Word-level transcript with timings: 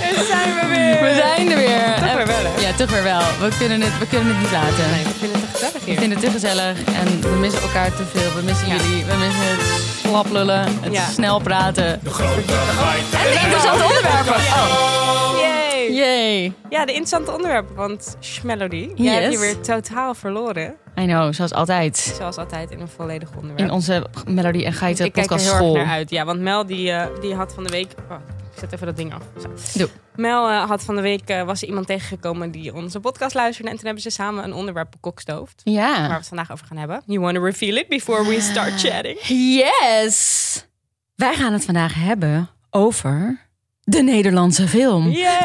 Daar 0.00 0.24
zijn 0.24 0.54
we 0.54 0.66
weer. 0.74 1.00
We 1.08 1.14
zijn 1.14 1.50
er 1.50 1.56
weer. 1.56 1.94
Toch 1.94 2.14
weer 2.16 2.26
wel, 2.26 2.52
hè? 2.52 2.60
Ja, 2.60 2.72
toch 2.76 2.90
weer 2.90 3.02
wel. 3.02 3.20
We 3.20 3.48
kunnen 3.58 3.80
het, 3.80 3.98
we 3.98 4.06
kunnen 4.06 4.28
het 4.28 4.38
niet 4.38 4.50
laten. 4.52 4.90
Nee, 4.90 5.04
we 5.04 5.10
vinden 5.18 5.40
het 5.40 5.40
te 5.40 5.50
gezellig 5.50 5.84
We 5.84 5.90
hier. 5.90 5.98
vinden 5.98 6.18
het 6.18 6.26
te 6.26 6.30
gezellig 6.30 6.76
en 6.84 7.20
we 7.32 7.38
missen 7.38 7.62
elkaar 7.62 7.94
te 7.96 8.04
veel. 8.04 8.34
We 8.34 8.42
missen 8.44 8.68
Ja. 8.68 8.74
jullie. 8.76 9.04
We 9.04 9.14
missen 9.16 9.42
het 9.44 9.60
slap 10.00 10.30
lullen, 10.30 10.64
het 10.80 10.92
Ja. 10.92 11.04
snel 11.06 11.38
praten. 11.40 11.84
En 11.86 12.00
de 12.02 13.38
Interessante 13.42 13.84
onderwerpen. 13.84 14.34
Oh, 14.34 15.38
Yay. 15.40 15.92
yay. 15.92 16.52
Ja, 16.70 16.84
de 16.84 16.92
interessante 16.92 17.32
onderwerpen. 17.32 17.74
Want 17.74 18.16
Schmelody, 18.20 18.88
jij 18.94 19.12
hebt 19.22 19.32
je 19.32 19.38
Yes. 19.38 19.40
weer 19.40 19.60
totaal 19.60 20.14
verloren. 20.14 20.74
I 20.98 21.04
know, 21.04 21.32
zoals 21.34 21.52
altijd. 21.52 22.14
Zoals 22.18 22.36
altijd 22.36 22.70
in 22.70 22.80
een 22.80 22.88
volledig 22.96 23.28
onderwerp. 23.36 23.58
In 23.58 23.70
onze 23.70 24.06
Melodie 24.26 24.64
en 24.64 24.72
Geiten 24.72 25.04
ik 25.04 25.12
kijk 25.12 25.24
er 25.26 25.30
podcast 25.36 25.52
heel 25.52 25.60
erg 25.60 25.70
school. 25.72 25.84
naar 25.84 25.94
uit. 25.94 26.10
Ja, 26.10 26.24
want 26.24 26.40
Mel 26.40 26.66
die, 26.66 26.90
eh, 26.92 27.06
die 27.20 27.34
had 27.34 27.52
van 27.54 27.64
de 27.64 27.70
week... 27.70 27.90
Oh, 28.10 28.16
ik 28.38 28.41
zet 28.62 28.72
even 28.72 28.86
dat 28.86 28.96
ding 28.96 29.14
af. 29.14 29.22
Zo. 29.42 29.78
Doe. 29.78 29.88
Mel 30.16 30.48
eh, 30.48 30.68
had 30.68 30.82
van 30.82 30.96
de 30.96 31.02
week... 31.02 31.28
eh, 31.28 31.42
was 31.42 31.62
er 31.62 31.68
iemand 31.68 31.86
tegengekomen 31.86 32.50
die 32.50 32.74
onze 32.74 33.00
podcast 33.00 33.34
luisterde. 33.34 33.70
En 33.70 33.76
toen 33.76 33.84
hebben 33.84 34.02
ze 34.02 34.10
samen 34.10 34.44
een 34.44 34.52
onderwerp 34.52 34.90
bekokstoofd. 34.90 35.62
Waar 35.64 35.74
we 35.74 35.80
Ja. 35.80 36.14
het 36.16 36.28
vandaag 36.28 36.52
over 36.52 36.66
gaan 36.66 36.76
hebben. 36.76 37.02
You 37.06 37.20
want 37.20 37.34
to 37.34 37.42
reveal 37.44 37.76
it 37.76 37.88
before 37.88 38.28
we 38.28 38.40
start 38.40 38.80
chatting? 38.80 39.18
Yes. 39.22 40.66
Wij 41.14 41.34
gaan 41.34 41.52
het 41.52 41.64
vandaag 41.64 41.94
hebben 41.94 42.48
over 42.70 43.40
de 43.84 44.02
Nederlandse 44.02 44.68
film. 44.68 45.10
Yay! 45.10 45.40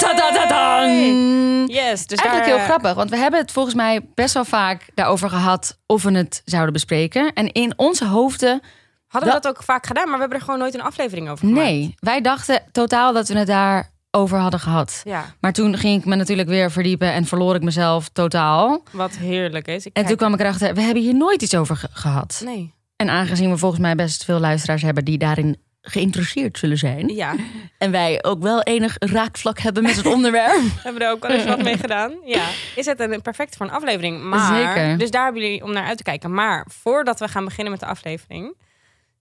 Yes, 1.67 2.05
dus 2.07 2.17
Eigenlijk 2.19 2.49
daar, 2.49 2.57
heel 2.57 2.65
grappig, 2.65 2.93
want 2.93 3.09
we 3.09 3.17
hebben 3.17 3.39
het 3.39 3.51
volgens 3.51 3.75
mij 3.75 4.09
best 4.13 4.33
wel 4.33 4.45
vaak 4.45 4.89
daarover 4.93 5.29
gehad 5.29 5.79
of 5.85 6.03
we 6.03 6.11
het 6.11 6.41
zouden 6.45 6.73
bespreken. 6.73 7.33
En 7.33 7.51
in 7.51 7.73
onze 7.75 8.05
hoofden, 8.05 8.61
Hadden 9.07 9.29
we 9.29 9.35
dat- 9.35 9.43
dat 9.43 9.55
ook 9.57 9.63
vaak 9.63 9.85
gedaan, 9.85 10.03
maar 10.03 10.13
we 10.13 10.19
hebben 10.19 10.37
er 10.37 10.43
gewoon 10.43 10.59
nooit 10.59 10.73
een 10.73 10.81
aflevering 10.81 11.29
over 11.29 11.47
gemaakt. 11.47 11.67
nee. 11.67 11.95
Wij 11.99 12.21
dachten 12.21 12.63
totaal 12.71 13.13
dat 13.13 13.27
we 13.27 13.37
het 13.37 13.47
daarover 13.47 14.37
hadden 14.37 14.59
gehad. 14.59 15.01
Ja, 15.05 15.25
Maar 15.39 15.53
toen 15.53 15.77
ging 15.77 15.99
ik 15.99 16.05
me 16.05 16.15
natuurlijk 16.15 16.49
weer 16.49 16.71
verdiepen 16.71 17.11
en 17.13 17.25
verloor 17.25 17.55
ik 17.55 17.63
mezelf 17.63 18.09
totaal. 18.09 18.83
wat 18.91 19.15
heerlijk 19.17 19.67
is. 19.67 19.79
Ik 19.79 19.85
En 19.85 19.91
kijk- 19.93 20.07
toen 20.07 20.15
kwam 20.17 20.33
ik 20.33 20.39
erachter, 20.39 20.73
we 20.73 20.81
hebben 20.81 21.03
hier 21.03 21.15
nooit 21.15 21.41
iets 21.41 21.55
over 21.55 21.75
ge- 21.75 21.89
gehad. 21.91 22.41
Nee. 22.45 22.73
En 22.95 23.09
aangezien 23.09 23.49
we 23.49 23.57
volgens 23.57 23.81
mij 23.81 23.95
best 23.95 24.23
veel 24.25 24.39
luisteraars 24.39 24.81
hebben 24.81 25.05
die 25.05 25.17
daarin 25.17 25.57
geïnteresseerd 25.81 26.57
zullen 26.57 26.77
zijn. 26.77 27.07
Ja, 27.07 27.35
we 27.35 27.43
En 27.77 27.91
wij 27.91 28.23
ook 28.23 28.41
wel 28.41 28.61
enig 28.61 28.95
raakvlak 28.99 29.59
hebben 29.59 29.83
met 29.83 29.95
het 29.95 30.05
onderwerp. 30.05 30.61
hebben 30.83 31.01
er 31.01 31.11
ook 31.11 31.27
wel 31.27 31.31
eens 31.37 31.45
wat 31.45 31.63
mee 31.63 31.77
gedaan. 31.77 32.13
Ja, 32.25 32.43
is 32.75 32.85
het 32.85 32.99
een 32.99 33.21
perfect 33.21 33.55
voor 33.55 33.65
een 33.65 33.71
aflevering. 33.71 34.23
Maar, 34.23 34.55
Zeker. 34.55 34.97
Dus 34.97 35.11
daar 35.11 35.23
hebben 35.23 35.41
jullie 35.41 35.63
om 35.63 35.71
naar 35.73 35.85
uit 35.85 35.97
te 35.97 36.03
kijken. 36.03 36.33
Maar 36.33 36.65
voordat 36.81 37.19
we 37.19 37.27
gaan 37.27 37.45
beginnen 37.45 37.71
met 37.71 37.79
de 37.81 37.85
aflevering... 37.87 38.55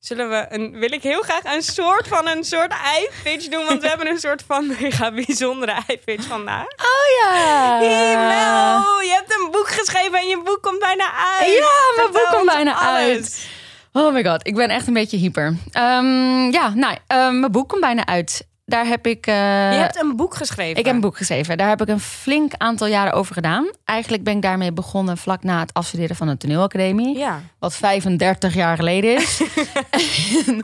Zullen 0.01 0.29
we 0.31 0.47
een, 0.49 0.79
wil 0.79 0.93
ik 0.93 1.03
heel 1.03 1.23
graag 1.23 1.45
een 1.45 1.63
soort 1.63 2.09
van 2.09 2.29
een 2.29 2.45
soort 2.45 2.73
i-pitch 2.99 3.49
doen. 3.49 3.65
Want 3.65 3.83
we 3.83 3.89
hebben 3.89 4.07
een 4.07 4.19
soort 4.19 4.43
van 4.47 4.67
mega 4.81 5.13
bijzondere 5.13 5.77
i-pitch 5.91 6.27
vandaag. 6.27 6.67
Oh 6.67 7.07
ja. 7.23 7.81
Je 9.01 9.13
hebt 9.15 9.35
een 9.35 9.51
boek 9.51 9.69
geschreven 9.69 10.19
en 10.19 10.27
je 10.27 10.41
boek 10.45 10.63
komt 10.63 10.79
bijna 10.79 11.05
uit. 11.39 11.53
Ja, 11.53 11.67
mijn 11.97 12.13
boek 12.13 12.29
komt 12.31 12.47
bijna 12.47 12.75
alles. 12.75 12.99
uit. 12.99 13.49
Oh 13.93 14.13
my 14.13 14.25
god, 14.25 14.47
ik 14.47 14.55
ben 14.55 14.69
echt 14.71 14.87
een 14.87 14.95
beetje 14.95 15.17
hyper. 15.17 15.57
Ehm, 15.73 16.51
ja, 16.51 16.73
nou, 16.75 16.97
ehm, 17.07 17.41
mijn 17.41 17.53
boek 17.53 17.69
komt 17.69 17.81
bijna 17.81 18.07
uit. 18.07 18.47
Daar 18.69 18.87
heb 18.87 19.07
ik. 19.07 19.27
eh, 19.27 19.35
Je 19.73 19.79
hebt 19.79 20.01
een 20.03 20.17
boek 20.17 20.35
geschreven. 20.37 20.77
Ik 20.79 20.85
heb 20.85 20.95
een 20.95 21.01
boek 21.01 21.17
geschreven. 21.17 21.57
Daar 21.57 21.69
heb 21.69 21.81
ik 21.83 21.89
een 21.89 22.01
flink 22.01 22.53
aantal 22.57 22.87
jaren 22.87 23.13
over 23.13 23.35
gedaan. 23.35 23.71
Eigenlijk 23.85 24.23
ben 24.25 24.37
ik 24.37 24.43
daarmee 24.43 24.73
begonnen 24.73 25.17
vlak 25.19 25.43
na 25.43 25.61
het 25.61 25.75
afstuderen 25.75 26.17
van 26.17 26.27
de 26.27 26.37
toneelacademie. 26.37 27.19
Ja. 27.19 27.41
Wat 27.59 27.75
35 27.75 28.55
jaar 28.55 28.77
geleden 28.77 29.17
is. 29.17 29.41
en, 30.47 30.61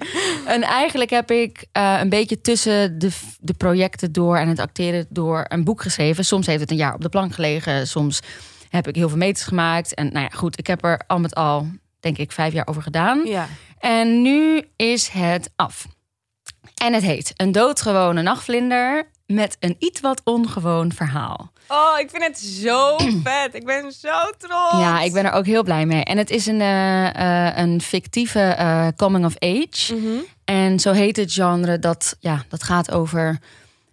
en 0.47 0.63
eigenlijk 0.63 1.11
heb 1.11 1.31
ik 1.31 1.65
eh, 1.73 1.97
een 2.01 2.09
beetje 2.09 2.41
tussen 2.41 2.99
de, 2.99 3.11
de 3.41 3.55
projecten 3.55 4.13
door 4.13 4.37
en 4.37 4.49
het 4.49 4.59
acteren 4.61 5.07
door 5.09 5.45
een 5.49 5.65
boek 5.65 5.83
geschreven. 5.83 6.25
Soms 6.25 6.47
heeft 6.47 6.61
het 6.61 6.71
een 6.71 6.77
jaar 6.77 6.95
op 6.95 7.01
de 7.01 7.09
plank 7.09 7.35
gelegen. 7.35 7.87
Soms 7.87 8.21
heb 8.69 8.89
ik 8.89 8.95
heel 8.95 9.09
veel 9.09 9.19
meters 9.19 9.45
gemaakt. 9.47 9.95
En 9.95 10.13
nou 10.13 10.25
ja, 10.25 10.37
goed, 10.37 10.59
ik 10.59 10.67
heb 10.67 10.85
er 10.85 11.01
al 11.07 11.19
met 11.19 11.35
al, 11.35 11.67
denk 12.01 12.19
ik, 12.19 12.33
vijf 12.33 12.53
jaar 12.53 12.67
over 12.67 12.83
gedaan. 12.83 13.21
Ja. 13.25 13.47
En 13.79 14.23
nu 14.23 14.63
is 14.77 15.09
het 15.09 15.51
af. 15.57 15.87
En 16.83 16.93
het 16.93 17.03
heet 17.03 17.33
Een 17.37 17.53
doodgewone 17.53 18.23
nachtvlinder 18.23 19.09
met 19.27 19.57
een 19.61 19.77
iets 19.79 20.01
wat 20.01 20.21
ongewoon 20.25 20.93
verhaal. 20.93 21.53
Oh, 21.69 21.99
ik 21.99 22.11
vind 22.11 22.25
het 22.25 22.39
zo 22.39 22.97
vet. 23.25 23.55
Ik 23.55 23.65
ben 23.65 23.93
zo 23.93 24.09
trots. 24.39 24.73
Ja, 24.73 25.01
ik 25.01 25.13
ben 25.13 25.25
er 25.25 25.33
ook 25.33 25.47
heel 25.47 25.63
blij 25.63 25.87
mee. 25.87 26.05
En 26.05 26.19
het 26.19 26.31
is 26.31 26.47
een, 26.47 26.61
eh, 26.61 27.49
eh, 27.49 27.57
een 27.57 27.81
fictieve 27.81 28.41
eh, 28.41 28.87
coming 28.97 29.25
of 29.25 29.39
age. 29.39 29.95
Mhm. 29.95 30.19
En 30.45 30.81
zo 30.81 30.93
heet 30.93 31.17
het 31.17 31.33
genre 31.33 31.79
dat, 31.79 32.17
ja, 32.21 32.45
dat 32.49 32.63
gaat 32.63 32.91
over 32.91 33.39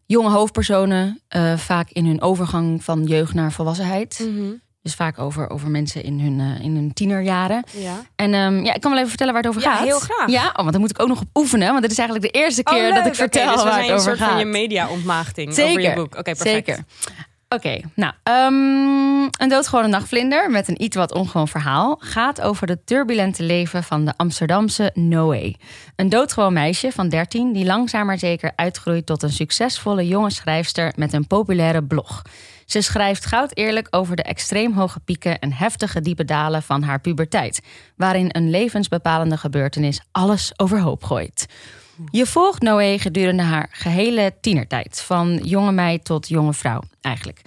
jonge 0.06 0.30
hoofdpersonen, 0.30 1.22
vaak 1.56 1.90
in 1.90 2.06
hun 2.06 2.22
overgang 2.22 2.84
van 2.84 3.04
jeugd 3.04 3.34
naar 3.34 3.52
volwassenheid. 3.52 4.20
Mhm. 4.20 4.52
Dus 4.90 4.98
vaak 4.98 5.20
over, 5.20 5.50
over 5.50 5.70
mensen 5.70 6.04
in 6.04 6.20
hun, 6.20 6.40
eh, 6.40 6.66
in 6.66 6.76
hun 6.76 6.94
tienerjaren. 6.94 7.64
Ja. 7.72 7.94
En 8.16 8.34
ehm, 8.34 8.66
ja, 8.66 8.74
ik 8.74 8.82
kan 8.82 8.90
wel 8.90 8.98
even 9.00 9.10
vertellen 9.10 9.34
waar 9.34 9.42
het 9.42 9.52
over 9.52 9.62
Ja, 9.70 9.76
gaat. 9.76 9.86
heel 9.86 10.00
graag. 10.00 10.30
Ja, 10.30 10.48
oh, 10.48 10.56
want 10.56 10.72
dan 10.72 10.82
moet 10.82 10.90
ik 10.90 11.02
ook 11.02 11.08
nog 11.08 11.22
op 11.22 11.28
oefenen. 11.34 11.68
Want 11.70 11.82
dit 11.82 11.92
is 11.92 11.98
eigenlijk 11.98 12.34
de 12.34 12.40
eerste 12.40 12.64
keer 12.64 12.78
Oh, 12.88 12.94
dat 12.96 13.04
leuk. 13.04 13.06
ik 13.06 13.16
vertel 13.16 13.44
Oké, 13.44 13.54
dus 13.54 13.64
waar 13.64 13.78
het 13.80 13.88
een 13.88 13.94
over 13.94 14.04
soort 14.04 14.18
gaat. 14.18 14.30
van 14.30 14.40
je 14.40 14.46
media-ontmaagding 14.46 15.50
over 15.50 15.82
je 15.82 15.94
boek. 15.94 16.14
Oké, 16.18 16.22
perfect. 16.22 16.48
Zeker. 16.50 16.84
Oké, 17.56 17.80
nou, 17.96 18.14
ehm, 18.24 18.54
een 19.44 19.50
doodgewone 19.50 19.88
nachtvlinder 19.88 20.52
met 20.52 20.68
een 20.68 20.84
iets 20.84 20.96
wat 20.96 21.14
ongewoon 21.14 21.48
verhaal 21.48 21.96
gaat 22.00 22.42
over 22.42 22.68
het 22.68 22.86
turbulente 22.86 23.44
leven 23.44 23.84
van 23.84 24.06
de 24.06 24.14
Amsterdamse 24.18 24.92
Noé. 24.94 25.54
Een 25.96 26.10
doodgewoon 26.10 26.54
meisje 26.54 26.92
van 26.92 27.10
13 27.10 27.54
die 27.54 27.66
langzaam 27.66 28.06
maar 28.06 28.18
zeker 28.20 28.52
uitgroeit 28.56 29.06
tot 29.06 29.24
een 29.24 29.32
succesvolle 29.32 30.08
jonge 30.08 30.30
schrijfster 30.30 30.94
met 30.96 31.14
een 31.14 31.28
populaire 31.28 31.84
blog. 31.84 32.22
Ze 32.70 32.82
schrijft 32.82 33.26
goud 33.26 33.58
eerlijk 33.58 33.88
over 33.90 34.16
de 34.16 34.24
extreem 34.24 34.74
hoge 34.74 35.00
pieken 35.00 35.40
en 35.40 35.54
heftige 35.54 36.02
diepe 36.02 36.26
dalen 36.26 36.64
van 36.64 36.84
haar 36.84 37.02
puberteit, 37.02 37.62
waarin 37.96 38.30
een 38.32 38.50
levensbepalende 38.50 39.38
gebeurtenis 39.38 40.02
alles 40.12 40.52
overhoop 40.56 41.04
gooit. 41.04 41.46
Je 42.12 42.26
volgt 42.26 42.62
Noé 42.62 42.98
gedurende 42.98 43.44
haar 43.44 43.68
gehele 43.72 44.34
tienertijd, 44.42 45.02
van 45.02 45.40
jonge 45.44 45.72
meid 45.72 46.06
tot 46.06 46.28
jonge 46.28 46.54
vrouw 46.54 46.82
eigenlijk. 47.02 47.42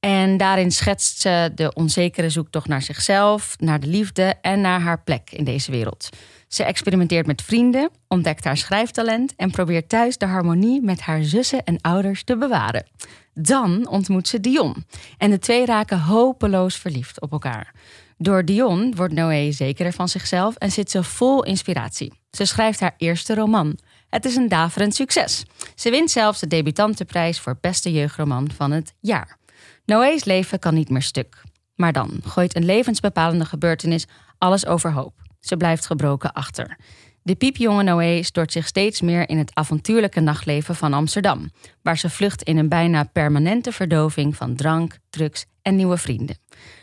En 0.00 0.36
daarin 0.36 0.70
schetst 0.70 1.20
ze 1.20 1.52
de 1.54 1.72
onzekere 1.74 2.30
zoektocht 2.30 2.68
naar 2.68 2.82
zichzelf, 2.82 3.56
naar 3.58 3.80
de 3.80 3.86
liefde 3.86 4.34
en 4.40 4.60
naar 4.60 4.80
haar 4.80 5.02
plek 5.02 5.30
in 5.30 5.44
deze 5.44 5.70
wereld. 5.70 6.08
Ze 6.48 6.64
experimenteert 6.64 7.26
met 7.26 7.42
vrienden, 7.42 7.90
ontdekt 8.08 8.44
haar 8.44 8.56
schrijftalent 8.56 9.34
en 9.36 9.50
probeert 9.50 9.88
thuis 9.88 10.18
de 10.18 10.26
harmonie 10.26 10.82
met 10.82 11.00
haar 11.00 11.22
zussen 11.22 11.64
en 11.64 11.80
ouders 11.80 12.24
te 12.24 12.36
bewaren. 12.36 12.86
Dan 13.34 13.88
ontmoet 13.88 14.28
ze 14.28 14.40
Dion 14.40 14.84
en 15.18 15.30
de 15.30 15.38
twee 15.38 15.66
raken 15.66 16.00
hopeloos 16.00 16.76
verliefd 16.76 17.20
op 17.20 17.32
elkaar. 17.32 17.74
Door 18.18 18.44
Dion 18.44 18.94
wordt 18.94 19.14
Noé 19.14 19.52
zekerder 19.52 19.92
van 19.92 20.08
zichzelf 20.08 20.56
en 20.56 20.70
zit 20.70 20.90
ze 20.90 21.02
vol 21.02 21.44
inspiratie. 21.44 22.12
Ze 22.30 22.44
schrijft 22.44 22.80
haar 22.80 22.94
eerste 22.96 23.34
roman. 23.34 23.78
Het 24.08 24.24
is 24.24 24.36
een 24.36 24.48
daverend 24.48 24.94
succes. 24.94 25.44
Ze 25.74 25.90
wint 25.90 26.10
zelfs 26.10 26.40
de 26.40 26.46
debutantenprijs 26.46 27.40
voor 27.40 27.58
beste 27.60 27.92
jeugdroman 27.92 28.50
van 28.50 28.70
het 28.70 28.94
jaar. 29.00 29.36
Noé's 29.84 30.24
leven 30.24 30.58
kan 30.58 30.74
niet 30.74 30.90
meer 30.90 31.02
stuk. 31.02 31.42
Maar 31.74 31.92
dan 31.92 32.20
gooit 32.24 32.56
een 32.56 32.64
levensbepalende 32.64 33.44
gebeurtenis 33.44 34.06
alles 34.38 34.66
overhoop. 34.66 35.14
Ze 35.40 35.56
blijft 35.56 35.86
gebroken 35.86 36.32
achter. 36.32 36.76
De 37.24 37.34
piepjonge 37.34 37.82
Noé 37.82 38.22
stort 38.22 38.52
zich 38.52 38.66
steeds 38.66 39.00
meer 39.00 39.28
in 39.28 39.38
het 39.38 39.50
avontuurlijke 39.54 40.20
nachtleven 40.20 40.74
van 40.76 40.92
Amsterdam, 40.92 41.50
waar 41.82 41.98
ze 41.98 42.10
vlucht 42.10 42.42
in 42.42 42.56
een 42.56 42.68
bijna 42.68 43.04
permanente 43.12 43.72
verdoving 43.72 44.36
van 44.36 44.54
drank, 44.54 44.98
drugs 45.10 45.46
en 45.62 45.76
nieuwe 45.76 45.96
vrienden. 45.96 46.36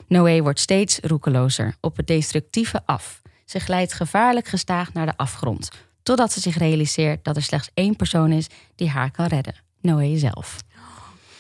Noé 0.08 0.42
wordt 0.42 0.60
steeds 0.60 1.00
roekelozer, 1.02 1.76
op 1.82 1.98
het 1.98 2.08
destructieve 2.08 2.82
af. 2.86 3.22
Ze 3.46 3.60
glijdt 3.60 3.94
gevaarlijk 3.94 4.48
gestaag 4.48 4.94
naar 4.94 5.06
de 5.06 5.18
afgrond, 5.18 5.70
totdat 6.04 6.32
ze 6.32 6.40
zich 6.40 6.58
realiseert 6.58 7.24
dat 7.24 7.36
er 7.36 7.44
slechts 7.44 7.70
één 7.74 7.96
persoon 7.96 8.32
is 8.32 8.48
die 8.76 8.90
haar 8.90 9.12
kan 9.12 9.26
redden: 9.26 9.56
Noé 9.82 10.18
zelf. 10.18 10.58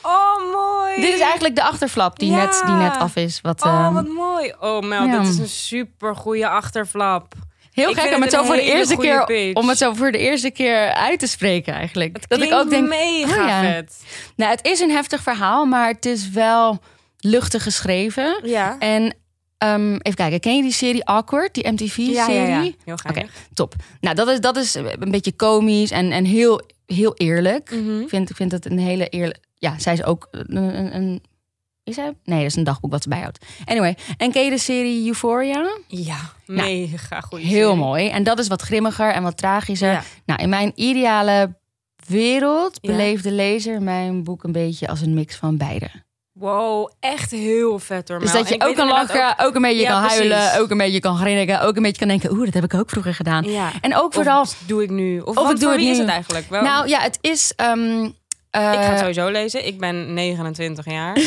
Oh, 0.01 0.53
mooi. 0.53 1.01
Dit 1.01 1.13
is 1.13 1.19
eigenlijk 1.19 1.55
de 1.55 1.63
achterflap 1.63 2.19
die, 2.19 2.29
Ja. 2.31 2.35
net, 2.35 2.61
die 2.65 2.75
net 2.75 2.97
af 2.97 3.15
is. 3.15 3.41
Wat, 3.41 3.63
Oh, 3.65 3.71
ehm, 3.71 3.93
wat 3.93 4.07
mooi. 4.07 4.53
Oh, 4.59 4.81
Mel, 4.83 5.05
ja. 5.05 5.19
dit 5.19 5.27
is 5.27 5.37
een 5.37 5.47
super 5.47 6.15
goede 6.15 6.47
achterflap. 6.49 7.33
Heel 7.71 7.89
ik 7.89 7.99
gek 7.99 8.15
om 8.15 8.21
het 8.21 8.31
zo 8.31 8.43
voor 8.43 8.55
de 8.55 8.61
eerste 8.61 8.97
keer, 8.97 9.25
pitch. 9.25 9.53
om 9.53 9.69
het 9.69 9.77
zo 9.77 9.93
voor 9.93 10.11
de 10.11 10.17
eerste 10.17 10.51
keer 10.51 10.93
uit 10.93 11.19
te 11.19 11.27
spreken 11.27 11.73
eigenlijk. 11.73 12.15
Het 12.15 12.29
dat 12.29 12.41
ik 12.41 12.53
ook 12.53 12.69
denk, 12.69 12.87
mega 12.87 13.41
oh 13.41 13.47
ja. 13.47 13.61
vet. 13.61 14.03
nou, 14.35 14.51
het 14.51 14.65
is 14.65 14.79
een 14.79 14.91
heftig 14.91 15.21
verhaal, 15.21 15.65
maar 15.65 15.87
het 15.87 16.05
is 16.05 16.29
wel 16.29 16.79
luchtig 17.19 17.63
geschreven. 17.63 18.39
Ja. 18.43 18.75
En 18.79 19.15
ehm, 19.57 19.93
even 19.93 20.15
kijken, 20.15 20.39
ken 20.39 20.55
je 20.55 20.61
die 20.61 20.71
serie 20.71 21.05
Awkward, 21.05 21.53
die 21.53 21.71
MTV-serie? 21.71 22.13
Ja, 22.13 22.27
ja, 22.29 22.61
ja. 22.61 22.71
Heel 22.85 22.97
Oké, 23.09 23.25
top. 23.53 23.75
Nou, 23.99 24.15
dat 24.15 24.27
is, 24.27 24.39
dat 24.39 24.57
is 24.57 24.75
een 24.75 25.11
beetje 25.11 25.31
komisch 25.31 25.91
en, 25.91 26.11
en 26.11 26.25
heel, 26.25 26.61
heel 26.85 27.13
eerlijk. 27.15 27.71
Mhm. 27.71 27.99
Ik 27.99 28.09
vind, 28.09 28.29
ik 28.29 28.35
vind 28.35 28.51
het 28.51 28.65
een 28.65 28.79
hele 28.79 29.07
eerlijk... 29.07 29.37
Ja, 29.55 29.79
zij 29.79 29.93
is 29.93 30.03
ook 30.03 30.27
een, 30.31 30.55
een- 30.95 31.21
is? 31.89 31.95
Nee, 32.23 32.37
dat 32.39 32.47
is 32.49 32.55
een 32.55 32.63
dagboek 32.63 32.91
wat 32.91 33.03
ze 33.03 33.09
bijhoudt. 33.09 33.45
Anyway, 33.65 33.97
en 34.17 34.31
ken 34.31 34.43
je 34.43 34.49
de 34.49 34.57
serie 34.57 35.07
Euphoria? 35.07 35.69
Ja, 35.87 36.17
mega 36.45 37.21
goed. 37.21 37.39
Heel 37.39 37.75
mooi. 37.75 38.07
En 38.09 38.23
dat 38.23 38.39
is 38.39 38.47
wat 38.47 38.61
grimmiger 38.61 39.11
en 39.13 39.23
wat 39.23 39.37
tragischer. 39.37 39.91
Ja. 39.91 40.03
Nou, 40.25 40.41
in 40.41 40.49
mijn 40.49 40.71
ideale 40.75 41.57
wereld 42.07 42.81
beleeft 42.81 43.23
de 43.23 43.31
lezer 43.31 43.81
mijn 43.81 44.23
boek 44.23 44.43
een 44.43 44.51
beetje 44.51 44.87
als 44.87 45.01
een 45.01 45.13
mix 45.13 45.35
van 45.35 45.57
beide. 45.57 45.87
Wow, 46.33 46.89
echt 46.99 47.31
heel 47.31 47.79
vet 47.79 48.09
hoor. 48.09 48.19
Dus 48.19 48.31
dat 48.31 48.49
je 48.49 48.61
ook 48.67 48.75
kan 48.75 48.87
lachen, 48.87 49.35
ook, 49.39 49.55
een 49.55 49.61
beetje 49.61 49.81
Ja, 49.81 49.89
kan 49.89 50.01
huilen, 50.09 50.37
precies. 50.37 50.59
ook 50.59 50.69
een 50.69 50.77
beetje 50.77 50.99
kan 50.99 51.17
grinniken, 51.17 51.61
ook 51.61 51.75
een 51.75 51.81
beetje 51.81 51.97
kan 51.99 52.07
denken, 52.07 52.31
oeh, 52.31 52.45
dat 52.45 52.53
heb 52.53 52.63
ik 52.63 52.73
ook 52.73 52.89
vroeger 52.89 53.13
gedaan. 53.13 53.43
Ja. 53.43 53.71
En 53.81 53.95
ook 53.95 54.13
vooral, 54.13 54.41
Of 54.41 54.57
doe 54.65 54.83
ik 54.83 54.89
nu? 54.89 55.19
Of, 55.19 55.37
Of 55.37 55.51
ik 55.51 55.59
doe 55.59 55.69
het 55.71 55.79
wie 55.79 55.89
is 55.89 55.95
nu. 55.97 56.01
het 56.03 56.11
eigenlijk? 56.11 56.49
Wel, 56.49 56.61
nou 56.61 56.87
ja, 56.87 56.99
het 56.99 57.17
is. 57.21 57.53
ehm, 57.55 58.09
eh, 58.49 58.73
ik 58.73 58.79
ga 58.79 58.89
het 58.89 58.99
sowieso 58.99 59.29
lezen. 59.29 59.67
Ik 59.67 59.79
ben 59.79 60.13
29 60.13 60.85
jaar. 60.85 61.13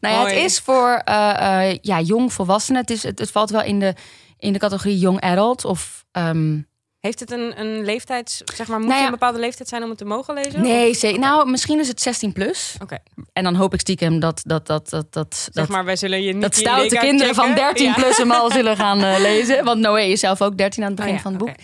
Nou 0.00 0.14
ja, 0.14 0.24
het 0.24 0.44
is 0.44 0.58
voor 0.58 1.02
eh, 1.04 1.70
eh, 1.70 1.78
ja, 1.80 2.00
jong 2.00 2.32
volwassenen. 2.32 2.80
Het, 2.80 2.90
is, 2.90 3.02
het, 3.02 3.18
het 3.18 3.30
valt 3.30 3.50
wel 3.50 3.62
in 3.62 3.80
de, 3.80 3.94
in 4.38 4.52
de 4.52 4.58
categorie 4.58 4.98
young 4.98 5.20
adult. 5.20 5.64
Of, 5.64 6.04
ehm, 6.12 6.60
Heeft 7.06 7.20
het 7.20 7.30
een, 7.30 7.60
een 7.60 7.84
leeftijd, 7.84 8.42
zeg 8.54 8.66
maar, 8.68 8.78
moet 8.78 8.88
Nou 8.88 8.98
je 9.00 9.04
een 9.06 9.12
bepaalde 9.12 9.38
leeftijd 9.38 9.68
zijn 9.68 9.82
om 9.82 9.88
het 9.88 9.98
te 9.98 10.04
mogen 10.04 10.34
lezen? 10.34 10.60
nee, 10.62 10.90
Of- 10.90 10.96
ze- 10.96 11.16
nou, 11.18 11.50
misschien 11.50 11.78
is 11.78 11.88
het 11.88 12.00
16 12.00 12.32
plus. 12.32 12.76
Oké. 12.82 12.98
En 13.32 13.44
dan 13.44 13.54
hoop 13.54 13.74
ik 13.74 13.80
stiekem 13.80 14.20
dat, 14.20 14.40
dat, 14.44 14.66
dat, 14.66 14.88
dat, 14.90 15.12
dat, 15.12 15.48
Zeg 15.52 15.68
maar, 15.68 15.84
wij 15.84 15.96
zullen 15.96 16.22
je 16.22 16.32
niet 16.32 16.42
dat 16.42 16.54
stoute 16.54 16.96
kinderen 16.96 17.34
van 17.34 17.44
checken. 17.46 17.62
13 17.64 17.86
Ja. 17.86 17.94
plus 17.94 18.16
hem 18.16 18.30
al 18.30 18.50
zullen 18.58 18.76
gaan 18.76 19.02
eh, 19.02 19.20
lezen. 19.20 19.64
Want 19.64 19.80
Noé 19.80 20.00
is 20.00 20.20
zelf 20.20 20.42
ook 20.42 20.56
13 20.58 20.82
aan 20.82 20.88
het 20.88 20.96
begin 20.98 21.12
Oh 21.12 21.16
ja, 21.18 21.22
van 21.22 21.32
het 21.34 21.44
boek. 21.44 21.54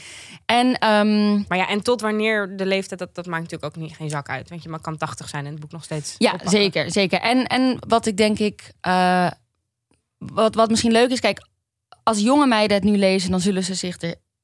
En 0.46 0.78
ehm, 0.78 1.32
Maar 1.48 1.58
ja, 1.58 1.68
en 1.68 1.82
tot 1.82 2.00
wanneer 2.00 2.56
de 2.56 2.66
leeftijd, 2.66 3.00
dat, 3.00 3.14
dat 3.14 3.26
maakt 3.26 3.42
natuurlijk 3.42 3.76
ook 3.76 3.82
niet, 3.82 3.96
geen 3.96 4.10
zak 4.10 4.28
uit. 4.28 4.48
Want 4.48 4.62
je 4.62 4.80
kan 4.80 4.96
80 4.96 5.28
zijn 5.28 5.44
en 5.46 5.50
het 5.50 5.60
boek 5.60 5.72
nog 5.72 5.84
steeds 5.84 6.14
Ja, 6.18 6.26
oppakken. 6.32 6.50
zeker, 6.50 6.90
zeker. 6.90 7.20
En, 7.20 7.46
en 7.46 7.76
wat 7.88 8.06
ik 8.06 8.16
denk 8.16 8.38
ik, 8.38 8.72
eh, 8.80 9.30
wat, 10.18 10.54
wat 10.54 10.70
misschien 10.70 10.92
leuk 10.92 11.10
is, 11.10 11.20
kijk, 11.20 11.46
als 12.02 12.18
jonge 12.20 12.46
meiden 12.46 12.76
het 12.76 12.84
nu 12.86 12.96
lezen, 12.98 13.30
dan 13.30 13.40
zullen 13.40 13.64
ze 13.64 13.74
zich 13.74 13.96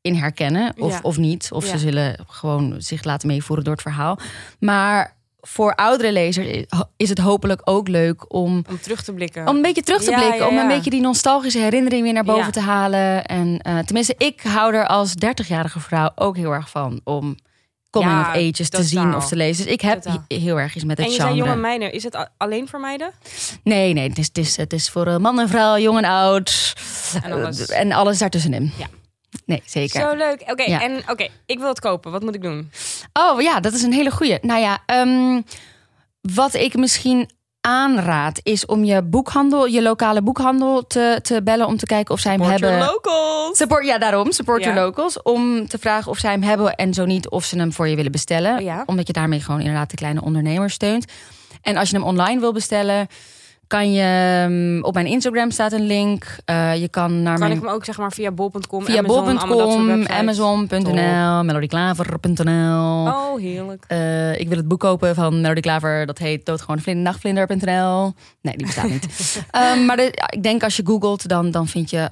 erin 0.02 0.18
herkennen, 0.18 0.74
of, 0.78 0.92
Ja. 0.92 0.98
of 1.02 1.16
niet. 1.16 1.48
Of 1.52 1.64
Ja. 1.64 1.70
ze 1.70 1.78
zullen 1.78 2.16
gewoon 2.26 2.74
zich 2.78 3.04
laten 3.04 3.28
meevoeren 3.28 3.64
door 3.64 3.74
het 3.74 3.82
verhaal. 3.82 4.18
Maar 4.60 5.16
voor 5.40 5.74
oudere 5.74 6.12
lezers 6.12 6.64
is 6.96 7.08
het 7.08 7.18
hopelijk 7.18 7.60
ook 7.64 7.88
leuk 7.88 8.32
om, 8.34 8.64
Om 8.68 8.80
terug 8.80 9.02
te 9.02 9.12
blikken. 9.12 9.48
om 9.48 9.56
een 9.56 9.62
beetje 9.62 9.82
terug 9.82 10.02
te 10.02 10.10
Ja, 10.10 10.18
blikken. 10.20 10.48
Om 10.48 10.58
een 10.58 10.68
beetje 10.68 10.90
die 10.90 11.00
nostalgische 11.00 11.58
herinnering 11.58 12.02
weer 12.02 12.12
naar 12.12 12.24
boven 12.24 12.52
te 12.52 12.60
halen. 12.60 13.24
En 13.26 13.58
eh, 13.58 13.78
tenminste, 13.78 14.14
ik 14.18 14.40
hou 14.42 14.74
er 14.74 14.86
als 14.86 15.14
30-jarige 15.24 15.80
vrouw 15.80 16.10
ook 16.14 16.36
heel 16.36 16.52
erg 16.52 16.70
van 16.70 17.00
om 17.04 17.36
coming 17.90 18.20
of 18.20 18.26
ages 18.26 18.68
te 18.68 18.82
zien 18.82 19.14
of 19.14 19.28
te 19.28 19.36
lezen. 19.36 19.64
Dus 19.64 19.72
ik 19.72 19.80
heb 19.80 20.02
Totaal. 20.02 20.24
heel 20.28 20.60
erg 20.60 20.74
iets 20.74 20.84
met 20.84 20.96
het 20.98 21.06
en 21.06 21.12
je 21.12 21.18
genre. 21.18 21.34
zei 21.36 21.46
jonge 21.48 21.60
meiden. 21.60 21.92
Is 21.92 22.02
het 22.02 22.28
alleen 22.36 22.68
voor 22.68 22.80
meiden? 22.80 23.10
Nee, 23.64 23.92
nee, 23.92 24.08
het 24.08 24.18
is, 24.18 24.26
het 24.26 24.38
is, 24.38 24.56
het 24.56 24.72
is 24.72 24.90
voor 24.90 25.06
eh, 25.06 25.16
man 25.16 25.40
en 25.40 25.48
vrouw, 25.48 25.78
jong 25.78 25.98
en 25.98 26.04
oud. 26.04 26.72
En 27.22 27.32
alles. 27.32 27.66
Eh, 27.66 27.80
en 27.80 27.92
alles 27.92 28.18
daartussenin. 28.18 28.72
Ja. 28.78 28.86
Nee, 29.46 29.62
zeker. 29.66 30.00
Zo 30.00 30.14
leuk. 30.16 30.42
Oké, 30.46 30.62
Ja. 30.62 30.80
en 30.82 31.02
oké, 31.10 31.28
ik 31.46 31.58
wil 31.58 31.68
het 31.68 31.80
kopen. 31.80 32.10
Wat 32.12 32.22
moet 32.22 32.34
ik 32.34 32.42
doen? 32.42 32.70
Oh 33.12 33.40
ja, 33.40 33.60
dat 33.60 33.72
is 33.72 33.82
een 33.82 33.92
hele 33.92 34.10
goeie. 34.10 34.38
Nou 34.42 34.60
ja, 34.60 34.78
ehm, 34.86 35.40
wat 36.20 36.54
ik 36.54 36.74
misschien 36.76 37.30
aanraad 37.60 38.40
is 38.42 38.66
om 38.66 38.84
je 38.84 39.02
boekhandel, 39.02 39.66
je 39.66 39.82
lokale 39.82 40.22
boekhandel 40.22 40.86
te, 40.86 41.18
te 41.22 41.42
bellen 41.42 41.66
om 41.66 41.76
te 41.76 41.86
kijken 41.86 42.14
of 42.14 42.20
zij 42.20 42.32
hem 42.32 42.40
Support 42.42 42.60
hebben. 42.60 42.78
your 42.78 42.92
locals. 42.92 43.56
Support, 43.56 43.84
ja, 43.86 43.98
daarom. 43.98 44.32
Support 44.32 44.62
Ja. 44.64 44.68
your 44.72 44.84
locals. 44.86 45.22
Om 45.22 45.68
te 45.68 45.78
vragen 45.78 46.10
of 46.10 46.18
zij 46.18 46.30
hem 46.30 46.42
hebben 46.42 46.74
en 46.74 46.94
zo 46.94 47.04
niet 47.04 47.28
of 47.28 47.44
ze 47.44 47.58
hem 47.58 47.72
voor 47.72 47.88
je 47.88 47.96
willen 47.96 48.12
bestellen. 48.12 48.54
Oh 48.56 48.60
ja. 48.62 48.82
Omdat 48.86 49.06
je 49.06 49.12
daarmee 49.12 49.40
gewoon 49.40 49.60
inderdaad 49.60 49.90
de 49.90 49.96
kleine 49.96 50.22
ondernemers 50.22 50.74
steunt. 50.74 51.04
En 51.62 51.76
als 51.76 51.90
je 51.90 51.96
hem 51.96 52.04
online 52.06 52.40
wil 52.40 52.52
bestellen, 52.52 53.06
kan 53.68 53.92
je 53.92 54.02
ehm, 54.46 54.82
op 54.82 54.94
mijn 54.94 55.06
Instagram 55.06 55.50
staat 55.50 55.72
een 55.72 55.86
link. 55.86 56.36
Eh, 56.44 56.80
je 56.80 56.88
kan 56.88 57.22
naar 57.22 57.38
Kan 57.38 57.48
mijn 57.48 57.58
ik 57.58 57.64
hem 57.64 57.74
ook 57.74 57.84
zeg 57.84 57.98
maar 57.98 58.12
via 58.12 58.30
bol.com, 58.30 58.84
via 58.84 59.02
bol.com, 59.02 60.06
amazon.nl, 60.06 61.44
melodyklaver.nl. 61.44 63.06
Oh, 63.06 63.38
heerlijk. 63.40 63.84
Eh, 63.88 64.40
ik 64.40 64.48
wil 64.48 64.56
het 64.56 64.68
boek 64.68 64.80
kopen 64.80 65.14
van 65.14 65.40
Melody 65.40 65.60
Klaver. 65.60 66.06
Dat 66.06 66.18
heet 66.18 66.46
Doodgewone 66.46 66.80
Vlinder, 66.80 67.04
Nachtvlinder.nl. 67.04 68.14
Nee, 68.40 68.56
die 68.56 68.66
bestaat 68.66 68.88
niet. 68.88 69.06
Ehm, 69.50 69.84
maar 69.84 69.96
de- 69.96 70.12
ja, 70.14 70.30
ik 70.30 70.42
denk 70.42 70.62
als 70.62 70.76
je 70.76 70.86
googelt, 70.86 71.28
dan, 71.28 71.50
dan 71.50 71.66
vind 71.68 71.90
je... 71.90 72.08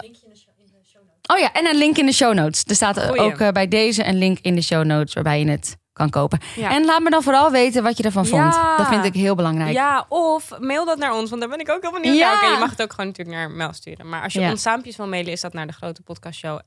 Oh 1.33 1.39
ja, 1.39 1.53
en 1.53 1.67
een 1.67 1.77
link 1.79 1.97
in 1.99 2.07
de 2.07 2.13
show 2.13 2.35
notes. 2.35 2.65
Er 2.67 2.75
staat 2.75 3.01
Goeie. 3.03 3.21
ook 3.21 3.39
eh, 3.41 3.49
bij 3.49 3.69
deze 3.69 4.07
een 4.07 4.19
link 4.19 4.39
in 4.43 4.55
de 4.55 4.63
show 4.63 4.85
notes... 4.85 5.15
waarbij 5.15 5.41
je 5.41 5.51
het 5.51 5.77
kan 5.97 6.11
kopen. 6.11 6.41
Ja. 6.57 6.71
En 6.71 6.85
laat 6.85 7.01
me 7.03 7.11
dan 7.11 7.23
vooral 7.23 7.51
weten 7.51 7.83
wat 7.83 7.97
je 7.97 8.03
ervan 8.03 8.27
vond. 8.27 8.53
Dat 8.77 8.87
vind 8.89 9.05
ik 9.05 9.15
heel 9.15 9.35
belangrijk. 9.35 9.73
Ja, 9.73 10.07
of 10.09 10.59
mail 10.59 10.85
dat 10.85 10.99
naar 10.99 11.15
ons, 11.15 11.29
want 11.31 11.41
daar 11.43 11.51
ben 11.51 11.61
ik 11.61 11.71
ook 11.71 11.83
heel 11.83 11.93
benieuwd 11.93 12.17
Ja. 12.17 12.33
naar. 12.33 12.43
Oké, 12.43 12.53
je 12.53 12.59
mag 12.59 12.71
het 12.71 12.83
ook 12.83 12.91
gewoon 12.91 13.07
natuurlijk 13.07 13.37
naar 13.37 13.51
mail 13.51 13.73
sturen. 13.73 14.09
Maar 14.09 14.23
als 14.23 14.33
je 14.33 14.41
ons 14.41 14.63
saampjes 14.63 14.97
wil 14.97 15.09
mailen, 15.09 15.33
is 15.33 15.41
dat 15.41 15.53
naar 15.53 15.67
de 15.67 15.73
grote 15.73 16.03
podcastshow 16.03 16.59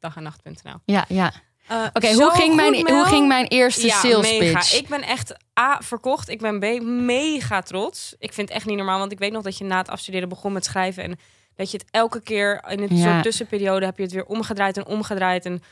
dagennacht.nl. 0.00 0.74
ja. 0.84 1.04
ja. 1.08 1.32
Uh, 1.72 1.82
Oké, 1.92 2.12
hoe, 2.12 2.30
ging 2.30 2.54
mijn, 2.54 2.90
hoe 2.90 3.04
ging 3.04 3.28
mijn 3.28 3.46
eerste 3.46 3.86
ja, 3.86 3.98
sales 3.98 4.38
mega. 4.38 4.58
pitch? 4.58 4.78
Ik 4.78 4.88
ben 4.88 5.02
echt 5.02 5.34
A, 5.60 5.78
verkocht. 5.82 6.28
Ik 6.28 6.40
ben 6.40 6.58
B, 6.58 6.82
mega 6.82 7.62
trots. 7.62 8.14
Ik 8.18 8.32
vind 8.32 8.48
het 8.48 8.56
echt 8.56 8.66
niet 8.66 8.76
normaal, 8.76 8.98
want 8.98 9.12
ik 9.12 9.18
weet 9.18 9.32
nog 9.32 9.42
dat 9.42 9.58
je 9.58 9.64
na 9.64 9.76
het 9.78 9.88
afstuderen 9.88 10.28
begon 10.28 10.52
met 10.52 10.64
schrijven. 10.64 11.02
En 11.02 11.18
dat 11.54 11.70
je 11.70 11.76
het 11.76 11.86
elke 11.90 12.20
keer 12.20 12.64
in 12.68 12.80
een 12.82 12.96
Ja. 12.96 13.10
soort 13.12 13.22
tussenperiode 13.22 13.84
heb 13.84 13.96
je 13.96 14.02
het 14.02 14.12
weer 14.12 14.24
omgedraaid 14.24 14.76
en 14.76 14.86
omgedraaid. 14.86 15.44
En, 15.44 15.62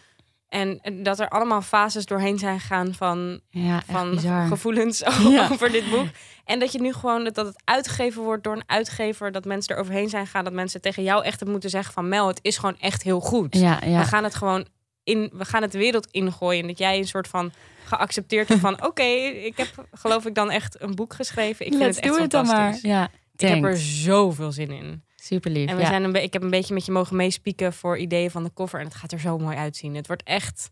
en, 0.49 0.81
dat 1.03 1.21
er 1.21 1.29
allemaal 1.29 1.63
fases 1.63 2.07
doorheen 2.07 2.39
zijn 2.39 2.61
gegaan 2.61 2.95
van, 2.95 3.41
Ja, 3.51 3.83
van 3.87 4.19
gevoelens 4.49 4.99
Ja. 5.29 5.49
over 5.53 5.73
dit 5.73 5.91
boek. 5.91 6.07
En 6.45 6.59
dat 6.59 6.73
je 6.73 6.81
nu 6.81 6.93
gewoon 6.93 7.25
dat 7.25 7.37
het 7.37 7.63
uitgegeven 7.65 8.23
wordt 8.23 8.45
door 8.45 8.53
een 8.57 8.63
uitgever, 8.67 9.33
dat 9.33 9.45
mensen 9.45 9.75
er 9.75 9.81
overheen 9.81 10.09
zijn 10.09 10.25
gegaan, 10.25 10.45
dat 10.45 10.53
mensen 10.53 10.81
tegen 10.81 11.03
jou 11.03 11.25
echt 11.25 11.41
het 11.41 11.49
moeten 11.49 11.71
zeggen 11.71 11.93
van 11.95 12.09
Mel, 12.09 12.27
het 12.27 12.39
is 12.43 12.57
gewoon 12.57 12.77
echt 12.79 13.03
heel 13.03 13.21
goed. 13.21 13.57
Ja. 13.57 13.79
We 13.81 14.05
gaan 14.05 14.25
het 14.25 14.35
gewoon 14.35 14.67
in, 15.05 15.31
we 15.33 15.45
gaan 15.45 15.63
het 15.63 15.73
de 15.73 15.79
wereld 15.79 16.07
ingooien. 16.11 16.61
En 16.63 16.69
dat 16.69 16.79
jij 16.79 16.99
een 16.99 17.07
soort 17.07 17.29
van 17.29 17.53
geaccepteerd 17.85 18.49
hebt 18.49 18.61
van 18.61 18.85
oké, 18.89 19.03
ik 19.03 19.57
heb 19.57 19.87
geloof 19.93 20.27
ik 20.27 20.35
dan 20.35 20.51
echt 20.51 20.83
een 20.83 20.95
boek 20.95 21.15
geschreven. 21.15 21.67
Ik 21.67 21.73
vind 21.73 21.97
het 21.97 22.05
echt 22.05 22.19
it 22.19 22.31
dan 22.31 22.47
maar. 22.47 22.57
fantastisch. 22.57 22.91
Ja, 22.91 23.09
Ik 23.37 23.49
heb 23.49 23.65
er 23.65 23.77
zoveel 23.79 24.53
zin 24.53 24.71
in. 24.71 25.05
Super 25.25 25.51
lief. 25.51 25.69
En 25.69 25.77
we 25.77 25.83
ja. 25.83 25.89
zijn 25.89 26.05
een 26.05 26.23
ik 26.23 26.33
heb 26.33 26.43
een 26.43 26.51
beetje 26.51 26.75
met 26.75 26.85
je 26.85 26.93
mogen 26.93 27.17
meespieken 27.17 27.73
voor 27.73 27.99
ideeën 27.99 28.31
van 28.31 28.45
de 28.45 28.53
cover. 28.55 28.79
En 28.81 28.87
het 28.87 28.95
gaat 28.95 29.13
er 29.13 29.21
zo 29.21 29.39
mooi 29.39 29.57
uitzien. 29.57 29.95
Het 29.95 30.07
wordt 30.07 30.23
echt. 30.23 30.71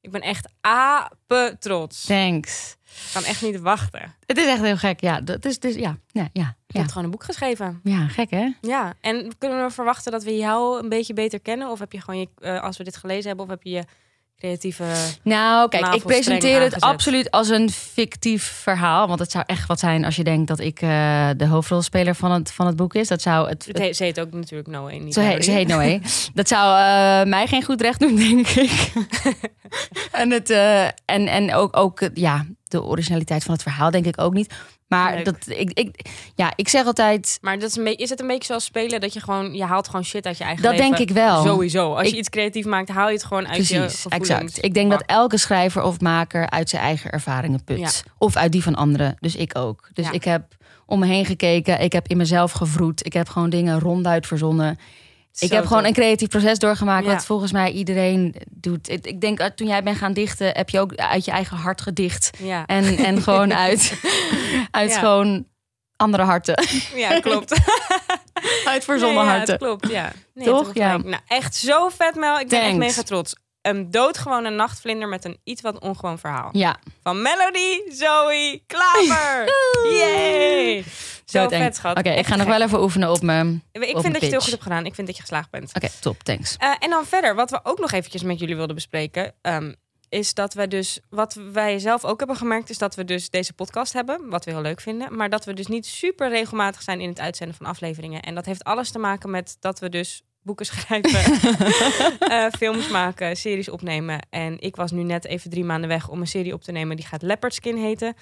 Ik 0.00 0.10
ben 0.10 0.20
echt 0.20 0.48
ape 0.60 1.56
trots. 1.58 2.04
Thanks. 2.04 2.76
Ik 2.84 3.10
kan 3.12 3.24
echt 3.24 3.42
niet 3.42 3.60
wachten. 3.60 4.14
Het 4.26 4.38
is 4.38 4.46
echt 4.46 4.60
heel 4.60 4.76
gek. 4.76 5.00
Ja, 5.00 5.20
dat 5.20 5.44
is 5.44 5.58
dus 5.58 5.74
ja, 5.74 5.96
ja, 6.06 6.28
ja. 6.32 6.56
Je 6.66 6.72
Ja, 6.74 6.78
hebt 6.78 6.88
gewoon 6.88 7.04
een 7.04 7.10
boek 7.10 7.24
geschreven. 7.24 7.80
ja 7.82 8.08
gek 8.08 8.30
hè? 8.30 8.48
Ja. 8.60 8.94
En 9.00 9.38
kunnen 9.38 9.64
we 9.66 9.70
verwachten 9.70 10.12
dat 10.12 10.22
we 10.22 10.36
jou 10.36 10.82
een 10.82 10.88
beetje 10.88 11.14
beter 11.14 11.40
kennen? 11.40 11.68
Of 11.70 11.78
heb 11.78 11.92
je 11.92 12.00
gewoon 12.00 12.20
je, 12.20 12.28
eh, 12.38 12.62
als 12.62 12.76
we 12.76 12.84
dit 12.84 12.96
gelezen 12.96 13.26
hebben, 13.26 13.44
of 13.44 13.50
heb 13.50 13.62
je 13.62 13.70
je 13.70 13.84
creatieve. 14.42 14.84
Nou, 15.22 15.68
kijk, 15.68 15.94
ik 15.94 16.02
presenteer 16.02 16.54
het 16.54 16.62
aangezet. 16.62 16.82
absoluut 16.82 17.30
als 17.30 17.48
een 17.48 17.70
fictief 17.70 18.42
verhaal. 18.44 19.08
Want 19.08 19.20
het 19.20 19.30
zou 19.30 19.44
echt 19.46 19.66
wat 19.66 19.78
zijn 19.78 20.04
als 20.04 20.16
je 20.16 20.24
denkt 20.24 20.48
dat 20.48 20.60
ik 20.60 20.80
eh, 20.80 21.28
de 21.36 21.46
hoofdrolspeler 21.46 22.14
van 22.14 22.30
het, 22.30 22.52
van 22.52 22.66
het 22.66 22.76
boek 22.76 22.94
is. 22.94 23.08
Dat 23.08 23.22
zou 23.22 23.48
het. 23.48 23.66
Het 23.66 23.78
heet, 23.78 23.96
ze 23.96 24.04
heet 24.04 24.20
ook 24.20 24.32
natuurlijk 24.32 24.68
Noé. 24.68 24.92
Niet 24.92 25.14
Ze, 25.14 25.20
he- 25.20 25.26
Melody. 25.26 25.44
ze 25.44 25.50
heet 25.50 25.66
Noé. 25.68 26.00
Dat 26.34 26.48
zou 26.48 26.78
eh, 26.78 27.30
mij 27.30 27.46
geen 27.46 27.62
goed 27.64 27.80
recht 27.80 28.00
doen, 28.00 28.16
denk 28.28 28.48
ik. 28.48 28.92
en 30.12 30.30
het, 30.30 30.50
eh, 30.50 30.84
en, 30.84 31.26
en 31.26 31.54
ook, 31.54 31.76
ook 31.76 32.10
ja, 32.14 32.46
de 32.64 32.82
originaliteit 32.82 33.44
van 33.44 33.54
het 33.54 33.62
verhaal, 33.62 33.90
denk 33.90 34.06
ik 34.06 34.20
ook 34.20 34.32
niet. 34.34 34.54
Maar 34.98 35.14
Leuk. 35.14 35.24
dat, 35.24 35.36
ik, 35.46 35.70
ik, 35.72 36.06
ja, 36.34 36.52
ik 36.56 36.68
zeg 36.68 36.86
altijd, 36.86 37.38
Maar 37.40 37.58
dat 37.58 37.68
is, 37.68 37.76
een 37.76 37.96
is 37.96 38.10
het 38.10 38.20
een 38.20 38.26
beetje 38.26 38.44
zoals 38.44 38.64
spelen 38.64 39.00
dat 39.00 39.12
je 39.12 39.20
gewoon 39.20 39.54
je 39.54 39.64
haalt 39.64 39.86
gewoon 39.86 40.04
shit 40.04 40.26
uit 40.26 40.38
je 40.38 40.44
eigen 40.44 40.62
dat 40.62 40.72
leven? 40.72 40.86
denk 40.90 41.08
ik 41.08 41.14
wel. 41.14 41.42
Sowieso. 41.44 41.94
Als 41.94 42.06
Ik- 42.06 42.12
je 42.12 42.18
iets 42.18 42.28
creatief 42.28 42.64
maakt, 42.64 42.88
haal 42.88 43.06
je 43.08 43.14
het 43.14 43.24
gewoon 43.24 43.48
uit 43.48 43.68
je 43.68 43.74
Precies, 43.76 44.00
gevoelens. 44.02 44.28
exact. 44.30 44.64
Ik 44.64 44.74
denk 44.74 44.90
dat 44.90 45.02
elke 45.06 45.36
schrijver 45.38 45.82
of 45.82 46.00
maker 46.00 46.50
uit 46.50 46.68
zijn 46.68 46.82
eigen 46.82 47.10
ervaringen 47.10 47.64
put. 47.64 47.78
Ja. 47.78 47.88
Of 48.18 48.36
uit 48.36 48.52
die 48.52 48.62
van 48.62 48.74
anderen. 48.74 49.16
Dus 49.20 49.36
ik 49.36 49.58
ook. 49.58 49.88
Dus 49.92 50.06
Ja. 50.06 50.12
ik 50.12 50.24
heb 50.24 50.42
om 50.86 50.98
me 50.98 51.06
heen 51.06 51.24
gekeken. 51.26 51.80
Ik 51.80 51.92
heb 51.92 52.08
in 52.08 52.16
mezelf 52.16 52.52
gevroed. 52.52 53.06
Ik 53.06 53.12
heb 53.12 53.28
gewoon 53.28 53.50
dingen 53.50 53.78
ronduit 53.80 54.26
verzonnen. 54.26 54.78
Ik 55.38 55.50
heb 55.50 55.66
gewoon 55.66 55.84
een 55.84 55.92
creatief 55.92 56.28
proces 56.28 56.58
doorgemaakt. 56.58 57.06
Ja. 57.06 57.12
Wat 57.12 57.24
volgens 57.24 57.52
mij 57.52 57.70
iedereen 57.70 58.34
doet. 58.50 58.88
Ik, 58.88 59.06
ik 59.06 59.20
denk, 59.20 59.40
uh, 59.40 59.46
toen 59.46 59.66
jij 59.66 59.82
bent 59.82 59.96
gaan 59.96 60.12
dichten, 60.12 60.46
heb 60.46 60.68
je 60.70 60.80
ook 60.80 60.94
uit 60.94 61.24
je 61.24 61.30
eigen 61.30 61.56
hart 61.56 61.80
gedicht. 61.80 62.30
Ja, 62.38 62.66
En, 62.66 62.96
en 62.96 63.22
gewoon 63.22 63.54
uit, 63.66 63.94
uit 64.70 64.90
Ja. 64.90 64.98
gewoon 64.98 65.46
andere 65.96 66.22
harten. 66.22 66.64
ja 66.94 67.20
klopt. 67.20 67.54
Uit 68.64 68.84
verzonnen 68.84 69.24
Nee, 69.26 69.34
harten. 69.36 69.58
klopt, 69.58 69.88
ja. 69.90 70.12
Nee, 70.34 70.46
Toch? 70.46 70.70
Ja. 70.74 70.96
Nou, 70.96 71.22
echt 71.26 71.54
zo 71.56 71.88
vet, 71.88 72.14
Mel. 72.14 72.38
Ik 72.38 72.48
ben 72.48 72.60
echt 72.62 72.76
mega 72.76 73.02
trots. 73.02 73.34
Een 73.60 73.90
doodgewone 73.90 74.50
nachtvlinder 74.50 75.08
met 75.08 75.24
een 75.24 75.38
iets 75.44 75.62
wat 75.62 75.78
ongewoon 75.80 76.18
verhaal. 76.18 76.48
Ja, 76.52 76.76
Van 77.02 77.22
Melody, 77.22 77.80
Zoe, 77.88 78.62
Klaver. 78.66 79.44
Yay! 79.98 80.84
Zo 81.32 81.42
doodeng. 81.42 81.62
vet, 81.62 81.76
schat. 81.76 81.98
Oké, 81.98 82.10
ik 82.10 82.26
ga 82.26 82.36
nog 82.36 82.46
wel 82.46 82.62
even 82.62 82.82
oefenen 82.82 83.10
op 83.10 83.22
me. 83.22 83.58
Oké, 83.72 83.86
Ik 83.86 83.96
op 83.96 84.02
vind 84.02 84.12
dat 84.12 84.22
je 84.22 84.28
het 84.28 84.30
heel 84.30 84.40
goed 84.40 84.50
hebt 84.50 84.62
gedaan. 84.62 84.86
Ik 84.86 84.94
vind 84.94 85.06
dat 85.06 85.16
je 85.16 85.22
geslaagd 85.22 85.50
bent. 85.50 85.72
top, 86.00 86.22
thanks. 86.22 86.56
Eh, 86.56 86.74
en 86.78 86.90
dan 86.90 87.04
verder, 87.06 87.34
wat 87.34 87.50
we 87.50 87.60
ook 87.62 87.78
nog 87.78 87.92
eventjes 87.92 88.22
met 88.22 88.38
jullie 88.38 88.56
wilden 88.56 88.74
bespreken, 88.74 89.34
ehm, 89.42 89.72
is 90.08 90.34
dat 90.34 90.54
we 90.54 90.68
dus, 90.68 91.00
wat 91.10 91.38
wij 91.52 91.78
zelf 91.78 92.04
ook 92.04 92.18
hebben 92.18 92.36
gemerkt, 92.36 92.70
is 92.70 92.78
dat 92.78 92.94
we 92.94 93.04
dus 93.04 93.30
deze 93.30 93.52
podcast 93.52 93.92
hebben, 93.92 94.28
wat 94.28 94.44
we 94.44 94.50
heel 94.50 94.60
leuk 94.60 94.80
vinden, 94.80 95.16
maar 95.16 95.30
dat 95.30 95.44
we 95.44 95.54
dus 95.54 95.66
niet 95.66 95.86
super 95.86 96.28
regelmatig 96.28 96.82
zijn 96.82 97.00
in 97.00 97.08
het 97.08 97.20
uitzenden 97.20 97.56
van 97.56 97.66
afleveringen. 97.66 98.22
En 98.22 98.34
dat 98.34 98.46
heeft 98.46 98.64
alles 98.64 98.90
te 98.90 98.98
maken 98.98 99.30
met 99.30 99.56
dat 99.60 99.78
we 99.78 99.88
dus 99.88 100.22
boeken 100.42 100.66
schrijven, 100.72 101.20
eh, 102.18 102.46
films 102.58 102.88
maken, 102.88 103.36
series 103.36 103.68
opnemen. 103.68 104.26
En 104.30 104.60
ik 104.60 104.76
was 104.76 104.90
nu 104.90 105.02
net 105.02 105.24
even 105.24 105.50
drie 105.50 105.64
maanden 105.64 105.88
weg 105.88 106.08
om 106.08 106.20
een 106.20 106.26
serie 106.26 106.52
op 106.52 106.62
te 106.62 106.72
nemen. 106.72 106.96
Die 106.96 107.06
gaat 107.06 107.22
Leopard 107.22 107.54
Skin 107.54 107.76
heten. 107.76 108.14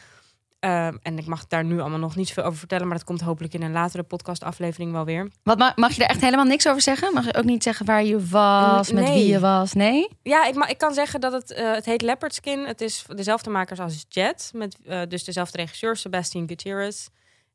Ehm, 0.61 0.97
en 1.03 1.19
ik 1.19 1.27
mag 1.27 1.47
daar 1.47 1.65
nu 1.65 1.81
allemaal 1.81 1.99
nog 1.99 2.17
niet 2.17 2.29
zoveel 2.29 2.45
over 2.45 2.59
vertellen. 2.59 2.87
Maar 2.89 2.97
dat 2.97 3.07
komt 3.07 3.21
hopelijk 3.21 3.55
in 3.55 3.63
een 3.63 3.73
latere 3.73 4.03
podcastaflevering 4.03 4.93
wel 4.93 5.05
weer. 5.05 5.31
Wat 5.43 5.59
ma- 5.59 5.73
mag 5.77 5.93
je 5.93 5.99
daar 5.99 6.09
echt 6.09 6.21
helemaal 6.21 6.45
niks 6.45 6.69
over 6.69 6.83
zeggen? 6.83 7.15
Mag 7.15 7.25
je 7.25 7.35
ook 7.35 7.45
niet 7.45 7.63
zeggen 7.63 7.87
waar 7.87 8.05
je 8.05 8.27
was, 8.27 8.93
met 8.93 9.05
Nee. 9.05 9.15
wie 9.15 9.27
je 9.33 9.41
was? 9.41 9.73
Nee? 9.73 10.09
Ja, 10.23 10.47
ik, 10.47 10.55
ik 10.69 10.79
kan 10.79 10.95
zeggen 10.95 11.21
dat 11.21 11.33
het, 11.33 11.51
eh, 11.53 11.73
het 11.73 11.85
heet 11.85 12.03
Leopard 12.03 12.35
Skin. 12.35 12.67
Het 12.67 12.81
is 12.81 13.05
dezelfde 13.15 13.51
makers 13.51 13.81
als 13.81 14.05
Jet. 14.09 14.51
Met 14.55 14.77
eh, 14.85 15.01
dus 15.09 15.25
dezelfde 15.25 15.59
regisseur, 15.59 15.97
Sebastian 15.97 16.49
Gutierrez. 16.49 17.07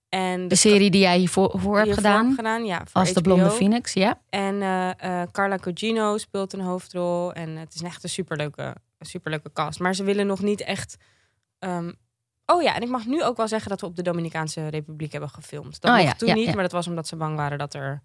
En 0.09 0.47
De 0.47 0.55
serie 0.55 0.91
die 0.91 1.01
jij 1.01 1.17
hiervoor 1.17 1.51
voor 1.59 1.75
hebt 1.77 1.85
hiervoor 1.88 2.03
gedaan. 2.12 2.33
gedaan. 2.35 2.65
Ja, 2.65 2.77
voor 2.77 3.01
Als 3.01 3.13
de. 3.13 3.21
Blonde 3.21 3.50
Phoenix, 3.51 3.93
ja. 3.93 4.19
En 4.29 4.62
eh, 4.97 5.21
Carla 5.31 5.57
Cugino 5.57 6.17
speelt 6.17 6.53
een 6.53 6.59
hoofdrol. 6.62 7.33
En 7.33 7.55
het 7.57 7.74
is 7.75 7.81
echt 7.81 8.03
een 8.03 8.09
superleuke, 8.09 8.75
superleuke 9.00 9.51
cast. 9.53 9.79
Maar 9.79 9.95
ze 9.95 10.03
willen 10.03 10.27
nog 10.27 10.41
niet 10.41 10.62
echt... 10.62 10.97
ehm, 11.59 11.91
Oh 12.45 12.61
ja, 12.61 12.75
en 12.75 12.81
ik 12.81 12.89
mag 12.89 13.05
nu 13.05 13.23
ook 13.23 13.37
wel 13.37 13.47
zeggen 13.47 13.69
dat 13.69 13.81
we 13.81 13.85
op 13.87 13.95
de 13.95 14.01
Dominicaanse 14.01 14.67
Republiek 14.67 15.11
hebben 15.11 15.29
gefilmd. 15.29 15.81
Dat 15.81 15.91
Oh 15.91 15.97
mocht 15.97 16.09
ja, 16.09 16.15
toen 16.15 16.27
ja, 16.27 16.33
niet, 16.33 16.45
ja. 16.45 16.53
maar 16.53 16.63
dat 16.63 16.71
was 16.71 16.87
omdat 16.87 17.07
ze 17.07 17.15
bang 17.15 17.35
waren 17.35 17.57
dat 17.57 17.73
er, 17.73 18.01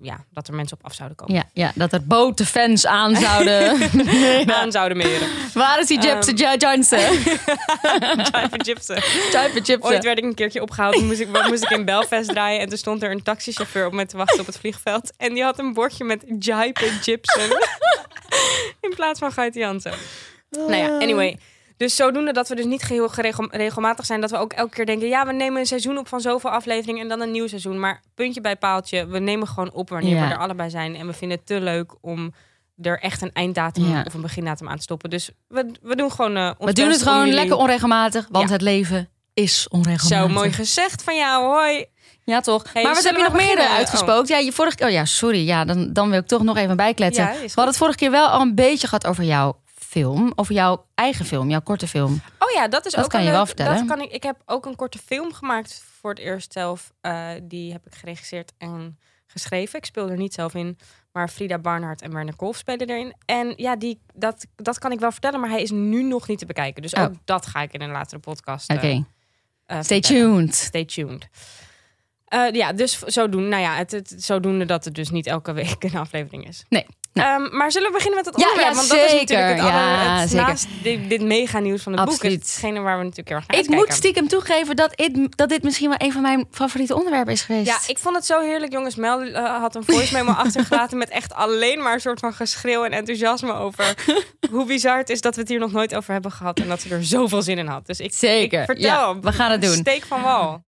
ja, 0.00 0.24
dat 0.30 0.48
er 0.48 0.54
mensen 0.54 0.76
op 0.78 0.84
af 0.84 0.94
zouden 0.94 1.16
komen. 1.16 1.34
Ja, 1.34 1.44
ja, 1.52 1.72
dat 1.74 1.92
er 1.92 2.06
botenfans 2.06 2.86
aan 2.86 3.16
zouden. 3.16 3.78
Aan 4.60 4.72
zouden 4.72 4.96
meren. 4.96 5.28
Waar 5.54 5.78
is 5.80 5.86
die 5.86 6.00
Gypsy 6.00 6.30
Ehm. 6.30 6.52
um, 6.52 6.58
Johnson? 6.58 6.98
Jive 6.98 8.48
Gypsy. 8.50 8.94
Gypsy 8.94 9.36
Ooit 9.36 9.66
Gypsy. 9.66 10.00
werd 10.00 10.18
ik 10.18 10.24
een 10.24 10.34
keertje 10.34 10.62
opgehaald. 10.62 11.02
Moest 11.02 11.20
ik, 11.20 11.48
moest 11.48 11.62
ik 11.64 11.70
in 11.70 11.84
Belfast 11.84 12.28
draaien. 12.28 12.60
En 12.60 12.68
toen 12.68 12.78
stond 12.78 13.02
er 13.02 13.10
een 13.10 13.22
taxichauffeur 13.22 13.86
op 13.86 13.92
me 13.92 14.06
te 14.06 14.16
wachten 14.16 14.40
op 14.40 14.46
het 14.46 14.58
vliegveld. 14.58 15.12
En 15.16 15.34
die 15.34 15.42
had 15.42 15.58
een 15.58 15.72
bordje 15.72 16.04
met 16.04 16.24
Jipe 16.38 16.84
Gibson. 17.00 17.58
in 18.86 18.94
plaats 18.94 19.18
van 19.18 19.32
Gait 19.32 19.54
Jansen. 19.54 19.92
Nou 20.50 20.74
ja, 20.74 20.98
anyway. 20.98 21.38
Dus 21.76 21.96
zodoende 21.96 22.32
dat 22.32 22.48
we 22.48 22.54
dus 22.54 22.64
niet 22.64 22.82
geheel 22.82 23.08
geregel- 23.08 23.48
regelmatig 23.50 24.06
zijn. 24.06 24.20
Dat 24.20 24.30
we 24.30 24.36
ook 24.36 24.52
elke 24.52 24.74
keer 24.74 24.86
denken... 24.86 25.08
ja, 25.08 25.26
we 25.26 25.32
nemen 25.32 25.60
een 25.60 25.66
seizoen 25.66 25.98
op 25.98 26.08
van 26.08 26.20
zoveel 26.20 26.50
afleveringen... 26.50 27.02
en 27.02 27.08
dan 27.08 27.20
een 27.20 27.30
nieuw 27.30 27.46
seizoen. 27.46 27.80
Maar 27.80 28.02
puntje 28.14 28.40
bij 28.40 28.56
paaltje. 28.56 29.06
We 29.06 29.18
nemen 29.18 29.48
gewoon 29.48 29.72
op 29.72 29.88
wanneer 29.88 30.16
Ja. 30.16 30.26
we 30.28 30.32
er 30.34 30.38
allebei 30.38 30.70
zijn. 30.70 30.96
En 30.96 31.06
we 31.06 31.12
vinden 31.12 31.36
het 31.38 31.46
te 31.46 31.60
leuk 31.60 31.94
om 32.00 32.34
er 32.82 32.98
echt 33.00 33.22
een 33.22 33.32
einddatum 33.32 33.88
Ja. 33.90 34.02
of 34.06 34.14
een 34.14 34.20
begindatum 34.20 34.68
aan 34.68 34.76
te 34.76 34.82
stoppen. 34.82 35.10
Dus 35.10 35.30
we, 35.48 35.72
we 35.82 35.96
doen 35.96 36.10
gewoon 36.12 36.36
eh 36.36 36.50
ons 36.58 36.70
We 36.70 36.72
doen 36.76 36.90
het 36.90 37.02
gewoon 37.02 37.18
jullie- 37.18 37.34
lekker 37.34 37.56
onregelmatig, 37.56 38.26
want 38.30 38.46
Ja. 38.46 38.52
het 38.52 38.62
leven 38.62 39.08
is 39.34 39.68
onregelmatig. 39.68 40.26
Zo 40.28 40.34
mooi 40.34 40.52
gezegd 40.52 41.02
van 41.02 41.16
jou, 41.16 41.44
hoi. 41.44 41.86
Ja, 42.24 42.40
toch? 42.40 42.64
Hey, 42.72 42.82
maar 42.82 42.94
wat 42.94 43.04
heb 43.04 43.16
je 43.16 43.22
nog 43.22 43.32
meer 43.32 43.54
beginnen? 43.54 43.76
uitgespookt? 43.76 44.28
Ja, 44.28 44.38
je 44.38 44.52
vorige 44.52 44.84
Oh 44.84 44.90
ja, 44.90 45.04
sorry. 45.04 45.46
Ja, 45.46 45.64
dan, 45.64 45.92
dan 45.92 46.10
wil 46.10 46.18
ik 46.18 46.26
toch 46.26 46.42
nog 46.42 46.56
even 46.56 46.76
bijkletsen. 46.76 47.24
Ja, 47.24 47.30
is 47.30 47.38
We 47.38 47.42
hadden 47.46 47.66
het 47.66 47.76
vorige 47.76 47.96
keer 47.98 48.10
wel 48.10 48.26
al 48.28 48.40
een 48.40 48.54
beetje 48.54 48.86
gehad 48.86 49.06
over 49.06 49.24
jouw 49.24 49.56
film. 50.00 50.32
Over 50.34 50.54
jouw 50.54 50.86
eigen 50.94 51.24
film, 51.24 51.50
jouw 51.50 51.60
korte 51.60 51.88
film. 51.88 52.20
Oh 52.38 52.50
ja, 52.54 52.68
dat 52.68 52.86
is 52.86 52.92
Dat 52.92 53.04
ook 53.04 53.10
kan 53.10 53.20
een 53.20 53.26
je 53.26 53.32
wel 53.32 53.46
vertellen. 53.46 53.76
Dat 53.76 53.86
kan 53.86 54.00
ik. 54.00 54.10
Ik 54.12 54.22
heb 54.22 54.42
ook 54.46 54.66
een 54.66 54.76
korte 54.76 54.98
film 54.98 55.32
gemaakt 55.32 55.82
voor 56.00 56.10
het 56.10 56.18
eerst 56.18 56.52
zelf. 56.52 56.92
Eh, 57.00 57.28
die 57.42 57.72
heb 57.72 57.86
ik 57.86 57.94
geregisseerd 57.94 58.52
en 58.58 58.98
geschreven. 59.26 59.78
Ik 59.78 59.84
speel 59.84 60.08
er 60.08 60.16
niet 60.16 60.34
zelf 60.34 60.54
in, 60.54 60.78
maar 61.12 61.28
Frida 61.28 61.58
Barnhart 61.58 62.02
en 62.02 62.12
Werner 62.12 62.36
Kolf 62.36 62.56
spelen 62.56 62.88
erin. 62.88 63.14
En 63.24 63.52
ja, 63.56 63.76
die, 63.76 64.00
dat, 64.14 64.46
dat 64.56 64.78
kan 64.78 64.92
ik 64.92 65.00
wel 65.00 65.12
vertellen, 65.12 65.40
maar 65.40 65.50
hij 65.50 65.62
is 65.62 65.70
nu 65.70 66.02
nog 66.02 66.28
niet 66.28 66.38
te 66.38 66.46
bekijken. 66.46 66.82
Dus 66.82 66.92
Oh. 66.94 67.02
ook 67.02 67.12
dat 67.24 67.46
ga 67.46 67.62
ik 67.62 67.72
in 67.72 67.80
een 67.82 67.90
latere 67.90 68.20
podcast. 68.20 68.68
eh, 68.70 68.76
Oké, 68.76 68.86
eh, 69.66 69.82
stay 69.82 70.00
vertellen. 70.02 70.36
tuned. 70.36 70.54
Stay 70.54 70.84
tuned. 70.84 71.28
Eh, 72.26 72.50
ja, 72.52 72.72
dus 72.72 72.98
zodoende, 72.98 73.48
nou 73.48 73.62
ja, 73.62 73.74
het, 73.76 73.90
het, 73.90 74.14
zodoende 74.18 74.64
dat 74.64 74.84
het 74.84 74.94
dus 74.94 75.10
niet 75.10 75.26
elke 75.26 75.52
week 75.52 75.82
een 75.84 75.96
aflevering 75.96 76.48
is. 76.48 76.64
Nee. 76.68 76.86
Ehm, 77.16 77.56
maar 77.56 77.72
zullen 77.72 77.88
we 77.88 77.94
beginnen 77.94 78.16
met 78.24 78.26
het 78.26 78.40
Ja, 78.40 78.48
onderwerp? 78.48 78.70
ja, 78.72 78.76
Want 78.76 78.88
dat 78.88 78.98
is 78.98 79.12
natuurlijk 79.20 79.48
het, 79.60 79.66
Ja, 79.66 80.18
het 80.20 80.30
zeker. 80.30 80.46
naast 80.46 80.66
dit, 80.82 81.08
dit 81.08 81.22
mega 81.22 81.58
nieuws 81.58 81.82
van 81.82 81.92
het 81.92 82.00
boek. 82.04 82.12
Absoluut. 82.14 82.34
Het 82.38 82.46
hetgene 82.48 82.80
waar 82.80 82.96
we 82.98 83.02
natuurlijk 83.02 83.28
heel 83.28 83.36
erg 83.36 83.46
naar 83.46 83.58
Ik 83.60 83.68
moet 83.68 83.92
stiekem 83.96 84.28
toegeven 84.28 84.76
dat, 84.76 84.92
dit- 84.96 85.36
dat 85.36 85.48
dit 85.48 85.62
misschien 85.62 85.88
wel 85.88 85.98
een 86.00 86.12
van 86.12 86.22
mijn 86.22 86.46
favoriete 86.50 86.94
onderwerpen 86.94 87.32
is 87.32 87.42
geweest. 87.42 87.66
Ja, 87.66 87.78
ik 87.86 87.98
vond 87.98 88.16
het 88.16 88.26
zo 88.26 88.40
heerlijk, 88.40 88.72
jongens. 88.72 88.94
Mel 88.96 89.20
eh, 89.22 89.56
had 89.60 89.74
een 89.74 89.84
voice 89.84 90.12
memo 90.12 90.30
achtergelaten 90.44 90.98
met 90.98 91.08
echt 91.08 91.34
alleen 91.34 91.82
maar 91.82 91.92
een 91.94 92.00
soort 92.00 92.20
van 92.20 92.32
geschreeuw 92.34 92.84
en 92.84 92.92
enthousiasme 92.92 93.52
over 93.52 93.94
hoe 94.50 94.64
bizar 94.64 94.98
het 94.98 95.10
is 95.10 95.20
dat 95.20 95.34
we 95.34 95.40
het 95.40 95.50
hier 95.50 95.58
nog 95.60 95.72
nooit 95.72 95.94
over 95.94 96.12
hebben 96.12 96.32
gehad 96.32 96.58
en 96.60 96.68
dat 96.68 96.80
ze 96.80 96.88
er 96.94 97.04
zoveel 97.04 97.42
zin 97.42 97.58
in 97.58 97.66
had. 97.66 97.86
Dus 97.86 98.00
ik, 98.00 98.14
Zeker. 98.14 98.58
ik 98.60 98.64
vertel, 98.66 98.84
Ja, 99.14 99.18
we 99.20 99.32
gaan 99.32 99.50
het 99.50 99.62
doen. 99.62 99.74
Steek 99.74 100.04
van 100.06 100.22
wal. 100.22 100.64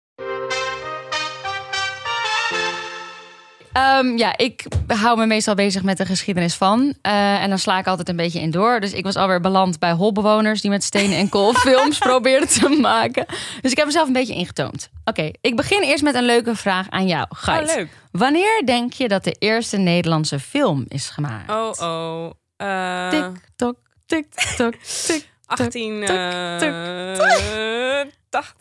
Ehm, 3.73 4.17
ja, 4.17 4.37
ik 4.37 4.65
hou 4.87 5.19
me 5.19 5.27
meestal 5.27 5.55
bezig 5.55 5.83
met 5.83 5.97
de 5.97 6.07
geschiedenis 6.07 6.55
van. 6.55 6.95
Eh, 7.03 7.43
en 7.43 7.49
dan 7.49 7.59
sla 7.59 7.79
ik 7.79 7.87
altijd 7.87 8.09
een 8.09 8.17
beetje 8.17 8.41
in 8.41 8.51
door. 8.51 8.81
Dus 8.81 8.93
ik 8.93 9.05
was 9.05 9.17
alweer 9.17 9.41
beland 9.41 9.79
bij 9.79 9.93
holbewoners 9.93 10.61
die 10.61 10.71
met 10.71 10.85
stenen 10.85 11.19
en 11.19 11.29
kool 11.29 11.53
films 11.55 11.99
probeerden 12.09 12.49
te 12.49 12.69
maken. 12.69 13.27
Dus 13.61 13.71
ik 13.71 13.77
heb 13.77 13.87
mezelf 13.87 14.07
een 14.07 14.13
beetje 14.13 14.35
ingetoomd. 14.35 14.89
Oké, 15.05 15.31
ik 15.41 15.57
begin 15.57 15.83
eerst 15.83 16.03
met 16.03 16.15
een 16.15 16.25
leuke 16.25 16.57
vraag 16.57 16.91
aan 16.91 17.07
jou, 17.07 17.27
Gait. 17.29 17.69
Oh, 17.71 17.77
leuk. 17.77 17.89
Wanneer 18.13 18.63
denk 18.65 18.93
je 18.93 19.09
dat 19.09 19.25
de 19.25 19.33
eerste 19.39 19.77
Nederlandse 19.77 20.39
film 20.41 20.85
is 20.89 21.09
gemaakt? 21.09 21.51
Oh, 21.51 21.71
oh. 21.81 22.31
Eh, 22.57 23.09
Tik, 23.11 23.25
tok, 23.57 23.77
tik, 24.07 24.27
tok, 24.57 24.75
tik. 25.07 25.29
18, 25.47 26.01
tuk, 26.05 26.17
eh, 26.17 28.01
80? 28.31 28.57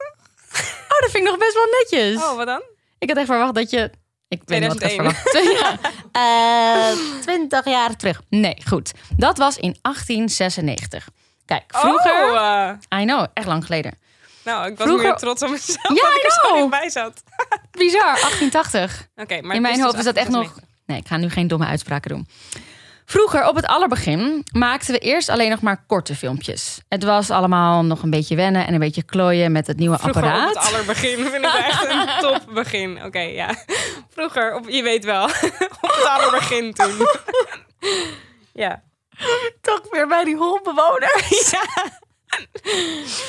Oh, 0.90 1.00
dat 1.02 1.12
vind 1.12 1.16
ik 1.16 1.24
nog 1.24 1.38
best 1.38 1.54
wel 1.54 1.66
netjes. 1.80 2.24
Oh, 2.24 2.36
wat 2.36 2.46
dan? 2.48 2.62
Ik 3.00 3.10
had 3.10 3.18
echt 3.18 3.28
verwacht 3.28 3.54
dat 3.54 3.70
je... 3.70 3.92
Ik 4.30 4.42
weet 4.46 4.60
niet 4.60 4.68
wat 4.68 4.84
ik 4.92 5.00
had 5.02 5.16
2001. 5.32 5.58
verwacht. 5.58 5.82
ja. 6.12 6.92
Eh, 6.92 7.22
20 7.22 7.66
jaar 7.66 7.96
terug. 7.96 8.22
Nee, 8.30 8.58
goed. 8.68 8.92
Dat 9.18 9.38
was 9.38 9.56
in 9.58 9.76
1896. 9.82 11.08
Kijk, 11.46 11.64
vroeger... 11.68 12.32
Oh, 12.32 12.78
eh, 12.90 13.00
I 13.02 13.04
know, 13.06 13.26
echt 13.34 13.48
lang 13.48 13.66
geleden. 13.66 13.94
nou, 14.44 14.72
ik 14.72 14.78
was 14.78 14.88
Vroeger- 14.88 15.08
meer 15.08 15.18
trots 15.18 15.42
op 15.44 15.50
mezelf 15.50 15.88
Ja, 15.88 15.94
dat 15.94 16.16
ik 16.18 16.24
er 16.24 16.50
zo 16.50 16.62
niet 16.62 16.70
bij 16.70 16.90
zat. 16.90 17.24
Bizar, 17.72 18.02
1880. 18.02 19.08
Oké, 19.16 19.42
maar 19.42 19.56
In 19.56 19.62
mijn 19.62 19.74
het 19.74 19.84
hoofd 19.84 19.96
dus 19.98 20.06
is 20.06 20.14
dat 20.14 20.16
echt 20.24 20.30
nog... 20.30 20.42
98. 20.42 20.64
Nee, 20.86 20.98
ik 21.00 21.08
ga 21.08 21.18
nu 21.18 21.30
geen 21.30 21.48
domme 21.48 21.66
uitspraken 21.66 22.10
doen. 22.10 22.28
Vroeger, 23.10 23.48
op 23.48 23.56
het 23.56 23.66
allerbegin, 23.66 24.46
maakten 24.52 24.94
we 24.94 25.00
eerst 25.00 25.30
alleen 25.30 25.50
nog 25.50 25.62
maar 25.62 25.84
korte 25.88 26.16
filmpjes. 26.16 26.80
Het 26.88 27.04
was 27.04 27.30
allemaal 27.30 27.84
nog 27.86 28.04
een 28.04 28.10
beetje 28.10 28.36
wennen 28.36 28.68
en 28.68 28.74
een 28.74 28.80
beetje 28.80 29.04
klooien 29.04 29.52
met 29.52 29.68
het 29.68 29.78
nieuwe 29.78 29.98
Vroeger 29.98 30.24
apparaat. 30.24 30.56
op 30.56 30.62
het 30.62 30.74
allerbegin 30.74 31.16
vind 31.26 31.46
ik 31.46 31.54
echt 31.54 31.90
een 31.90 32.08
top 32.32 32.54
begin. 32.54 33.04
Oké, 33.04 33.20
ja. 33.20 33.56
Vroeger, 34.10 34.56
op, 34.56 34.70
je 34.70 34.84
weet 34.84 35.06
wel, 35.06 35.24
op 35.82 35.92
het 35.96 36.06
allerbegin 36.06 36.74
toen. 36.74 37.08
ja. 38.64 38.84
Toch 39.62 39.82
weer 39.92 40.08
bij 40.08 40.24
die 40.24 40.36
holbewoners. 40.36 41.54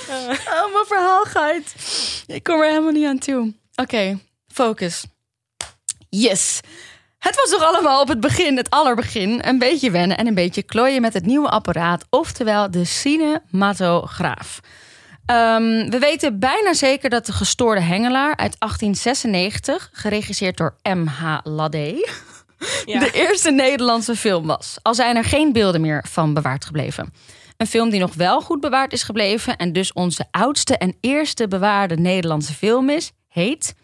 Oh, 0.08 0.72
mijn 0.72 0.86
verhaal 0.86 1.24
gaat. 1.24 1.74
Ik 2.26 2.42
kom 2.42 2.60
er 2.60 2.68
helemaal 2.68 2.92
niet 2.92 3.06
aan 3.06 3.18
toe. 3.18 3.54
Oké, 3.74 4.18
focus. 4.52 5.04
Yes. 6.08 6.60
Het 7.18 7.36
was 7.36 7.50
toch 7.50 7.62
allemaal 7.62 8.00
op 8.00 8.08
het 8.08 8.20
begin, 8.20 8.56
het 8.56 8.70
allerbegin, 8.70 9.40
een 9.44 9.58
beetje 9.58 9.90
wennen 9.90 10.16
en 10.16 10.26
een 10.26 10.34
beetje 10.34 10.62
klooien 10.62 11.00
met 11.00 11.14
het 11.14 11.26
nieuwe 11.26 11.48
apparaat, 11.48 12.04
oftewel 12.10 12.70
de 12.70 12.84
cinematograaf. 12.84 14.60
Ehm, 15.26 15.90
we 15.90 15.98
weten 15.98 16.38
bijna 16.38 16.74
zeker 16.74 17.10
dat 17.10 17.26
de 17.26 17.32
gestoorde 17.32 17.80
hengelaar 17.80 18.36
uit 18.36 18.56
1896, 18.58 19.90
geregisseerd 19.92 20.56
door 20.56 20.76
M.H. 20.82 21.38
Ladé, 21.42 21.94
ja. 22.84 23.00
de 23.00 23.10
eerste 23.12 23.50
Nederlandse 23.50 24.16
film 24.16 24.46
was. 24.46 24.76
Al 24.82 24.94
zijn 24.94 25.16
er 25.16 25.24
geen 25.24 25.52
beelden 25.52 25.80
meer 25.80 26.04
van 26.08 26.34
bewaard 26.34 26.64
gebleven. 26.64 27.12
Een 27.56 27.66
film 27.66 27.90
die 27.90 28.00
nog 28.00 28.14
wel 28.14 28.40
goed 28.40 28.60
bewaard 28.60 28.92
is 28.92 29.02
gebleven 29.02 29.56
en 29.56 29.72
dus 29.72 29.92
onze 29.92 30.24
oudste 30.30 30.76
en 30.76 30.96
eerste 31.00 31.48
bewaarde 31.48 31.96
Nederlandse 31.96 32.54
film 32.54 32.90
is, 32.90 33.12
heet 33.28 33.74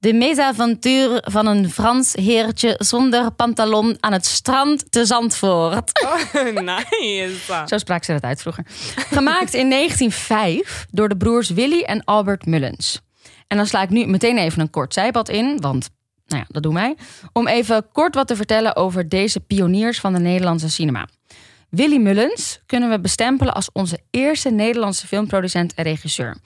De 0.00 0.12
Mesaventuur 0.12 1.22
van 1.24 1.46
een 1.46 1.70
Frans 1.70 2.12
heertje 2.14 2.74
zonder 2.78 3.32
pantalon 3.32 3.96
aan 4.00 4.12
het 4.12 4.26
strand 4.26 4.92
te 4.92 5.04
Zandvoort. 5.04 5.90
Oh, 6.34 6.60
nice. 6.60 7.64
Zo 7.66 7.78
sprak 7.78 8.04
ze 8.04 8.12
dat 8.12 8.22
uit 8.22 8.40
vroeger. 8.40 8.64
Gemaakt 8.96 9.54
in 9.54 9.70
1905 9.70 10.86
door 10.90 11.08
de 11.08 11.16
broers 11.16 11.50
Willy 11.50 11.82
en 11.82 12.04
Albert 12.04 12.46
Mullens. 12.46 13.00
En 13.46 13.56
dan 13.56 13.66
sla 13.66 13.82
ik 13.82 13.90
nu 13.90 14.06
meteen 14.06 14.38
even 14.38 14.60
een 14.60 14.70
kort 14.70 14.94
zijpad 14.94 15.28
in, 15.28 15.60
want 15.60 15.90
nou 16.26 16.42
ja, 16.42 16.46
dat 16.48 16.62
doen 16.62 16.74
wij. 16.74 16.96
Om 17.32 17.48
even 17.48 17.86
kort 17.92 18.14
wat 18.14 18.26
te 18.26 18.36
vertellen 18.36 18.76
over 18.76 19.08
deze 19.08 19.40
pioniers 19.40 20.00
van 20.00 20.12
de 20.12 20.20
Nederlandse 20.20 20.70
cinema. 20.70 21.08
Willy 21.70 21.96
Mullens 21.96 22.60
kunnen 22.66 22.90
we 22.90 23.00
bestempelen 23.00 23.54
als 23.54 23.70
onze 23.72 23.98
eerste 24.10 24.50
Nederlandse 24.50 25.06
filmproducent 25.06 25.74
en 25.74 25.84
regisseur. 25.84 26.36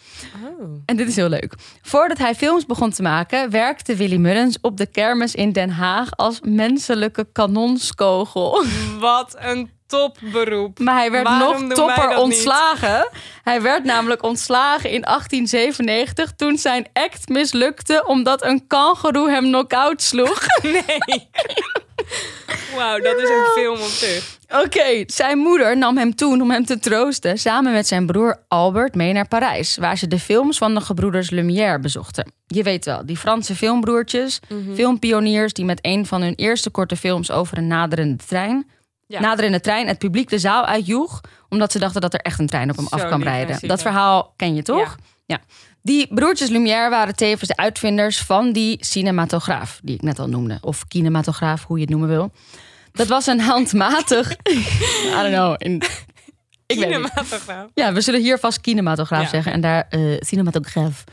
Oh. 0.44 0.82
En 0.86 0.96
dit 0.96 1.08
is 1.08 1.16
heel 1.16 1.28
leuk. 1.28 1.54
Voordat 1.82 2.18
hij 2.18 2.34
films 2.34 2.66
begon 2.66 2.90
te 2.90 3.02
maken, 3.02 3.50
werkte 3.50 3.96
Willy 3.96 4.16
Mullens 4.16 4.58
op 4.60 4.76
de 4.76 4.86
kermis 4.86 5.34
in 5.34 5.52
Den 5.52 5.70
Haag 5.70 6.16
als 6.16 6.40
menselijke 6.40 7.26
kanonskogel. 7.32 8.64
Wat 8.98 9.36
een 9.38 9.70
topberoep. 9.86 10.78
Maar 10.78 10.94
hij 10.94 11.10
werd 11.10 11.28
Waarom 11.28 11.66
nog 11.66 11.76
topper 11.76 12.16
ontslagen. 12.18 13.08
Hij 13.42 13.62
werd 13.62 13.84
namelijk 13.84 14.22
ontslagen 14.22 14.90
in 14.90 15.00
1897 15.00 16.32
toen 16.32 16.58
zijn 16.58 16.86
act 16.92 17.28
mislukte 17.28 18.04
omdat 18.06 18.44
een 18.44 18.66
kangoeroe 18.66 19.30
hem 19.30 19.44
knock-out 19.44 20.02
sloeg. 20.02 20.40
Nee. 20.62 21.28
Wauw, 22.76 23.00
dat 23.00 23.18
is 23.18 23.28
een 23.28 23.44
film 23.54 23.80
op 23.80 23.88
zich. 23.88 24.38
Oké, 24.48 25.04
zijn 25.06 25.38
moeder 25.38 25.78
nam 25.78 25.96
hem 25.96 26.14
toen 26.14 26.40
om 26.40 26.50
hem 26.50 26.64
te 26.64 26.78
troosten... 26.78 27.38
samen 27.38 27.72
met 27.72 27.86
zijn 27.86 28.06
broer 28.06 28.44
Albert 28.48 28.94
mee 28.94 29.12
naar 29.12 29.28
Parijs... 29.28 29.76
waar 29.76 29.98
ze 29.98 30.08
de 30.08 30.18
films 30.18 30.58
van 30.58 30.74
de 30.74 30.80
gebroeders 30.80 31.30
Lumière 31.30 31.78
bezochten. 31.78 32.32
Je 32.46 32.62
weet 32.62 32.84
wel, 32.84 33.06
die 33.06 33.16
Franse 33.16 33.54
filmbroertjes, 33.54 34.40
filmpioniers... 34.74 35.52
die 35.52 35.64
met 35.64 35.78
een 35.82 36.06
van 36.06 36.22
hun 36.22 36.34
eerste 36.34 36.70
korte 36.70 36.96
films 36.96 37.30
over 37.30 37.58
een 37.58 37.66
naderende 37.66 38.24
trein... 38.24 38.66
Ja. 39.06 39.20
naderende 39.20 39.60
trein 39.60 39.86
het 39.86 39.98
publiek 39.98 40.28
de 40.28 40.38
zaal 40.38 40.64
uitjoeg... 40.64 41.20
omdat 41.48 41.72
ze 41.72 41.78
dachten 41.78 42.00
dat 42.00 42.14
er 42.14 42.20
echt 42.20 42.38
een 42.38 42.46
trein 42.46 42.70
op 42.70 42.76
hem 42.76 42.88
Zo 42.88 42.94
af 42.94 43.08
kan 43.08 43.22
rijden. 43.22 43.68
Dat 43.68 43.82
verhaal 43.82 44.32
ken 44.36 44.54
je 44.54 44.62
toch? 44.62 44.96
Ja. 45.26 45.40
Die 45.86 46.14
broertjes 46.14 46.48
Lumière 46.48 46.90
waren 46.90 47.16
tevens 47.16 47.48
de 47.48 47.56
uitvinders 47.56 48.18
van 48.18 48.52
die 48.52 48.76
cinematograaf... 48.80 49.80
die 49.82 49.94
ik 49.94 50.02
net 50.02 50.18
al 50.18 50.28
noemde, 50.28 50.58
of 50.60 50.86
kinematograaf, 50.88 51.64
hoe 51.64 51.76
je 51.76 51.82
het 51.82 51.90
noemen 51.90 52.08
wil... 52.08 52.32
Dat 52.92 53.06
was 53.06 53.26
een 53.26 53.40
handmatig. 53.40 54.30
I 54.32 55.14
don't 55.14 55.32
know. 55.34 55.54
In, 55.58 55.74
ik 55.74 55.82
weet 56.66 56.76
niet. 56.76 56.86
Cinematograaf. 56.86 57.66
Ja, 57.74 57.92
we 57.92 58.00
zullen 58.00 58.20
hier 58.20 58.38
vast 58.38 58.60
kinematograaf 58.60 59.22
Ja. 59.22 59.28
zeggen 59.28 59.52
en 59.52 59.60
daar 59.60 59.86
eh 59.88 60.00
cinematograaf. 60.18 61.04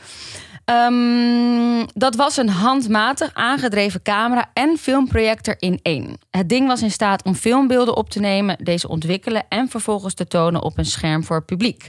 Ehm, 0.65 1.85
dat 1.93 2.15
was 2.15 2.37
een 2.37 2.49
handmatig 2.49 3.33
aangedreven 3.33 4.01
camera 4.01 4.49
en 4.53 4.77
filmprojector 4.77 5.55
in 5.59 5.79
één. 5.81 6.17
Het 6.29 6.49
ding 6.49 6.67
was 6.67 6.81
in 6.81 6.91
staat 6.91 7.23
om 7.23 7.35
filmbeelden 7.35 7.95
op 7.95 8.09
te 8.09 8.19
nemen, 8.19 8.57
deze 8.63 8.87
ontwikkelen 8.87 9.43
en 9.49 9.69
vervolgens 9.69 10.13
te 10.13 10.27
tonen 10.27 10.61
op 10.61 10.77
een 10.77 10.85
scherm 10.85 11.23
voor 11.23 11.35
het 11.35 11.45
publiek. 11.45 11.87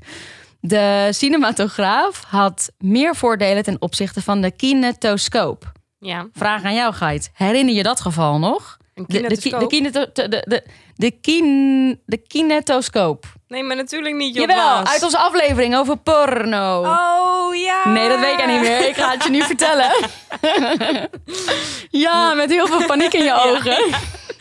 De 0.65 1.09
cinematograaf 1.11 2.23
had 2.29 2.71
meer 2.79 3.17
voordelen 3.17 3.63
ten 3.63 3.77
opzichte 3.79 4.23
van 4.23 4.41
de 4.41 4.51
kinetoscoop. 4.51 5.73
Ja, 5.99 6.27
Vraag 6.33 6.63
aan 6.65 6.75
jou, 6.75 6.95
Gait. 6.95 7.31
Herinner 7.35 7.75
je 7.75 7.83
dat 7.83 8.01
geval 8.01 8.39
nog? 8.39 8.77
een 8.95 9.05
De, 9.07 9.21
de, 9.21 9.37
ki- 9.39 9.67
kinetoscoop. 9.67 10.15
de, 10.15 10.29
de, 10.29 10.29
de, 10.29 10.43
de, 10.49 10.63
de, 10.95 11.11
kin, 11.11 12.01
de 12.07 12.17
kinetoscoop. 12.27 13.25
Nee, 13.49 13.63
maar 13.63 13.77
natuurlijk 13.77 14.15
niet, 14.15 14.35
Job 14.37 14.49
Jawel, 14.49 14.85
uit 14.87 15.03
onze 15.03 15.19
aflevering 15.19 15.77
over 15.77 15.97
porno. 15.97 16.81
Oh, 16.83 17.55
ja. 17.55 17.89
Nee, 17.89 18.09
dat 18.09 18.19
weet 18.21 18.39
ik 18.39 18.47
niet 18.47 18.61
meer. 18.61 18.89
Ik 18.89 18.95
ga 18.97 19.11
het 19.11 19.25
je 19.25 19.31
nu 19.31 19.43
vertellen. 19.43 19.91
ja, 22.05 22.35
met 22.35 22.51
heel 22.51 22.67
veel 22.67 22.85
paniek 22.87 23.13
in 23.13 23.25
je 23.25 23.35
ogen. 23.35 23.85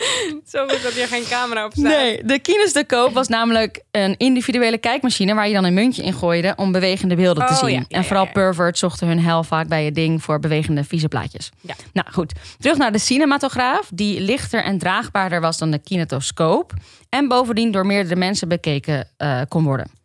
Zo 0.52 0.68
goed 0.68 0.84
dat 0.84 0.94
hier 0.94 1.08
geen 1.08 1.24
camera 1.30 1.66
op 1.66 1.72
staat. 1.72 1.84
Nee, 1.84 2.24
de 2.24 2.40
kinescoop 2.40 3.14
was 3.14 3.28
namelijk 3.28 3.84
een 3.92 4.16
individuele 4.18 4.78
kijkmachine... 4.78 5.34
waar 5.34 5.48
je 5.48 5.54
dan 5.54 5.64
een 5.64 5.74
muntje 5.74 6.04
in 6.04 6.14
gooide 6.14 6.54
om 6.56 6.72
bewegende 6.72 7.16
beelden 7.16 7.46
te 7.46 7.54
Oh, 7.54 7.60
zien. 7.60 7.70
ja, 7.70 7.86
ja, 7.88 7.98
en 7.98 8.04
vooral 8.04 8.24
ja, 8.24 8.28
ja. 8.34 8.34
perverts 8.34 8.80
zochten 8.80 9.08
hun 9.08 9.20
hel 9.20 9.44
vaak 9.44 9.68
bij 9.68 9.86
het 9.86 9.96
ding... 9.96 10.24
voor 10.24 10.40
bewegende 10.40 10.84
vieze 10.84 11.08
plaatjes. 11.08 11.50
Ja. 11.62 11.76
Nou 11.94 12.08
goed, 12.12 12.34
terug 12.60 12.78
naar 12.78 12.92
de 12.92 13.00
cinematograaf... 13.00 13.90
die 13.94 14.22
lichter 14.22 14.64
en 14.64 14.78
draagbaarder 14.78 15.42
was 15.42 15.58
dan 15.58 15.72
de 15.72 15.80
kinetoscoop... 15.80 16.74
en 17.10 17.28
bovendien 17.28 17.72
door 17.72 17.86
meerdere 17.86 18.16
mensen 18.16 18.48
bekeken 18.48 19.08
eh, 19.18 19.42
kon 19.48 19.64
worden. 19.64 20.01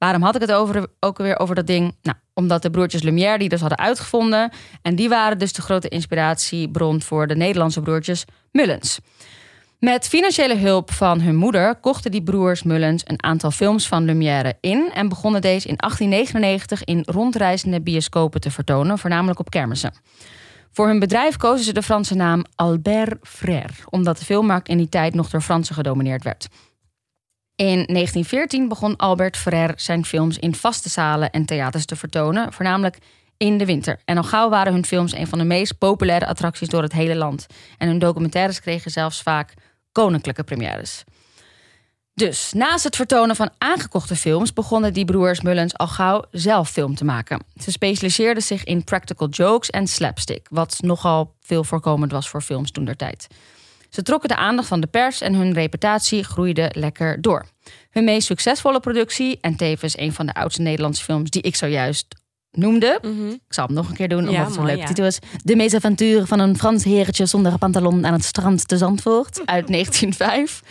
Waarom 0.00 0.22
had 0.22 0.34
ik 0.34 0.40
het 0.40 0.52
over, 0.52 0.86
ook 1.00 1.18
weer 1.18 1.38
over 1.38 1.54
dat 1.54 1.66
ding? 1.66 1.96
Nou, 2.02 2.16
omdat 2.34 2.62
de 2.62 2.70
broertjes 2.70 3.02
Lumière 3.02 3.38
die 3.38 3.48
dus 3.48 3.60
hadden 3.60 3.78
uitgevonden... 3.78 4.52
en 4.82 4.94
die 4.94 5.08
waren 5.08 5.38
dus 5.38 5.52
de 5.52 5.62
grote 5.62 5.88
inspiratiebron 5.88 7.02
voor 7.02 7.26
de 7.26 7.36
Nederlandse 7.36 7.80
broertjes 7.80 8.24
Mullens. 8.52 9.00
Met 9.78 10.08
financiële 10.08 10.56
hulp 10.56 10.92
van 10.92 11.20
hun 11.20 11.36
moeder 11.36 11.74
kochten 11.74 12.10
die 12.10 12.22
broers 12.22 12.62
Mullens 12.62 13.02
een 13.06 13.22
aantal 13.22 13.50
films 13.50 13.88
van 13.88 14.04
Lumière 14.04 14.56
in 14.60 14.90
en 14.94 15.08
begonnen 15.08 15.40
deze 15.40 15.68
in 15.68 15.76
1899 15.76 16.84
in 16.84 17.02
rondreizende 17.14 17.80
bioscopen 17.80 18.40
te 18.40 18.50
vertonen, 18.50 18.98
voornamelijk 18.98 19.38
op 19.38 19.50
kermissen. 19.50 19.92
Voor 20.72 20.86
hun 20.86 20.98
bedrijf 20.98 21.36
kozen 21.36 21.64
ze 21.64 21.72
de 21.72 21.82
Franse 21.82 22.14
naam 22.14 22.44
Albert 22.54 23.28
Frère, 23.28 23.74
omdat 23.90 24.18
de 24.18 24.24
filmmarkt 24.24 24.68
in 24.68 24.76
die 24.76 24.88
tijd 24.88 25.14
nog 25.14 25.30
door 25.30 25.40
Fransen 25.40 25.74
gedomineerd 25.74 26.24
werd. 26.24 26.48
In 27.60 27.66
1914 27.66 28.68
begon 28.68 28.96
Albert 28.96 29.36
Frère 29.36 29.72
zijn 29.76 30.04
films 30.04 30.38
in 30.38 30.54
vaste 30.54 30.88
zalen 30.88 31.30
en 31.30 31.44
theaters 31.44 31.84
te 31.84 31.96
vertonen, 31.96 32.52
voornamelijk 32.52 32.98
in 33.36 33.58
de 33.58 33.64
winter. 33.64 34.00
En 34.04 34.16
al 34.16 34.22
gauw 34.22 34.48
waren 34.48 34.72
hun 34.72 34.84
films 34.84 35.12
een 35.12 35.26
van 35.26 35.38
de 35.38 35.44
meest 35.44 35.78
populaire 35.78 36.26
attracties 36.26 36.68
door 36.68 36.82
het 36.82 36.92
hele 36.92 37.14
land. 37.14 37.46
En 37.78 37.88
hun 37.88 37.98
documentaires 37.98 38.60
kregen 38.60 38.90
zelfs 38.90 39.22
vaak 39.22 39.54
koninklijke 39.92 40.42
premières. 40.42 41.04
Dus 42.14 42.52
naast 42.52 42.84
het 42.84 42.96
vertonen 42.96 43.36
van 43.36 43.50
aangekochte 43.58 44.16
films 44.16 44.52
begonnen 44.52 44.92
die 44.92 45.04
broers 45.04 45.40
Mullens 45.40 45.76
al 45.76 45.88
gauw 45.88 46.24
zelf 46.30 46.70
film 46.70 46.94
te 46.94 47.04
maken. 47.04 47.44
Ze 47.62 47.70
specialiseerden 47.70 48.42
zich 48.42 48.64
in 48.64 48.84
practical 48.84 49.28
jokes 49.28 49.70
en 49.70 49.86
slapstick, 49.86 50.46
wat 50.50 50.78
nogal 50.80 51.34
veel 51.40 51.64
voorkomend 51.64 52.12
was 52.12 52.28
voor 52.28 52.42
films 52.42 52.70
toen 52.70 52.84
der 52.84 52.96
tijd. 52.96 53.26
Ze 53.90 54.02
trokken 54.02 54.28
de 54.28 54.36
aandacht 54.36 54.68
van 54.68 54.80
de 54.80 54.86
pers 54.86 55.20
en 55.20 55.34
hun 55.34 55.52
reputatie 55.52 56.24
groeide 56.24 56.70
lekker 56.74 57.20
door. 57.20 57.46
Hun 57.90 58.04
meest 58.04 58.26
succesvolle 58.26 58.80
productie, 58.80 59.38
en 59.40 59.56
tevens 59.56 59.98
een 59.98 60.12
van 60.12 60.26
de 60.26 60.34
oudste 60.34 60.62
Nederlandse 60.62 61.04
films 61.04 61.30
die 61.30 61.42
ik 61.42 61.56
zojuist 61.56 62.06
noemde. 62.52 62.98
Ik 63.46 63.54
zal 63.54 63.66
hem 63.66 63.74
nog 63.74 63.88
een 63.88 63.94
keer 63.94 64.08
doen, 64.08 64.18
omdat 64.18 64.34
Ja, 64.34 64.44
het 64.44 64.54
mooi, 64.54 64.66
leuke 64.66 64.80
ja. 64.80 64.86
titel 64.86 65.04
is. 65.04 65.18
De 65.44 65.56
meesavonturen 65.56 66.26
van 66.26 66.38
een 66.38 66.58
Frans 66.58 66.84
heertje 66.84 67.26
zonder 67.26 67.58
pantalon 67.58 68.06
aan 68.06 68.12
het 68.12 68.24
strand 68.24 68.68
te 68.68 68.76
Zandvoort 68.76 69.36
uit 69.54 69.66
1905. 69.68 70.62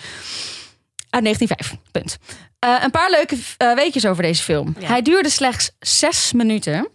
Uit 1.09 1.23
1905, 1.23 1.75
punt. 1.91 2.17
Eh, 2.59 2.83
een 2.83 2.91
paar 2.91 3.11
leuke 3.11 3.37
eh, 3.57 3.75
weetjes 3.75 4.05
over 4.05 4.23
deze 4.23 4.43
film. 4.43 4.75
Ja. 4.79 4.87
Hij 4.87 5.01
duurde 5.01 5.29
slechts 5.29 5.71
zes 5.79 6.33
minuten, 6.33 6.87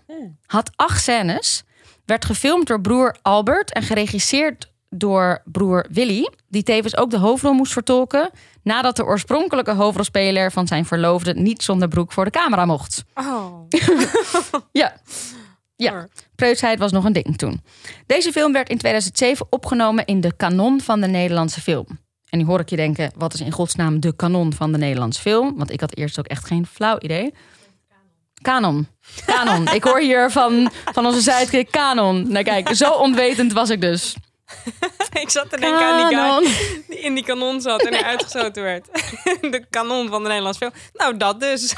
had 0.47 0.71
acht 0.77 1.03
scènes, 1.03 1.63
werd 2.05 2.25
gefilmd 2.25 2.67
door 2.67 2.81
broer 2.81 3.17
Albert 3.23 3.73
en 3.73 3.83
geregisseerd 3.83 4.73
door 4.97 5.43
broer 5.45 5.87
Willy, 5.91 6.31
die 6.49 6.63
tevens 6.63 6.97
ook 6.97 7.11
de 7.11 7.19
hoofdrol 7.19 7.53
moest 7.53 7.73
vertolken, 7.73 8.31
nadat 8.63 8.97
de 8.97 9.05
oorspronkelijke 9.05 9.73
hoofdrolspeler 9.73 10.53
van 10.53 10.67
zijn 10.67 10.85
verloofde 10.85 11.35
niet 11.35 11.63
zonder 11.63 11.89
broek 11.89 12.13
voor 12.13 12.25
de 12.25 12.31
camera 12.31 12.65
mocht. 12.65 13.05
Oh. 13.15 13.69
Ja. 14.73 14.97
Ja, 15.77 16.09
preutsheid 16.35 16.79
was 16.79 16.93
nog 16.93 17.05
een 17.05 17.13
ding 17.13 17.37
toen. 17.37 17.63
Deze 18.07 18.33
film 18.33 18.53
werd 18.53 18.69
in 18.69 18.79
2007 18.79 19.47
opgenomen 19.51 20.05
in 20.05 20.21
de 20.21 20.33
kanon 20.37 20.81
van 20.81 21.01
de 21.01 21.07
Nederlandse 21.07 21.61
film. 21.61 21.87
En 22.29 22.39
nu 22.39 22.45
hoor 22.45 22.61
ik 22.61 22.69
je 22.69 22.77
denken, 22.77 23.13
wat 23.17 23.35
is 23.35 23.41
in 23.41 23.53
godsnaam 23.53 24.01
de 24.01 24.17
kanon 24.17 24.53
van 24.53 24.73
de 24.73 24.79
Nederlandse 24.79 25.21
film? 25.21 25.57
Want 25.57 25.71
ik 25.71 25.81
had 25.81 25.97
eerst 25.97 26.19
ook 26.19 26.27
echt 26.27 26.47
geen 26.47 26.67
flauw 26.67 26.99
idee. 26.99 27.35
Kanon. 28.43 28.87
Kanon. 29.27 29.69
ik 29.79 29.85
hoor 29.85 30.01
hier 30.01 30.31
van, 30.31 30.71
van 30.93 31.07
onze 31.07 31.23
sidekick 31.23 31.71
kanon. 31.71 32.29
Nou 32.29 32.45
kijk, 32.45 32.75
zo 32.75 32.93
onwetend 32.93 33.53
was 33.53 33.71
ik 33.71 33.81
dus. 33.81 34.17
ik 35.23 35.31
zat 35.31 35.51
te 35.51 35.57
denken 35.61 35.87
aan 35.87 36.09
die 36.09 36.17
Kanon. 36.17 36.45
guy 36.45 36.83
die 36.89 36.99
in 36.99 37.15
die 37.15 37.25
kanon 37.25 37.61
zat 37.61 37.83
en 37.83 37.93
er 37.99 38.05
uitgeschoten 38.13 38.63
werd. 38.63 38.87
de 39.53 39.65
kanon 39.71 40.09
van 40.09 40.23
de 40.23 40.29
Nederlandse 40.29 40.61
film. 40.61 40.73
Nou, 40.93 41.17
dat 41.17 41.41
dus. 41.41 41.75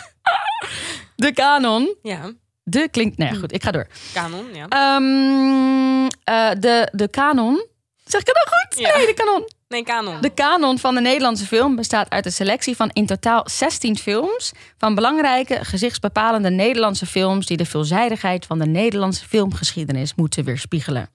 De 1.17 1.33
kanon. 1.33 1.95
Ja, 2.03 2.33
De 2.63 2.89
klinkt... 2.89 3.19
Nee, 3.19 3.35
goed, 3.35 3.53
ik 3.53 3.63
ga 3.63 3.71
door. 3.71 3.87
kanon, 4.13 4.47
ja. 4.55 4.67
Ehm, 4.69 6.07
eh, 6.25 6.61
de, 6.61 6.89
de 6.93 7.09
kanon... 7.09 7.67
Zeg 8.05 8.21
ik 8.21 8.27
het 8.27 8.37
nou 8.37 8.49
goed? 8.49 8.79
Ja. 8.79 8.97
Nee, 8.97 9.07
de 9.07 9.15
kanon. 9.15 9.49
Nee, 9.69 9.83
kanon. 9.83 10.21
De 10.21 10.31
kanon 10.31 10.79
van 10.79 10.95
de 10.95 11.01
Nederlandse 11.01 11.47
film 11.47 11.77
bestaat 11.77 12.11
uit 12.11 12.27
een 12.27 12.33
selectie 12.33 12.77
van 12.77 12.91
in 12.93 13.07
totaal 13.07 13.43
16 13.45 13.99
films 13.99 14.53
van 14.79 14.95
belangrijke 14.95 15.65
gezichtsbepalende 15.65 16.51
Nederlandse 16.51 17.07
films 17.07 17.47
die 17.47 17.57
de 17.57 17.65
veelzijdigheid 17.65 18.47
van 18.47 18.59
de 18.59 18.67
Nederlandse 18.67 19.27
filmgeschiedenis 19.29 20.15
moeten 20.15 20.45
weerspiegelen. 20.45 21.11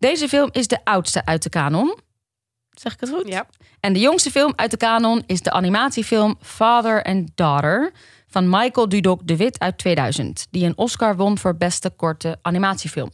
Deze 0.00 0.28
film 0.28 0.48
is 0.52 0.68
de 0.68 0.78
oudste 0.84 1.24
uit 1.24 1.42
de 1.42 1.48
kanon. 1.48 1.98
Zeg 2.70 2.92
ik 2.92 3.00
het 3.00 3.08
goed? 3.08 3.28
Ja. 3.28 3.46
En 3.80 3.92
de 3.92 3.98
jongste 3.98 4.30
film 4.30 4.52
uit 4.56 4.70
de 4.70 4.76
kanon 4.76 5.22
is 5.26 5.40
de 5.40 5.50
animatiefilm 5.50 6.36
Father 6.40 7.02
and 7.02 7.30
Daughter 7.34 7.92
van 8.26 8.48
Michael 8.48 8.88
Dudok 8.88 9.26
de 9.26 9.36
Wit 9.36 9.58
uit 9.58 9.78
2000, 9.78 10.46
die 10.50 10.66
een 10.66 10.78
Oscar 10.78 11.16
won 11.16 11.38
voor 11.38 11.56
beste 11.56 11.90
korte 11.90 12.38
animatiefilm. 12.42 13.10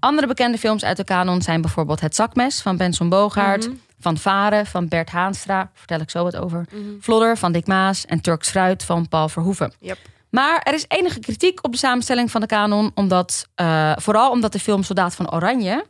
Andere 0.00 0.26
bekende 0.26 0.58
films 0.58 0.84
uit 0.84 0.96
de 0.96 1.04
kanon 1.04 1.42
zijn 1.42 1.60
bijvoorbeeld 1.60 2.00
Het 2.00 2.14
Zakmes 2.14 2.62
van 2.62 2.76
Benson 2.76 3.08
Bogaert, 3.08 3.68
Van 3.98 4.16
Varen 4.16 4.66
van 4.66 4.88
Bert 4.88 5.10
Haanstra, 5.10 5.70
vertel 5.74 6.00
ik 6.00 6.10
zo 6.10 6.22
wat 6.22 6.36
over, 6.36 6.66
Vlodder 7.00 7.36
van 7.36 7.52
Dick 7.52 7.66
Maas 7.66 8.06
en 8.06 8.20
Turks 8.20 8.50
Fruit 8.50 8.84
van 8.84 9.08
Paul 9.08 9.28
Verhoeven. 9.28 9.72
Yep. 9.80 9.98
Maar 10.30 10.60
er 10.62 10.74
is 10.74 10.84
enige 10.88 11.20
kritiek 11.20 11.64
op 11.64 11.72
de 11.72 11.78
samenstelling 11.78 12.30
van 12.30 12.40
de 12.40 12.46
kanon, 12.46 12.90
omdat, 12.94 13.48
eh, 13.54 13.92
vooral 13.96 14.30
omdat 14.30 14.52
de 14.52 14.58
film 14.58 14.82
Soldaat 14.82 15.14
van 15.14 15.32
Oranje, 15.32 15.84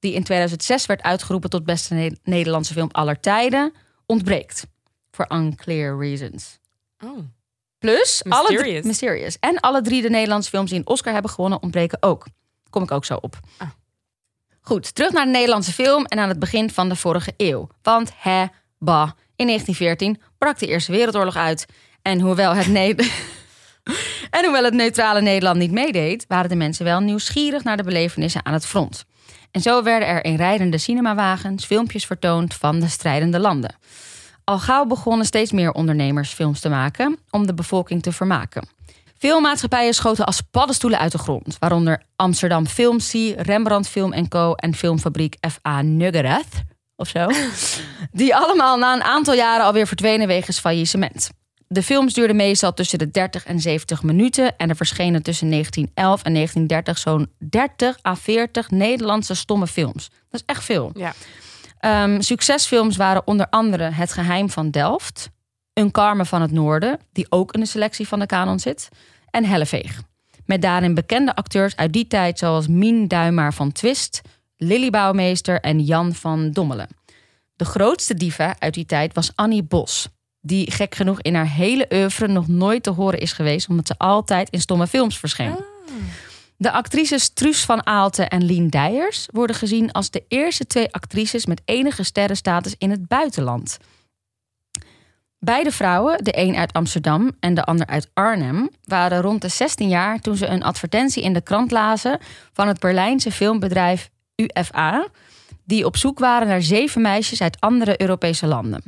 die 0.00 0.12
in 0.14 0.22
2006 0.24 0.86
werd 0.86 1.02
uitgeroepen 1.02 1.50
tot 1.50 1.64
beste 1.64 1.94
Ne- 1.94 2.16
Nederlandse 2.22 2.72
film 2.72 2.88
aller 2.92 3.20
tijden, 3.20 3.72
ontbreekt. 4.06 4.66
For 5.10 5.26
unclear 5.32 5.98
reasons. 5.98 6.58
Oh. 7.04 7.18
Plus, 7.78 8.22
alle 8.28 8.46
drie, 8.46 8.56
Mysterious. 8.56 8.84
mysterious. 8.84 9.36
En 9.40 9.60
alle 9.60 9.82
drie 9.82 10.02
de 10.02 10.10
Nederlandse 10.10 10.50
films 10.50 10.70
die 10.70 10.78
een 10.78 10.86
Oscar 10.86 11.12
hebben 11.12 11.30
gewonnen, 11.30 11.62
ontbreken 11.62 12.02
ook. 12.02 12.26
Kom 12.70 12.82
ik 12.82 12.90
ook 12.90 13.04
zo 13.04 13.18
op. 13.20 13.40
Ah. 13.56 13.68
Goed, 14.60 14.94
terug 14.94 15.12
naar 15.12 15.24
de 15.24 15.30
Nederlandse 15.30 15.72
film 15.72 16.04
en 16.04 16.18
aan 16.18 16.28
het 16.28 16.38
begin 16.38 16.70
van 16.70 16.88
de 16.88 16.96
vorige 16.96 17.34
eeuw. 17.36 17.68
Want 17.82 18.12
hè, 18.16 18.44
bah, 18.78 19.10
in 19.36 19.46
1914 19.46 20.20
brak 20.38 20.58
de 20.58 20.66
Eerste 20.66 20.92
Wereldoorlog 20.92 21.36
uit. 21.36 21.66
En 22.02 22.20
hoewel 22.20 22.54
het, 22.54 22.66
ne- 22.66 22.94
en 24.36 24.44
hoewel 24.44 24.64
het 24.64 24.74
neutrale 24.74 25.20
Nederland 25.20 25.58
niet 25.58 25.70
meedeed, 25.72 26.24
waren 26.28 26.48
de 26.50 26.56
mensen 26.56 26.84
wel 26.84 27.00
nieuwsgierig 27.00 27.64
naar 27.64 27.76
de 27.76 27.82
belevenissen 27.82 28.44
aan 28.44 28.52
het 28.52 28.66
front. 28.66 29.04
En 29.50 29.60
zo 29.60 29.82
werden 29.82 30.08
er 30.08 30.24
in 30.24 30.36
rijdende 30.36 30.78
cinemawagens 30.78 31.64
filmpjes 31.64 32.06
vertoond 32.06 32.54
van 32.54 32.80
de 32.80 32.88
strijdende 32.88 33.38
landen. 33.38 33.74
Al 34.44 34.58
gauw 34.58 34.84
begonnen 34.84 35.26
steeds 35.26 35.52
meer 35.52 35.72
ondernemers 35.72 36.32
films 36.32 36.60
te 36.60 36.68
maken 36.68 37.18
om 37.30 37.46
de 37.46 37.54
bevolking 37.54 38.02
te 38.02 38.12
vermaken. 38.12 38.68
Veel 39.18 39.40
maatschappijen 39.40 39.94
schoten 39.94 40.26
als 40.26 40.40
paddenstoelen 40.40 40.98
uit 40.98 41.12
de 41.12 41.18
grond, 41.18 41.56
waaronder 41.58 42.02
Amsterdam 42.16 42.66
Film 42.66 42.98
C, 42.98 43.12
Rembrandt 43.36 43.88
Film 43.88 44.28
Co. 44.28 44.54
en 44.54 44.74
filmfabriek 44.74 45.36
F.A. 45.50 45.82
Nuggereth 45.82 46.62
of 46.96 47.08
zo. 47.08 47.26
Die 48.12 48.36
allemaal 48.36 48.78
na 48.78 48.94
een 48.94 49.02
aantal 49.02 49.34
jaren 49.34 49.66
alweer 49.66 49.86
verdwenen 49.86 50.26
wegens 50.26 50.58
faillissement. 50.58 51.30
De 51.72 51.82
films 51.82 52.14
duurden 52.14 52.36
meestal 52.36 52.74
tussen 52.74 52.98
de 52.98 53.10
30 53.10 53.44
en 53.44 53.60
70 53.60 54.02
minuten 54.02 54.56
en 54.56 54.68
er 54.68 54.76
verschenen 54.76 55.22
tussen 55.22 55.50
1911 55.50 56.22
en 56.22 56.32
1930 56.32 56.98
zo'n 56.98 57.32
30 57.38 57.98
à 58.06 58.14
40 58.14 58.70
Nederlandse 58.70 59.34
stomme 59.34 59.66
films. 59.66 60.10
Dat 60.28 60.40
is 60.40 60.42
echt 60.46 60.64
veel. 60.64 60.90
Ja. 60.94 61.12
Ehm, 61.78 62.20
succesfilms 62.20 62.96
waren 62.96 63.26
onder 63.26 63.46
andere 63.50 63.82
Het 63.82 64.12
Geheim 64.12 64.50
van 64.50 64.70
Delft, 64.70 65.30
Een 65.72 65.90
Carmen 65.90 66.26
van 66.26 66.40
het 66.40 66.50
Noorden, 66.50 66.98
die 67.12 67.26
ook 67.28 67.52
in 67.52 67.60
de 67.60 67.66
selectie 67.66 68.08
van 68.08 68.18
de 68.18 68.26
kanon 68.26 68.58
zit, 68.58 68.88
en 69.30 69.44
Helleveeg. 69.44 70.02
Met 70.44 70.62
daarin 70.62 70.94
bekende 70.94 71.34
acteurs 71.34 71.76
uit 71.76 71.92
die 71.92 72.06
tijd 72.06 72.38
zoals 72.38 72.68
Mien 72.68 73.08
Duimaar 73.08 73.54
van 73.54 73.72
Twist, 73.72 74.20
Lily 74.56 74.90
Bouwmeester 74.90 75.60
en 75.60 75.80
Jan 75.80 76.14
van 76.14 76.50
Dommelen. 76.50 76.88
De 77.56 77.64
grootste 77.64 78.14
diva 78.14 78.56
uit 78.58 78.74
die 78.74 78.86
tijd 78.86 79.14
was 79.14 79.32
Annie 79.34 79.62
Bos, 79.62 80.08
die 80.40 80.70
gek 80.70 80.94
genoeg 80.94 81.20
in 81.20 81.34
haar 81.34 81.48
hele 81.48 81.86
oeuvre 81.92 82.28
nog 82.28 82.48
nooit 82.48 82.82
te 82.82 82.90
horen 82.90 83.20
is 83.20 83.32
geweest, 83.32 83.68
omdat 83.68 83.86
ze 83.86 83.94
altijd 83.98 84.50
in 84.50 84.60
stomme 84.60 84.86
films 84.86 85.18
verscheen. 85.18 85.56
De 86.56 86.72
actrices 86.72 87.28
Truus 87.28 87.64
van 87.64 87.86
Aalten 87.86 88.28
en 88.28 88.44
Lien 88.44 88.68
Dijers 88.68 89.28
worden 89.32 89.56
gezien 89.56 89.92
als 89.92 90.10
de 90.10 90.24
eerste 90.28 90.66
twee 90.66 90.92
actrices 90.92 91.46
met 91.46 91.62
enige 91.64 92.02
sterrenstatus 92.02 92.74
in 92.78 92.90
het 92.90 93.08
buitenland. 93.08 93.78
Beide 95.38 95.70
vrouwen, 95.70 96.24
de 96.24 96.38
een 96.38 96.56
uit 96.56 96.72
Amsterdam 96.72 97.30
en 97.40 97.54
de 97.54 97.64
ander 97.64 97.86
uit 97.86 98.10
Arnhem, 98.14 98.70
waren 98.84 99.20
rond 99.20 99.42
de 99.42 99.48
16 99.48 99.88
jaar 99.88 100.20
toen 100.20 100.36
ze 100.36 100.46
een 100.46 100.62
advertentie 100.62 101.22
in 101.22 101.32
de 101.32 101.40
krant 101.40 101.70
lazen 101.70 102.18
van 102.52 102.68
het 102.68 102.80
Berlijnse 102.80 103.32
filmbedrijf 103.32 104.10
UFA, 104.36 105.06
die 105.64 105.86
op 105.86 105.96
zoek 105.96 106.18
waren 106.18 106.48
naar 106.48 106.62
zeven 106.62 107.02
meisjes 107.02 107.42
uit 107.42 107.60
andere 107.60 108.00
Europese 108.00 108.46
landen. 108.46 108.82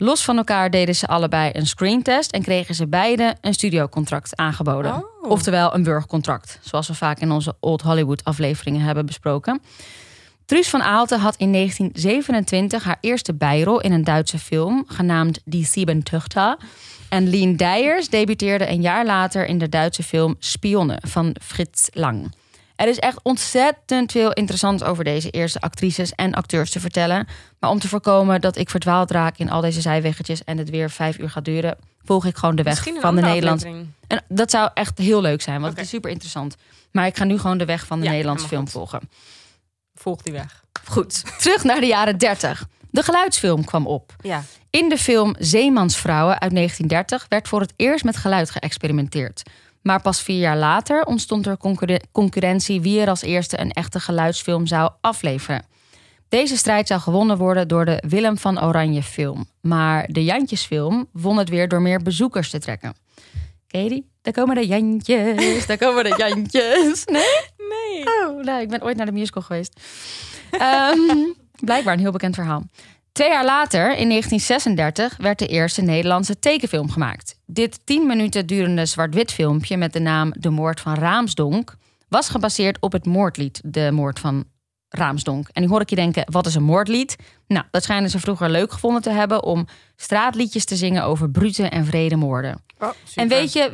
Los 0.00 0.24
van 0.24 0.36
elkaar 0.36 0.70
deden 0.70 0.94
ze 0.94 1.06
allebei 1.06 1.50
een 1.54 1.66
screentest 1.66 2.32
en 2.32 2.42
kregen 2.42 2.74
ze 2.74 2.86
beide 2.86 3.36
een 3.40 3.54
studiocontract 3.54 4.36
aangeboden. 4.36 4.94
Oh. 4.94 5.30
Oftewel 5.30 5.74
een 5.74 5.82
burgercontract, 5.82 6.58
zoals 6.62 6.88
we 6.88 6.94
vaak 6.94 7.18
in 7.18 7.30
onze 7.30 7.56
Old 7.60 7.82
Hollywood 7.82 8.24
afleveringen 8.24 8.80
hebben 8.80 9.06
besproken. 9.06 9.60
Truus 10.44 10.68
van 10.68 10.82
Aalten 10.82 11.20
had 11.20 11.36
in 11.36 11.52
1927 11.52 12.84
haar 12.84 12.98
eerste 13.00 13.34
bijrol 13.34 13.80
in 13.80 13.92
een 13.92 14.04
Duitse 14.04 14.38
film 14.38 14.84
genaamd 14.86 15.40
Die 15.44 15.64
Sieben 15.64 16.02
Tuchter. 16.02 16.56
En 17.08 17.28
Lien 17.28 17.56
Dijers 17.56 18.08
debuteerde 18.08 18.68
een 18.68 18.80
jaar 18.80 19.06
later 19.06 19.46
in 19.46 19.58
de 19.58 19.68
Duitse 19.68 20.02
film 20.02 20.36
Spionne 20.38 20.98
van 21.06 21.36
Frits 21.42 21.88
Lang. 21.92 22.32
Er 22.78 22.88
is 22.88 22.98
echt 22.98 23.18
ontzettend 23.22 24.12
veel 24.12 24.32
interessants 24.32 24.82
over 24.82 25.04
deze 25.04 25.30
eerste 25.30 25.60
actrices 25.60 26.12
en 26.12 26.34
acteurs 26.34 26.70
te 26.70 26.80
vertellen. 26.80 27.26
Maar 27.58 27.70
om 27.70 27.78
te 27.78 27.88
voorkomen 27.88 28.40
dat 28.40 28.56
ik 28.56 28.70
verdwaald 28.70 29.10
raak 29.10 29.38
in 29.38 29.50
al 29.50 29.60
deze 29.60 29.80
zijweggetjes 29.80 30.44
en 30.44 30.58
het 30.58 30.70
weer 30.70 30.90
vijf 30.90 31.18
uur 31.18 31.30
gaat 31.30 31.44
duren, 31.44 31.78
volg 32.04 32.24
ik 32.24 32.36
gewoon 32.36 32.56
de 32.56 32.62
weg 32.62 32.82
van 33.00 33.14
de 33.14 33.20
Nederlandse. 33.20 33.66
aflevering. 33.66 33.92
En 34.06 34.24
dat 34.28 34.50
zou 34.50 34.70
echt 34.74 34.98
heel 34.98 35.20
leuk 35.20 35.42
zijn, 35.42 35.60
want 35.60 35.72
het 35.72 35.82
is 35.84 35.88
super 35.88 36.10
interessant. 36.10 36.56
Maar 36.90 37.06
ik 37.06 37.16
ga 37.16 37.24
nu 37.24 37.38
gewoon 37.38 37.58
de 37.58 37.64
weg 37.64 37.86
van 37.86 37.98
de 37.98 38.04
Ja, 38.04 38.10
Nederlandse 38.10 38.46
film 38.48 38.68
volgen. 38.68 39.00
Volg 39.94 40.22
die 40.22 40.32
weg. 40.32 40.64
Goed, 40.84 41.22
terug 41.42 41.64
naar 41.64 41.80
de 41.80 41.86
jaren 41.86 42.18
30. 42.18 42.66
De 42.90 43.02
geluidsfilm 43.02 43.64
kwam 43.64 43.86
op. 43.86 44.14
Ja. 44.20 44.42
In 44.70 44.88
de 44.88 44.98
film 44.98 45.34
Zeemansvrouwen 45.38 46.40
uit 46.40 46.54
1930 46.54 47.26
werd 47.28 47.48
voor 47.48 47.60
het 47.60 47.72
eerst 47.76 48.04
met 48.04 48.16
geluid 48.16 48.50
geëxperimenteerd. 48.50 49.42
Maar 49.82 50.02
pas 50.02 50.22
vier 50.22 50.38
jaar 50.38 50.56
later 50.56 51.04
ontstond 51.04 51.46
er 51.46 51.56
concurre- 51.56 52.00
concurrentie 52.12 52.80
wie 52.80 53.00
er 53.00 53.08
als 53.08 53.22
eerste 53.22 53.60
een 53.60 53.70
echte 53.70 54.00
geluidsfilm 54.00 54.66
zou 54.66 54.90
afleveren. 55.00 55.64
Deze 56.28 56.56
strijd 56.56 56.86
zou 56.86 57.00
gewonnen 57.00 57.36
worden 57.38 57.68
door 57.68 57.84
de 57.84 58.02
Willem 58.08 58.38
van 58.38 58.62
Oranje 58.64 59.02
film. 59.02 59.46
Maar 59.60 60.06
de 60.08 60.24
Jantjesfilm 60.24 61.08
won 61.12 61.36
het 61.38 61.48
weer 61.48 61.68
door 61.68 61.82
meer 61.82 62.02
bezoekers 62.02 62.50
te 62.50 62.58
trekken. 62.58 62.94
Die? 63.66 64.10
Daar 64.22 64.32
komen 64.32 64.54
de 64.54 64.66
Jantjes, 64.66 65.66
daar 65.66 65.78
komen 65.78 66.04
de 66.04 66.14
Jantjes. 66.16 67.04
Nee? 67.16 67.22
Nee. 67.68 68.04
Oh, 68.06 68.42
nou, 68.44 68.60
ik 68.60 68.68
ben 68.68 68.82
ooit 68.82 68.96
naar 68.96 69.06
de 69.06 69.12
musical 69.12 69.42
geweest. 69.42 69.80
Ehm, 70.50 70.98
blijkbaar 71.60 71.94
een 71.94 72.00
heel 72.00 72.10
bekend 72.12 72.34
verhaal. 72.34 72.62
Twee 73.18 73.30
jaar 73.30 73.44
later, 73.44 73.96
in 73.96 74.08
1936, 74.08 75.16
werd 75.16 75.38
de 75.38 75.46
eerste 75.46 75.82
Nederlandse 75.82 76.38
tekenfilm 76.38 76.90
gemaakt. 76.90 77.38
Dit 77.46 77.80
10 77.84 78.06
minuten 78.06 78.46
durende 78.46 78.86
zwart-wit 78.86 79.32
filmpje 79.32 79.76
met 79.76 79.92
de 79.92 80.00
naam 80.00 80.32
De 80.38 80.50
Moord 80.50 80.80
van 80.80 80.94
Raamsdonk 80.94 81.76
was 82.08 82.28
gebaseerd 82.28 82.80
op 82.80 82.92
het 82.92 83.06
moordlied 83.06 83.60
De 83.64 83.90
Moord 83.92 84.18
van 84.18 84.44
Raamsdonk. 84.88 85.48
En 85.52 85.62
nu 85.62 85.68
hoor 85.68 85.80
ik 85.80 85.90
je 85.90 85.96
denken, 85.96 86.24
wat 86.30 86.46
is 86.46 86.54
een 86.54 86.62
moordlied? 86.62 87.16
Nou, 87.46 87.64
dat 87.70 87.82
schijnen 87.82 88.10
ze 88.10 88.18
vroeger 88.18 88.50
leuk 88.50 88.72
gevonden 88.72 89.02
te 89.02 89.10
hebben 89.10 89.42
om 89.42 89.66
straatliedjes 89.96 90.64
te 90.64 90.76
zingen 90.76 91.04
over 91.04 91.30
brute 91.30 91.68
en 91.68 91.84
vrede 91.84 92.16
moorden. 92.16 92.62
Oh, 92.78 92.88
En 93.14 93.28
weet 93.28 93.52
je 93.52 93.70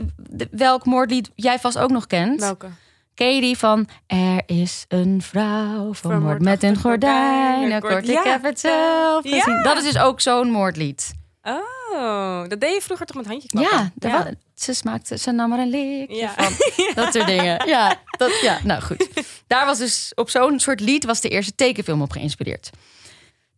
welk 0.50 0.84
moordlied 0.84 1.30
jij 1.34 1.58
vast 1.58 1.78
ook 1.78 1.90
nog 1.90 2.06
kent? 2.06 2.40
Welke? 2.40 2.68
Die 3.14 3.58
van 3.58 3.88
Er 4.06 4.42
is 4.46 4.84
een 4.88 5.22
vrouw 5.22 5.94
vermoord 5.94 6.42
met 6.42 6.62
een 6.62 6.76
gordijn. 6.76 7.80
Kort, 7.80 8.08
ik 8.08 8.24
Ja. 8.24 8.30
heb 8.30 8.42
het 8.42 8.60
zelf 8.60 9.24
Ja. 9.24 9.38
gezien. 9.40 9.62
Dat 9.62 9.76
is 9.76 9.82
dus 9.82 9.98
ook 9.98 10.20
zo'n 10.20 10.50
moordlied. 10.50 11.12
Oh, 11.42 12.48
dat 12.48 12.60
deed 12.60 12.74
je 12.74 12.80
vroeger 12.82 13.06
toch 13.06 13.16
met 13.16 13.26
handjes? 13.26 13.50
Ja, 13.70 13.90
wa- 13.94 14.30
ze 14.54 14.74
smaakte, 14.74 15.18
ze 15.18 15.30
nam 15.32 15.52
er 15.52 15.58
een 15.58 15.68
likje 15.70 16.16
Ja. 16.16 16.32
van. 16.36 16.52
Dat 17.04 17.12
soort 17.14 17.26
dingen. 17.26 17.66
Ja, 17.68 17.94
dat, 18.18 18.40
ja, 18.42 18.58
nou 18.64 18.82
goed. 18.82 19.08
Daar 19.46 19.66
was 19.66 19.78
dus 19.78 20.12
op 20.14 20.30
zo'n 20.30 20.60
soort 20.60 20.80
lied 20.80 21.04
was 21.04 21.20
de 21.20 21.28
eerste 21.28 21.54
tekenfilm 21.54 22.02
op 22.02 22.10
geïnspireerd. 22.10 22.70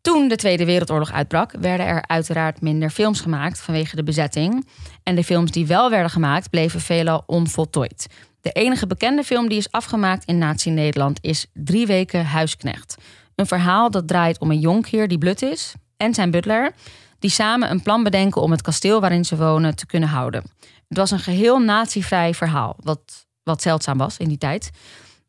Toen 0.01 0.29
de 0.29 0.37
Tweede 0.37 0.64
Wereldoorlog 0.64 1.12
uitbrak, 1.12 1.53
werden 1.61 1.87
er 1.87 2.05
uiteraard 2.07 2.61
minder 2.61 2.90
films 2.90 3.21
gemaakt 3.21 3.61
vanwege 3.61 3.97
de 3.97 4.03
bezetting. 4.03 4.66
En 5.03 5.14
de 5.14 5.25
films 5.25 5.51
die 5.51 5.66
wel 5.66 5.90
werden 5.90 6.11
gemaakt, 6.11 6.51
bleven 6.51 6.81
veelal 6.81 7.23
onvoltooid. 7.27 8.07
De 8.40 8.53
enige 8.53 8.87
bekende 8.87 9.25
film 9.25 9.49
die 9.49 9.59
is 9.59 9.70
afgemaakt 9.70 10.25
in 10.25 10.38
Nazi-Nederland 10.38 11.18
is 11.20 11.46
Drie 11.53 11.87
Weken 11.87 12.27
Huisknecht. 12.27 12.96
Een 13.35 13.46
verhaal 13.46 13.90
dat 13.90 14.09
draait 14.09 14.38
om 14.38 14.51
een 14.51 14.61
jonkheer 14.61 15.09
die 15.09 15.18
blut 15.18 15.42
is 15.42 15.75
en 15.96 16.14
zijn 16.14 16.31
butler, 16.31 16.72
die 17.18 17.31
samen 17.31 17.70
een 17.70 17.83
plan 17.83 18.03
bedenken 18.03 18.42
om 18.42 18.51
het 18.51 18.62
kasteel 18.62 19.01
waarin 19.01 19.25
ze 19.25 19.37
wonen 19.37 19.77
te 19.77 19.87
kunnen 19.87 20.09
houden. 20.09 20.42
Het 20.88 20.99
was 20.99 21.11
een 21.11 21.18
geheel 21.18 21.59
natievrij 21.59 22.35
verhaal, 22.35 22.77
wat, 22.79 23.27
wat 23.42 23.62
zeldzaam 23.62 23.99
was 23.99 24.16
in 24.16 24.29
die 24.29 24.38
tijd. 24.38 24.70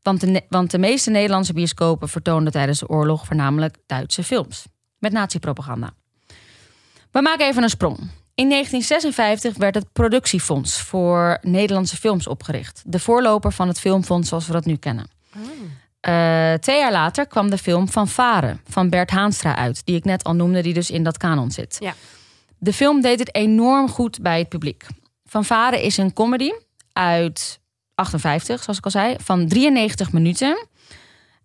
Want 0.02 0.22
de, 0.22 0.42
want 0.50 0.72
de 0.72 0.78
meeste 0.78 1.10
Nederlandse 1.10 1.54
bioscopen 1.54 2.10
vertoonden 2.10 2.52
tijdens 2.52 2.80
de 2.80 2.90
oorlog 2.90 3.26
voornamelijk 3.26 3.78
Duitse 3.86 4.24
films. 4.24 4.66
Met 5.00 5.12
nazi-propaganda. 5.12 5.94
We 7.12 7.22
maken 7.22 7.46
even 7.46 7.64
een 7.64 7.70
sprong. 7.70 8.10
In 8.38 8.50
1956 8.50 9.58
werd 9.58 9.76
het 9.76 9.92
Productiefonds 9.94 10.82
voor 10.82 11.38
Nederlandse 11.42 11.96
films 11.98 12.28
opgericht. 12.28 12.84
De 12.86 13.00
voorloper 13.00 13.52
van 13.52 13.68
het 13.68 13.80
Filmfonds 13.80 14.30
zoals 14.30 14.48
we 14.48 14.54
dat 14.54 14.66
nu 14.66 14.76
kennen. 14.76 15.08
Eh, 16.00 16.54
twee 16.54 16.78
jaar 16.80 16.92
later 16.92 17.28
kwam 17.28 17.50
de 17.50 17.58
film 17.58 17.90
Van 17.90 18.08
Varen 18.08 18.62
van 18.70 18.90
Bert 18.90 19.10
Haanstra 19.10 19.56
uit. 19.56 19.86
Die 19.86 19.96
ik 19.96 20.04
net 20.06 20.24
al 20.24 20.34
noemde, 20.34 20.62
die 20.62 20.74
dus 20.74 20.92
in 20.92 21.04
dat 21.04 21.18
kanon 21.18 21.52
zit. 21.52 21.78
Ja. 21.80 21.94
De 22.58 22.74
film 22.74 23.02
deed 23.02 23.20
het 23.20 23.36
enorm 23.36 23.90
goed 23.90 24.22
bij 24.22 24.40
het 24.40 24.50
publiek. 24.50 24.86
Van 25.26 25.46
Varen 25.46 25.82
is 25.82 25.98
een 25.98 26.14
comedy 26.14 26.52
uit 26.94 27.60
58, 27.96 28.64
zoals 28.64 28.78
ik 28.78 28.86
al 28.86 28.92
zei, 28.92 29.16
van 29.24 29.48
93 29.48 30.12
minuten. 30.12 30.68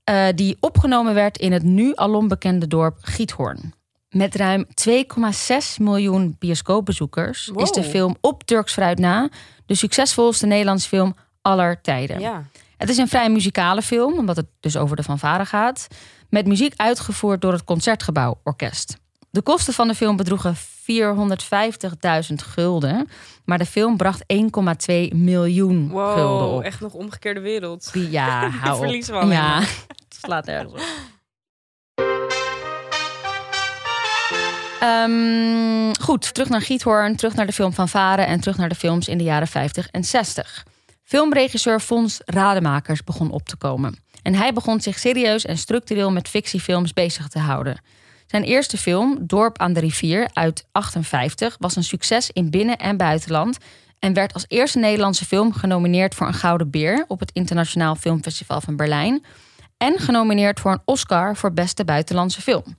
eh, 0.04 0.26
die 0.34 0.56
opgenomen 0.60 1.14
werd 1.14 1.38
in 1.38 1.52
het 1.52 1.62
nu 1.62 1.94
alom 1.94 2.28
bekende 2.28 2.66
dorp 2.66 2.98
Giethoorn. 3.00 3.72
Met 4.12 4.34
ruim 4.34 4.66
2,6 4.66 5.80
miljoen 5.80 6.36
bioscoopbezoekers 6.38 7.50
is 7.56 7.70
de 7.70 7.82
film 7.82 8.16
op 8.20 8.42
Turks 8.44 8.72
fruit 8.72 8.98
na 8.98 9.28
de 9.66 9.74
succesvolste 9.74 10.46
Nederlandse 10.46 10.88
film 10.88 11.14
aller 11.42 11.80
tijden. 11.80 12.20
Ja. 12.20 12.44
Het 12.76 12.88
is 12.88 12.96
een 12.96 13.08
vrij 13.08 13.30
muzikale 13.30 13.82
film, 13.82 14.18
omdat 14.18 14.36
het 14.36 14.46
dus 14.60 14.76
over 14.76 14.96
de 14.96 15.02
fanfare 15.02 15.44
gaat. 15.46 15.86
Met 16.28 16.46
muziek 16.46 16.72
uitgevoerd 16.76 17.40
door 17.40 17.52
het 17.52 17.64
Concertgebouw 17.64 18.38
Orkest. 18.44 18.96
De 19.30 19.42
kosten 19.42 19.74
van 19.74 19.88
de 19.88 19.94
film 19.94 20.16
bedroegen 20.16 20.56
450.000 20.56 20.60
gulden. 22.34 23.08
Maar 23.44 23.58
de 23.58 23.66
film 23.66 23.96
bracht 23.96 24.24
1,2 24.34 24.38
miljoen 25.14 25.88
gulden 25.90 26.24
Wow, 26.24 26.54
op. 26.54 26.62
echt 26.62 26.80
nog 26.80 26.92
omgekeerde 26.92 27.40
wereld. 27.40 27.90
Ja, 27.92 28.48
hou 28.62 28.74
op. 28.76 28.82
Verlies 28.82 29.08
wel 29.08 29.20
alleen 29.20 29.32
Ja, 29.36 29.58
het 30.08 30.18
slaat 30.20 30.46
ergens 30.46 30.72
op. 30.72 30.80
Ehm, 34.82 35.92
goed, 36.00 36.34
terug 36.34 36.48
naar 36.48 36.62
Giethoorn, 36.62 37.16
terug 37.16 37.34
naar 37.34 37.46
de 37.46 37.52
film 37.52 37.72
van 37.72 37.88
Varen... 37.88 38.26
en 38.26 38.40
terug 38.40 38.56
naar 38.56 38.68
de 38.68 38.74
films 38.74 39.08
in 39.08 39.18
de 39.18 39.24
jaren 39.24 39.48
50 39.48 39.88
en 39.90 40.04
60. 40.04 40.66
Filmregisseur 41.04 41.80
Fons 41.80 42.20
Rademakers 42.24 43.04
begon 43.04 43.30
op 43.30 43.48
te 43.48 43.56
komen. 43.56 43.96
En 44.22 44.34
hij 44.34 44.52
begon 44.52 44.80
zich 44.80 44.98
serieus 44.98 45.44
en 45.44 45.58
structureel 45.58 46.12
met 46.12 46.28
fictiefilms 46.28 46.92
bezig 46.92 47.28
te 47.28 47.38
houden. 47.38 47.80
Zijn 48.26 48.42
eerste 48.42 48.78
film, 48.78 49.18
Dorp 49.20 49.58
aan 49.58 49.72
de 49.72 49.80
Rivier 49.80 50.30
uit 50.32 50.66
58, 50.72 51.56
was 51.58 51.76
een 51.76 51.84
succes 51.84 52.30
in 52.30 52.50
binnen- 52.50 52.78
en 52.78 52.96
buitenland 52.96 53.58
en 53.98 54.12
werd 54.12 54.34
als 54.34 54.44
eerste 54.48 54.78
Nederlandse 54.78 55.24
film 55.24 55.52
genomineerd 55.52 56.14
voor 56.14 56.26
een 56.26 56.34
Gouden 56.34 56.70
Beer 56.70 57.04
op 57.08 57.20
het 57.20 57.30
Internationaal 57.32 57.94
Filmfestival 57.94 58.60
van 58.60 58.76
Berlijn 58.76 59.24
en 59.76 59.98
genomineerd 59.98 60.60
voor 60.60 60.72
een 60.72 60.82
Oscar 60.84 61.36
voor 61.36 61.52
beste 61.52 61.84
buitenlandse 61.84 62.40
film. 62.40 62.76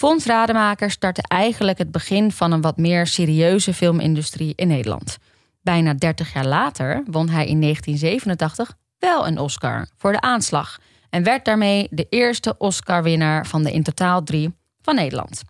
Fons 0.00 0.26
Rademaker 0.26 0.90
startte 0.90 1.22
eigenlijk 1.28 1.78
het 1.78 1.90
begin 1.90 2.32
van 2.32 2.52
een 2.52 2.60
wat 2.60 2.76
meer 2.76 3.06
serieuze 3.06 3.74
filmindustrie 3.74 4.52
in 4.56 4.68
Nederland. 4.68 5.18
Bijna 5.62 5.94
30 5.94 6.32
jaar 6.32 6.46
later 6.46 7.02
won 7.06 7.28
hij 7.28 7.46
in 7.46 7.60
1987 7.60 8.76
wel 8.98 9.26
een 9.26 9.38
Oscar 9.38 9.88
voor 9.96 10.12
de 10.12 10.20
aanslag 10.20 10.78
en 11.10 11.22
werd 11.22 11.44
daarmee 11.44 11.88
de 11.90 12.06
eerste 12.10 12.54
Oscar-winnaar 12.58 13.46
van 13.46 13.62
de 13.62 13.72
in 13.72 13.82
totaal 13.82 14.22
drie 14.22 14.54
van 14.82 14.94
Nederland. 14.94 15.42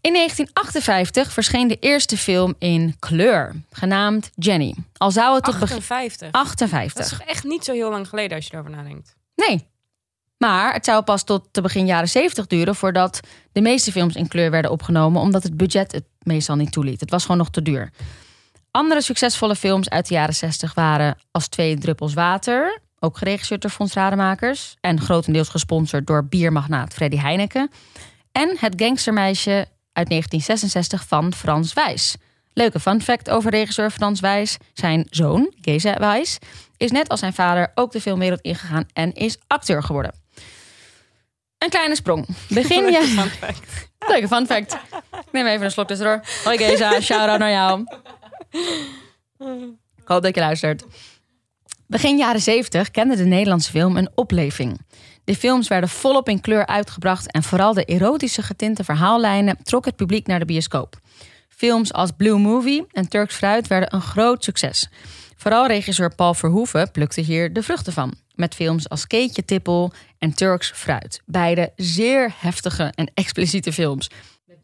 In 0.00 0.12
1958 0.12 1.32
verscheen 1.32 1.68
de 1.68 1.78
eerste 1.78 2.16
film 2.16 2.54
in 2.58 2.96
kleur, 2.98 3.54
genaamd 3.70 4.30
Jenny. 4.34 4.74
Al 4.96 5.10
zou 5.10 5.34
het 5.34 5.44
tot 5.44 5.58
begin 5.58 5.76
58. 5.76 6.32
58. 6.32 7.08
Dat 7.08 7.20
is 7.20 7.26
echt 7.34 7.44
niet 7.44 7.64
zo 7.64 7.72
heel 7.72 7.90
lang 7.90 8.08
geleden 8.08 8.36
als 8.36 8.46
je 8.46 8.52
erover 8.52 8.70
nadenkt. 8.70 9.16
Nee. 9.34 9.72
Maar 10.44 10.72
het 10.72 10.84
zou 10.84 11.02
pas 11.02 11.24
tot 11.24 11.48
de 11.50 11.60
begin 11.60 11.86
jaren 11.86 12.08
70 12.08 12.46
duren 12.46 12.74
voordat 12.74 13.20
de 13.52 13.60
meeste 13.60 13.92
films 13.92 14.14
in 14.14 14.28
kleur 14.28 14.50
werden 14.50 14.70
opgenomen, 14.70 15.20
omdat 15.20 15.42
het 15.42 15.56
budget 15.56 15.92
het 15.92 16.04
meestal 16.22 16.56
niet 16.56 16.72
toeliet. 16.72 17.00
Het 17.00 17.10
was 17.10 17.22
gewoon 17.22 17.36
nog 17.36 17.50
te 17.50 17.62
duur. 17.62 17.90
Andere 18.70 19.02
succesvolle 19.02 19.56
films 19.56 19.88
uit 19.88 20.08
de 20.08 20.14
jaren 20.14 20.34
60 20.34 20.74
waren 20.74 21.16
Als 21.30 21.48
twee 21.48 21.78
druppels 21.78 22.14
water, 22.14 22.80
ook 22.98 23.18
geregisseerd 23.18 23.62
door 23.62 23.70
Fons 23.70 23.92
Rademakers 23.92 24.76
en 24.80 25.00
grotendeels 25.00 25.48
gesponsord 25.48 26.06
door 26.06 26.24
biermagnaat 26.24 26.94
Freddy 26.94 27.16
Heineken. 27.16 27.70
En 28.32 28.56
Het 28.58 28.74
gangstermeisje 28.76 29.66
uit 29.92 30.08
1966 30.08 31.06
van 31.08 31.32
Frans 31.32 31.72
Wijs. 31.72 32.16
Leuke 32.52 32.80
fun 32.80 33.00
fact 33.00 33.30
over 33.30 33.50
regisseur 33.50 33.90
Frans 33.90 34.20
Wijs. 34.20 34.56
Zijn 34.72 35.06
zoon, 35.10 35.52
Geza 35.60 35.98
Wijs, 35.98 36.38
is 36.76 36.90
net 36.90 37.08
als 37.08 37.20
zijn 37.20 37.34
vader 37.34 37.72
ook 37.74 37.92
de 37.92 38.00
filmwereld 38.00 38.40
ingegaan 38.40 38.86
en 38.92 39.12
is 39.12 39.38
acteur 39.46 39.82
geworden. 39.82 40.23
Een 41.64 41.70
kleine 41.70 41.94
sprong. 41.94 42.26
Begin 42.48 42.92
je... 42.92 43.02
fun 43.02 43.28
fact. 43.28 43.88
Leuke 44.08 44.28
fun 44.28 44.46
fact. 44.46 44.72
Ik 45.12 45.32
neem 45.32 45.46
even 45.46 45.64
een 45.64 45.70
slok 45.70 45.86
tussendoor. 45.86 46.20
Hoi 46.44 46.58
Geza, 46.58 47.00
shout-out 47.00 47.38
naar 47.38 47.50
jou. 47.50 47.84
Ik 49.96 50.04
hoop 50.04 50.22
dat 50.22 50.34
je 50.34 50.40
luistert. 50.40 50.84
Begin 51.86 52.16
jaren 52.16 52.40
70 52.40 52.90
kende 52.90 53.16
de 53.16 53.24
Nederlandse 53.24 53.70
film 53.70 53.96
een 53.96 54.10
opleving. 54.14 54.80
De 55.24 55.36
films 55.36 55.68
werden 55.68 55.88
volop 55.88 56.28
in 56.28 56.40
kleur 56.40 56.66
uitgebracht 56.66 57.32
en 57.32 57.42
vooral 57.42 57.74
de 57.74 57.84
erotische 57.84 58.42
getinte 58.42 58.84
verhaallijnen 58.84 59.56
trok 59.62 59.84
het 59.84 59.96
publiek 59.96 60.26
naar 60.26 60.38
de 60.38 60.44
bioscoop. 60.44 60.96
Films 61.48 61.92
als 61.92 62.10
Blue 62.16 62.38
Movie 62.38 62.86
en 62.92 63.08
Turks 63.08 63.34
Fruit 63.34 63.66
werden 63.66 63.94
een 63.94 64.02
groot 64.02 64.44
succes. 64.44 64.88
Vooral 65.36 65.66
regisseur 65.66 66.14
Paul 66.14 66.34
Verhoeven 66.34 66.90
plukte 66.90 67.20
hier 67.20 67.52
de 67.52 67.62
vruchten 67.62 67.92
van. 67.92 68.14
Met 68.34 68.54
films 68.54 68.88
als 68.88 69.06
Keetje 69.06 69.44
Tippel 69.44 69.92
en 70.24 70.34
Turks 70.34 70.72
Fruit. 70.74 71.20
Beide 71.26 71.72
zeer 71.76 72.34
heftige 72.38 72.92
en 72.94 73.10
expliciete 73.14 73.72
films. 73.72 74.10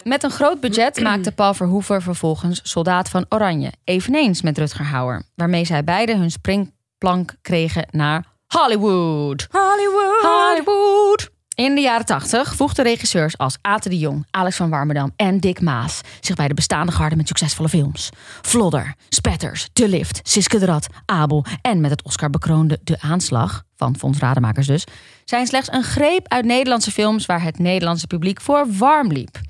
Met 0.02 0.22
een 0.22 0.30
groot 0.30 0.60
budget 0.60 1.00
maakte 1.08 1.32
Paul 1.32 1.54
Verhoeven 1.54 2.02
vervolgens 2.02 2.60
Soldaat 2.62 3.08
van 3.08 3.26
Oranje. 3.28 3.72
Eveneens 3.84 4.42
met 4.42 4.58
Rutger 4.58 4.84
Hauer. 4.84 5.22
Waarmee 5.34 5.64
zij 5.64 5.84
beide 5.84 6.16
hun 6.16 6.30
springplank 6.30 7.34
kregen 7.42 7.86
naar 7.90 8.24
Hollywood. 8.46 9.46
Hollywood. 9.50 10.22
Hollywood. 10.22 11.30
In 11.54 11.74
de 11.74 11.80
jaren 11.80 12.06
80 12.06 12.54
voegden 12.54 12.84
regisseurs 12.84 13.38
als 13.38 13.58
Ate 13.60 13.88
de 13.88 13.98
Jong, 13.98 14.26
Alex 14.30 14.56
van 14.56 14.70
Warmerdam 14.70 15.12
en 15.16 15.40
Dick 15.40 15.60
Maas 15.60 16.00
zich 16.20 16.36
bij 16.36 16.48
de 16.48 16.54
bestaande 16.54 16.92
garde 16.92 17.16
met 17.16 17.28
succesvolle 17.28 17.68
films. 17.68 18.08
Vlodder, 18.42 18.94
Spetters, 19.08 19.68
De 19.72 19.88
Lift, 19.88 20.20
Siske 20.22 20.58
de 20.58 20.66
Rat, 20.66 20.86
Abel 21.06 21.44
en 21.62 21.80
met 21.80 21.90
het 21.90 22.02
Oscar 22.02 22.30
bekroonde 22.30 22.80
De 22.84 23.00
Aanslag, 23.00 23.62
van 23.76 23.96
Fons 23.96 24.18
Rademakers 24.18 24.66
dus, 24.66 24.84
zijn 25.30 25.46
slechts 25.46 25.72
een 25.72 25.82
greep 25.82 26.28
uit 26.28 26.44
Nederlandse 26.44 26.90
films 26.90 27.26
waar 27.26 27.42
het 27.42 27.58
Nederlandse 27.58 28.06
publiek 28.06 28.40
voor 28.40 28.66
warm 28.72 29.12
liep. 29.12 29.40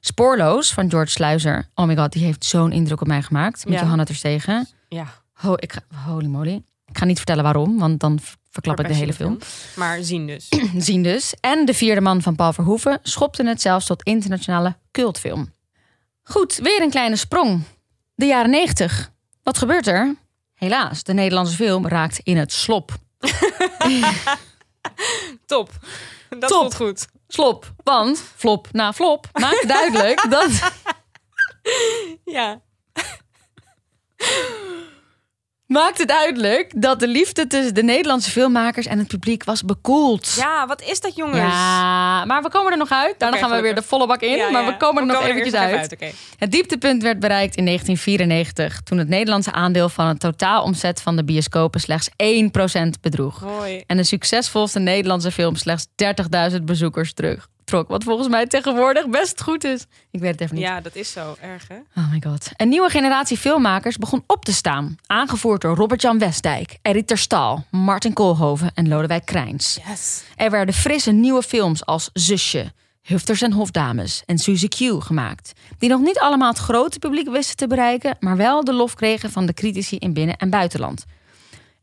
Spoorloos 0.00 0.72
van 0.72 0.90
George 0.90 1.10
Sluizer. 1.10 1.68
Oh 1.74 1.86
my 1.86 1.96
god, 1.96 2.12
die 2.12 2.24
heeft 2.24 2.44
zo'n 2.44 2.72
indruk 2.72 3.00
op 3.00 3.06
mij 3.06 3.22
gemaakt. 3.22 3.64
Met 3.64 3.74
Ja. 3.74 3.80
Johanna 3.80 4.04
Terstegen. 4.04 4.68
Ja. 4.88 5.06
Ho, 5.32 5.52
ik 5.56 5.72
ga, 5.72 5.80
holy 6.10 6.26
moly. 6.26 6.62
Ik 6.86 6.98
ga 6.98 7.04
niet 7.04 7.16
vertellen 7.16 7.42
waarom, 7.42 7.78
want 7.78 8.00
dan 8.00 8.18
verklap 8.50 8.80
ik 8.80 8.86
de 8.88 8.94
hele 8.94 9.12
film. 9.12 9.38
Maar 9.76 10.02
zien 10.02 10.26
dus. 10.26 10.48
Zien 10.88 11.02
dus. 11.02 11.34
En 11.40 11.64
de 11.66 11.74
vierde 11.74 12.00
man 12.00 12.22
van 12.22 12.36
Paul 12.36 12.52
Verhoeven 12.52 12.98
schopten 13.02 13.46
het 13.46 13.60
zelfs 13.60 13.86
tot 13.86 14.02
internationale 14.02 14.76
cultfilm. 14.90 15.52
Goed, 16.22 16.54
weer 16.62 16.82
een 16.82 16.90
kleine 16.90 17.16
sprong. 17.16 17.62
De 18.14 18.26
jaren 18.26 18.50
90. 18.50 19.10
Wat 19.42 19.58
gebeurt 19.58 19.86
er? 19.86 20.14
Helaas, 20.54 21.02
de 21.02 21.12
Nederlandse 21.12 21.56
film 21.56 21.86
raakt 21.86 22.18
in 22.22 22.36
het 22.36 22.52
slop. 22.52 22.92
Top. 25.46 25.70
Dat 26.28 26.50
Top. 26.50 26.60
voelt 26.60 26.74
goed. 26.74 27.06
Slop, 27.28 27.72
want 27.84 28.18
flop 28.36 28.68
na 28.72 28.92
flop 28.92 29.26
maakt 29.32 29.68
duidelijk 29.68 30.26
dat 30.30 30.72
Ja. 32.24 32.62
Maakt 35.68 35.98
het 35.98 36.08
duidelijk 36.08 36.72
dat 36.76 37.00
de 37.00 37.08
liefde 37.08 37.46
tussen 37.46 37.74
de 37.74 37.82
Nederlandse 37.82 38.30
filmmakers 38.30 38.86
en 38.86 38.98
het 38.98 39.08
publiek 39.08 39.44
was 39.44 39.62
bekoeld. 39.62 40.34
Ja, 40.36 40.66
wat 40.66 40.82
is 40.82 41.00
dat 41.00 41.16
jongens? 41.16 41.38
Ja, 41.38 42.24
maar 42.24 42.42
we 42.42 42.48
komen 42.48 42.72
er 42.72 42.78
nog 42.78 42.90
uit. 42.90 43.14
Daarna 43.18 43.36
gaan 43.36 43.50
we 43.50 43.60
weer 43.60 43.74
de 43.74 43.82
volle 43.82 44.06
bak 44.06 44.20
in. 44.20 44.36
Ja, 44.36 44.50
maar 44.50 44.62
ja. 44.62 44.70
we 44.70 44.76
komen 44.76 45.02
er 45.02 45.08
nog 45.08 45.22
eventjes 45.22 45.52
even 45.52 45.78
uit. 45.78 46.14
Het 46.38 46.50
dieptepunt 46.50 47.02
werd 47.02 47.18
bereikt 47.18 47.56
in 47.56 47.64
1994, 47.64 48.82
toen 48.82 48.98
het 48.98 49.08
Nederlandse 49.08 49.52
aandeel 49.52 49.88
van 49.88 50.06
het 50.06 50.20
totaalomzet 50.20 51.02
van 51.02 51.16
de 51.16 51.24
bioscopen 51.24 51.80
slechts 51.80 52.08
1% 52.10 52.14
bedroeg. 53.00 53.40
Hoi. 53.40 53.82
En 53.86 53.96
de 53.96 54.04
succesvolste 54.04 54.78
Nederlandse 54.78 55.30
film 55.30 55.56
slechts 55.56 55.86
30.000 56.52 56.62
bezoekers 56.62 57.12
terug 57.12 57.48
trok. 57.68 57.88
Wat 57.88 58.04
volgens 58.04 58.28
mij 58.28 58.46
tegenwoordig 58.46 59.08
best 59.08 59.42
goed 59.42 59.64
is. 59.64 59.86
Ik 60.10 60.20
weet 60.20 60.30
het 60.30 60.40
even 60.40 60.54
niet. 60.54 60.64
Ja, 60.64 60.80
dat 60.80 60.94
is 60.94 61.12
zo 61.12 61.36
erg, 61.40 61.68
hè? 61.68 61.76
Oh 62.00 62.10
my 62.10 62.22
god. 62.26 62.50
Een 62.56 62.68
nieuwe 62.68 62.90
generatie 62.90 63.36
filmmakers 63.36 63.96
begon 63.96 64.24
op 64.26 64.44
te 64.44 64.52
staan. 64.52 64.96
Aangevoerd 65.06 65.60
door 65.60 65.76
Robert-Jan 65.76 66.18
Westdijk, 66.18 66.78
Eddie 66.82 67.04
Terstal, 67.04 67.64
Martin 67.70 68.12
Koolhoven 68.12 68.70
en 68.74 68.88
Lodewijk 68.88 69.24
Krijns. 69.24 69.78
Yes. 69.88 70.22
Er 70.36 70.50
werden 70.50 70.74
frisse 70.74 71.10
nieuwe 71.10 71.42
films 71.42 71.86
als 71.86 72.10
Zusje, 72.12 72.72
Hufters 73.02 73.42
en 73.42 73.52
Hofdames 73.52 74.22
en 74.26 74.38
Suzy 74.38 74.68
Q 74.68 75.02
gemaakt. 75.02 75.52
Die 75.78 75.88
nog 75.88 76.00
niet 76.00 76.18
allemaal 76.18 76.48
het 76.48 76.58
grote 76.58 76.98
publiek 76.98 77.28
wisten 77.28 77.56
te 77.56 77.66
bereiken, 77.66 78.16
maar 78.20 78.36
wel 78.36 78.64
de 78.64 78.72
lof 78.72 78.94
kregen 78.94 79.30
van 79.30 79.46
de 79.46 79.52
critici 79.54 79.96
in 79.96 80.12
binnen- 80.12 80.36
en 80.36 80.50
buitenland. 80.50 81.04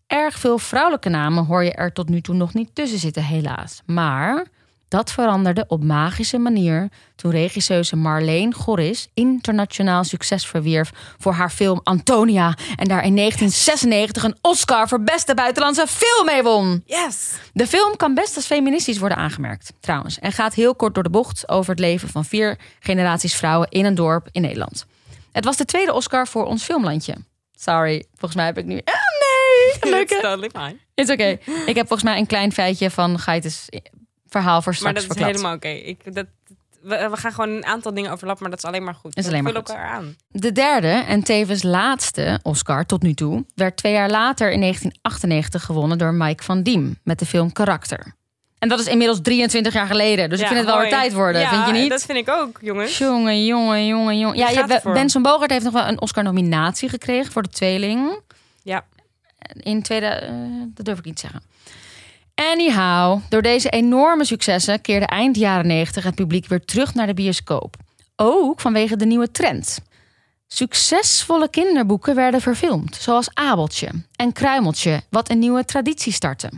Erg 0.08 0.39
veel 0.39 0.58
vrouwelijke 0.58 1.10
namen 1.10 1.45
hoor 1.45 1.63
je 1.63 1.74
er 1.74 1.93
tot 1.93 2.10
nu 2.10 2.21
toe 2.21 2.36
nog 2.36 2.54
niet 2.54 2.69
tussen 2.76 3.00
zitten, 3.00 3.24
helaas. 3.24 3.82
Maar 3.86 4.45
dat 4.95 5.12
veranderde 5.12 5.65
op 5.67 5.84
magische 5.84 6.38
manier 6.38 6.89
toen 7.15 7.31
regisseuse 7.31 7.95
Marleen 7.95 8.53
Gorris 8.53 9.08
internationaal 9.13 10.03
succes 10.03 10.45
verwierf 10.45 10.91
voor 11.17 11.34
haar 11.34 11.49
film 11.49 11.79
Antonia 11.84 12.47
en 12.75 12.88
daar 12.88 13.03
in 13.03 13.15
1996 13.15 14.23
een 14.23 14.38
Oscar 14.41 14.88
voor 14.88 15.01
beste 15.01 15.34
buitenlandse 15.34 15.88
film 15.88 16.25
mee 16.25 16.43
won. 16.43 16.84
Yes. 16.86 17.31
De 17.53 17.67
film 17.67 17.95
kan 17.95 18.13
best 18.13 18.36
als 18.36 18.45
feministisch 18.45 18.97
worden 18.97 19.17
aangemerkt, 19.17 19.73
trouwens. 19.79 20.19
En 20.19 20.31
gaat 20.31 20.53
heel 20.53 20.75
kort 20.75 20.93
door 20.93 21.03
de 21.03 21.10
bocht 21.10 21.49
over 21.49 21.69
het 21.71 21.79
leven 21.79 22.10
van 22.10 22.25
vier 22.25 22.58
generaties 22.79 23.36
vrouwen 23.36 23.69
in 23.69 23.86
een 23.86 23.95
dorp 23.95 24.27
in 24.31 24.41
Nederland. 24.41 24.86
Het 25.31 25.45
was 25.45 25.58
de 25.58 25.65
tweede 25.65 25.93
Oscar 25.93 26.27
voor 26.27 26.45
ons 26.45 26.63
filmlandje. 26.63 27.15
Sorry, 27.55 28.05
volgens 28.10 28.36
mij 28.36 28.45
heb 28.45 28.58
ik 28.58 28.65
nu. 28.65 28.81
Ah, 28.84 28.93
nee! 28.93 29.73
It's 29.75 29.89
Leuke. 29.89 30.19
totally 30.21 30.49
fine. 30.49 30.77
Is 30.93 31.10
oké. 31.10 31.38
Ik 31.65 31.75
heb 31.75 31.88
volgens 31.88 32.03
mij 32.03 32.17
een 32.17 32.25
klein 32.25 32.51
feitje 32.51 32.89
van 32.89 33.19
Gaites 33.19 33.67
verhaal 34.41 34.62
voor 34.62 34.71
Maar 34.82 34.91
straks 34.91 35.08
dat 35.08 35.17
is 35.17 35.24
helemaal 35.24 35.56
oké. 35.56 35.67
Ik 35.67 36.13
Dat, 36.15 36.26
we, 36.82 37.08
we 37.12 37.17
gaan 37.17 37.32
gewoon 37.32 37.50
een 37.50 37.65
aantal 37.65 37.93
dingen 37.93 38.12
overlappen, 38.12 38.41
maar 38.43 38.52
dat 38.52 38.63
is 38.63 38.69
alleen 38.69 38.84
maar 38.84 38.93
goed. 38.95 39.17
Is 39.17 39.28
alleen 39.28 39.43
maar 39.43 39.56
goed. 39.56 39.69
elkaar 39.69 39.86
aan. 39.88 40.15
De 40.28 40.52
derde 40.52 40.88
en 41.08 41.24
tevens 41.24 41.63
laatste 41.63 42.39
Oscar 42.43 42.86
tot 42.86 43.02
nu 43.02 43.13
toe 43.13 43.45
werd 43.56 43.78
twee 43.78 43.93
jaar 43.93 44.10
later 44.10 44.52
in 44.52 44.60
1998 44.60 45.63
gewonnen 45.63 45.98
door 45.98 46.13
Mike 46.13 46.43
van 46.43 46.63
Diem 46.63 47.00
met 47.04 47.19
de 47.19 47.26
film 47.26 47.52
Karakter. 47.52 48.15
En 48.60 48.69
dat 48.69 48.80
is 48.80 48.88
inmiddels 48.88 49.19
23 49.21 49.74
jaar 49.74 49.88
geleden, 49.88 50.30
dus 50.30 50.39
ik 50.39 50.43
Ja, 50.48 50.52
vind 50.54 50.60
het 50.65 50.69
wel 50.69 50.80
weer 50.82 50.91
mooi. 50.91 51.02
tijd 51.02 51.13
worden, 51.13 51.41
Ja, 51.41 51.50
vind 51.50 51.65
je 51.76 51.82
niet? 51.82 51.89
dat 51.89 52.04
vind 52.06 52.17
ik 52.17 52.30
ook, 52.30 52.58
jongens. 52.62 52.98
Jongen, 52.98 53.45
jongen, 53.45 53.86
jongen, 53.88 54.17
jongen. 54.19 54.38
Ja, 54.38 54.67
ervoor? 54.67 54.93
Benson 54.93 55.21
Bogart 55.21 55.52
heeft 55.52 55.63
nog 55.63 55.74
wel 55.74 55.88
een 55.88 56.02
Oscar-nominatie 56.02 56.89
gekregen 56.89 57.32
voor 57.32 57.41
de 57.43 57.50
tweeling. 57.50 58.19
Ja. 58.63 58.86
In 59.54 59.82
tweede, 59.82 60.06
eh, 60.06 60.32
dat 60.67 60.86
durf 60.86 60.98
ik 61.00 61.06
niet 61.06 61.15
te 61.15 61.21
zeggen. 61.21 61.41
Anyhow, 62.36 63.21
door 63.30 63.41
deze 63.41 63.69
enorme 63.69 64.26
successen 64.26 64.82
keerde 64.82 65.06
eind 65.06 65.36
jaren 65.36 65.67
90 65.67 66.04
het 66.04 66.15
publiek 66.15 66.48
weer 66.48 66.65
terug 66.65 66.93
naar 66.93 67.08
de 67.08 67.13
bioscoop. 67.13 67.76
Ook 68.15 68.62
vanwege 68.62 68.95
de 68.95 69.06
nieuwe 69.06 69.32
trend. 69.32 69.80
Succesvolle 70.48 71.50
kinderboeken 71.50 72.15
werden 72.15 72.41
verfilmd, 72.41 72.95
zoals 72.95 73.30
Abeltje 73.34 73.89
en 74.15 74.34
Kruimeltje, 74.34 75.02
wat 75.10 75.30
een 75.30 75.39
nieuwe 75.39 75.65
traditie 75.65 76.13
startte. 76.13 76.50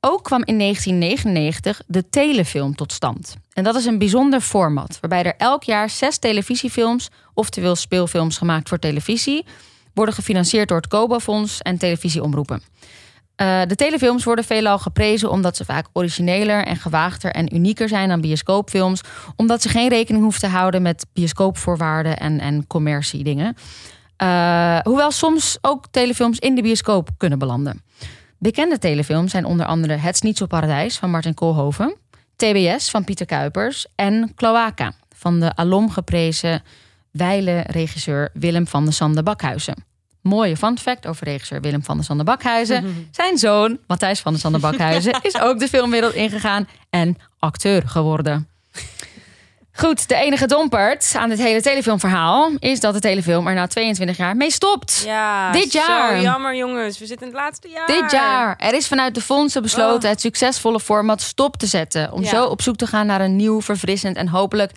Ook 0.00 0.24
kwam 0.24 0.42
in 0.44 0.58
1999 0.58 1.82
de 1.86 2.08
telefilm 2.08 2.74
tot 2.74 2.92
stand. 2.92 3.36
En 3.52 3.64
dat 3.64 3.76
is 3.76 3.84
een 3.84 3.98
bijzonder 3.98 4.40
format, 4.40 4.98
waarbij 5.00 5.24
er 5.24 5.36
elk 5.36 5.62
jaar 5.62 5.90
zes 5.90 6.18
televisiefilms, 6.18 7.08
oftewel 7.34 7.76
speelfilms 7.76 8.38
gemaakt 8.38 8.68
voor 8.68 8.78
televisie, 8.78 9.44
worden 9.94 10.14
gefinancierd 10.14 10.68
door 10.68 10.76
het 10.76 10.88
Kobo-fonds 10.88 11.62
en 11.62 11.78
televisieomroepen. 11.78 12.62
Uh, 13.36 13.62
de 13.66 13.74
telefilms 13.74 14.24
worden 14.24 14.44
veelal 14.44 14.78
geprezen 14.78 15.30
omdat 15.30 15.56
ze 15.56 15.64
vaak 15.64 15.86
origineler 15.92 16.64
en 16.64 16.76
gewaagder 16.76 17.30
en 17.30 17.54
unieker 17.54 17.88
zijn 17.88 18.08
dan 18.08 18.20
bioscoopfilms, 18.20 19.00
omdat 19.36 19.62
ze 19.62 19.68
geen 19.68 19.88
rekening 19.88 20.22
hoeven 20.22 20.40
te 20.40 20.46
houden 20.46 20.82
met 20.82 21.06
bioscoopvoorwaarden 21.12 22.18
en, 22.18 22.40
en 22.40 22.66
commerciedingen. 22.66 23.56
Uh, 24.22 24.78
hoewel 24.78 25.10
soms 25.10 25.58
ook 25.60 25.84
telefilms 25.90 26.38
in 26.38 26.54
de 26.54 26.62
bioscoop 26.62 27.08
kunnen 27.16 27.38
belanden. 27.38 27.82
Bekende 28.38 28.78
telefilms 28.78 29.30
zijn 29.30 29.44
onder 29.44 29.66
andere 29.66 29.94
Het 29.94 30.44
Paradijs 30.48 30.98
van 30.98 31.10
Martin 31.10 31.34
Koolhoven, 31.34 31.96
TBS 32.36 32.90
van 32.90 33.04
Pieter 33.04 33.26
Kuipers 33.26 33.86
en 33.94 34.32
Cloaca 34.34 34.92
van 35.16 35.40
de 35.40 35.56
alom 35.56 35.90
geprezen 35.90 36.62
wijle 37.10 37.60
regisseur 37.66 38.30
Willem 38.32 38.66
van 38.66 38.84
der 38.84 38.92
Sande 38.92 39.22
Bakhuizen. 39.22 39.91
Mooie 40.22 40.56
fun 40.56 40.78
fact 40.78 41.06
over 41.06 41.24
regisseur 41.26 41.60
Willem 41.60 41.84
van 41.84 41.96
der 41.96 42.04
Sande 42.04 42.24
Bakhuizen. 42.24 43.08
Zijn 43.10 43.38
zoon, 43.38 43.78
Matthijs 43.86 44.20
van 44.20 44.32
der 44.32 44.40
Sande 44.40 44.58
Bakhuizen, 44.58 45.18
is 45.22 45.40
ook 45.40 45.58
de 45.58 45.68
filmwereld 45.68 46.14
ingegaan 46.14 46.68
en 46.90 47.16
acteur 47.38 47.82
geworden. 47.86 48.48
Goed, 49.74 50.08
de 50.08 50.14
enige 50.14 50.46
dompert 50.46 51.14
aan 51.16 51.28
dit 51.28 51.38
hele 51.38 51.62
telefilmverhaal 51.62 52.50
is 52.58 52.80
dat 52.80 52.94
de 52.94 53.00
telefilm 53.00 53.46
er 53.46 53.54
na 53.54 53.66
22 53.66 54.16
jaar 54.16 54.36
mee 54.36 54.50
stopt. 54.50 55.02
Ja, 55.04 55.52
dit 55.52 55.72
jaar. 55.72 56.16
Zo 56.16 56.22
jammer, 56.22 56.56
jongens. 56.56 56.98
We 56.98 57.06
zitten 57.06 57.26
in 57.26 57.32
het 57.32 57.42
laatste 57.42 57.68
jaar. 57.68 57.86
Dit 57.86 58.10
jaar. 58.10 58.56
Er 58.58 58.74
is 58.74 58.88
vanuit 58.88 59.14
de 59.14 59.20
fondsen 59.20 59.62
besloten 59.62 60.02
oh. 60.02 60.10
het 60.10 60.20
succesvolle 60.20 60.80
format 60.80 61.20
stop 61.20 61.56
te 61.56 61.66
zetten. 61.66 62.12
Om 62.12 62.24
zo 62.24 62.44
op 62.44 62.62
zoek 62.62 62.76
te 62.76 62.86
gaan 62.86 63.06
naar 63.06 63.20
een 63.20 63.36
nieuw, 63.36 63.62
verfrissend 63.62 64.16
en 64.16 64.28
hopelijk 64.28 64.72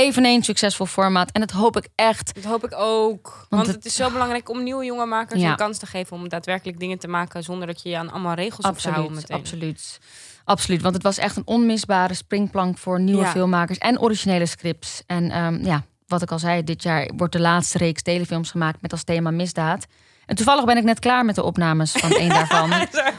eveneens 0.00 0.46
succesvol 0.46 0.86
format. 0.86 1.30
En 1.32 1.40
dat 1.40 1.50
hoop 1.50 1.76
ik 1.76 1.88
echt. 1.94 2.34
Dat 2.34 2.44
hoop 2.44 2.64
ik 2.64 2.74
ook. 2.74 3.46
Want, 3.48 3.66
het, 3.66 3.84
is 3.84 3.94
zo 3.94 4.10
belangrijk 4.10 4.48
om 4.48 4.62
nieuwe 4.62 4.84
jonge 4.84 5.06
makers 5.06 5.42
een 5.42 5.56
kans 5.56 5.78
te 5.78 5.86
geven 5.86 6.16
om 6.16 6.28
daadwerkelijk 6.28 6.78
dingen 6.80 6.98
te 6.98 7.08
maken 7.08 7.42
zonder 7.42 7.66
dat 7.66 7.82
je 7.82 7.88
je 7.88 7.96
aan 7.96 8.10
allemaal 8.10 8.34
regels 8.34 8.64
absoluut, 8.64 8.74
hoeft 8.74 8.82
te 8.82 8.90
houden. 8.90 9.16
Meteen. 9.16 9.36
Absoluut. 9.36 9.98
Absoluut, 10.44 10.82
want 10.82 10.94
het 10.94 11.02
was 11.02 11.18
echt 11.18 11.36
een 11.36 11.46
onmisbare 11.46 12.14
springplank 12.14 12.78
voor 12.78 13.00
nieuwe 13.00 13.26
filmmakers 13.26 13.78
en 13.78 14.00
originele 14.00 14.46
scripts. 14.46 15.02
En 15.06 15.38
um, 15.38 15.64
ja, 15.64 15.84
wat 16.06 16.22
ik 16.22 16.30
al 16.30 16.38
zei, 16.38 16.64
dit 16.64 16.82
jaar 16.82 17.10
wordt 17.16 17.32
de 17.32 17.40
laatste 17.40 17.78
reeks 17.78 18.02
telefilms 18.02 18.50
gemaakt 18.50 18.82
met 18.82 18.92
als 18.92 19.04
thema 19.04 19.30
misdaad. 19.30 19.86
En 20.26 20.36
toevallig 20.36 20.64
ben 20.64 20.76
ik 20.76 20.84
net 20.84 20.98
klaar 20.98 21.24
met 21.24 21.34
de 21.34 21.42
opnames 21.42 21.92
van 21.92 22.10
één 22.10 22.28
daarvan. 22.38 22.72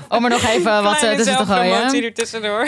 Om 0.09 0.23
er 0.23 0.29
nog 0.29 0.43
even 0.43 0.83
wat 0.83 0.99
tussen 0.99 1.37
te 1.37 1.45
gooien. 1.45 1.89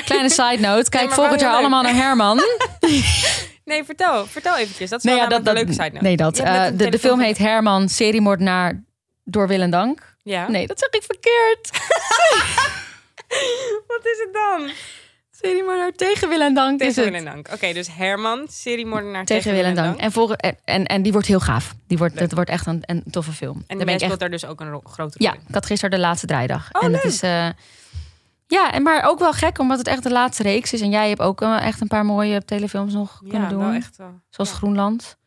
Kleine 0.04 0.30
side 0.30 0.58
note. 0.60 0.90
Kijk 0.90 1.12
volgend 1.12 1.40
jaar 1.40 1.54
allemaal 1.54 1.82
naar 1.82 1.96
Herman. 1.96 2.40
nee, 3.74 3.84
vertel. 3.84 4.26
Vertel 4.26 4.58
eventjes. 4.58 4.90
Dat 4.90 5.00
is 5.00 5.06
nee, 5.06 5.16
ja, 5.16 5.28
dat, 5.28 5.48
een 5.48 5.54
leuke 5.54 5.72
side 5.72 5.90
note. 5.92 6.04
Nee, 6.04 6.18
dat. 6.18 6.40
Uh, 6.40 6.66
de, 6.74 6.90
de 6.90 7.00
film 7.00 7.20
heet 7.20 7.38
Herman, 7.38 7.90
seriemoordenaar 7.90 8.84
door 9.24 9.48
Wil 9.48 9.62
en 9.62 9.70
Dank. 9.70 10.16
Ja. 10.24 10.50
Nee, 10.50 10.68
dat 10.68 10.80
zeg 10.80 10.90
ik 10.90 11.04
verkeerd. 11.04 11.70
Wat 13.88 14.06
is 14.06 14.20
het 14.26 14.34
dan? 14.34 14.70
Seriemoordenaar 15.42 15.92
tegen 15.92 16.30
Wil 16.30 16.42
en 16.42 16.54
Dank 16.54 16.80
tegen 16.80 17.04
is 17.04 17.10
Wil 17.10 17.20
en 17.20 17.26
Dank. 17.26 17.48
Oké, 17.54 17.74
dus 17.74 17.88
Herman, 17.92 18.48
seriemoordenaar 18.50 19.26
tegen, 19.26 19.44
tegen 19.44 19.58
Wil 19.58 19.70
en 19.70 19.76
Dank. 19.76 20.00
En, 20.00 20.12
volgen, 20.12 20.38
en, 20.64 20.86
en, 20.86 21.02
die 21.02 21.12
wordt 21.12 21.28
heel 21.28 21.40
gaaf. 21.40 21.74
Die 21.88 21.98
wordt, 21.98 22.20
het 22.20 22.34
wordt 22.34 22.50
echt 22.50 22.66
een, 22.66 22.80
een 22.82 23.04
toffe 23.12 23.32
film. 23.32 23.64
En 23.68 23.78
jij 23.80 24.00
speelt 24.00 24.20
daar 24.20 24.30
dus 24.30 24.46
ook 24.46 24.60
een 24.60 24.82
grote 24.84 25.18
rol 25.18 25.28
Ja, 25.28 25.34
ik 25.34 25.54
had 25.54 25.66
gisteren 25.66 25.96
de 25.96 26.06
laatste 26.06 26.28
draaidag. 26.28 26.70
Oh, 26.72 26.84
en 26.84 26.92
leuk. 26.92 27.04
het 27.04 27.12
is... 27.12 27.24
Uh, 27.24 27.50
ja, 28.54 28.72
en 28.72 28.84
maar 28.84 29.04
ook 29.04 29.20
wel 29.20 29.34
gek, 29.34 29.60
omdat 29.60 29.78
het 29.78 29.88
echt 29.88 30.04
de 30.04 30.12
laatste 30.12 30.44
reeks 30.44 30.74
is. 30.74 30.82
En 30.82 30.90
jij 30.90 31.10
hebt 31.10 31.22
ook 31.22 31.42
uh, 31.42 31.66
echt 31.66 31.82
een 31.82 31.88
paar 31.88 32.06
mooie 32.06 32.46
telefilms 32.46 32.94
nog 32.94 33.20
ja, 33.24 33.30
kunnen 33.30 33.50
doen. 33.50 33.60
Wel 33.60 33.74
echt, 33.74 33.96
Zoals 34.30 34.50
ja. 34.50 34.56
Groenland. 34.56 35.18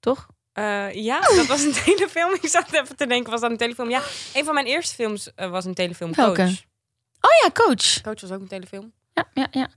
Toch? 0.00 0.26
Uh, 0.54 0.92
ja, 0.92 1.20
dat 1.20 1.46
was 1.46 1.62
een 1.62 1.72
telefilm. 1.84 2.34
Ik 2.40 2.48
zat 2.48 2.72
even 2.72 2.96
te 2.96 3.06
denken, 3.06 3.30
was 3.30 3.40
dat 3.40 3.50
een 3.50 3.56
telefilm? 3.56 3.90
Ja, 3.90 4.02
een 4.34 4.44
van 4.44 4.54
mijn 4.54 4.66
eerste 4.66 4.94
films 4.94 5.30
uh, 5.36 5.50
was 5.50 5.64
een 5.64 5.74
telefilm. 5.74 6.14
Welke? 6.14 6.42
Coach. 6.42 6.64
Oh 7.20 7.30
ja, 7.42 7.50
Coach. 7.52 8.00
Coach 8.00 8.20
was 8.20 8.30
ook 8.30 8.40
een 8.40 8.48
telefilm. 8.48 8.92
Ja, 9.12 9.24
ja, 9.34 9.46
ja. 9.50 9.68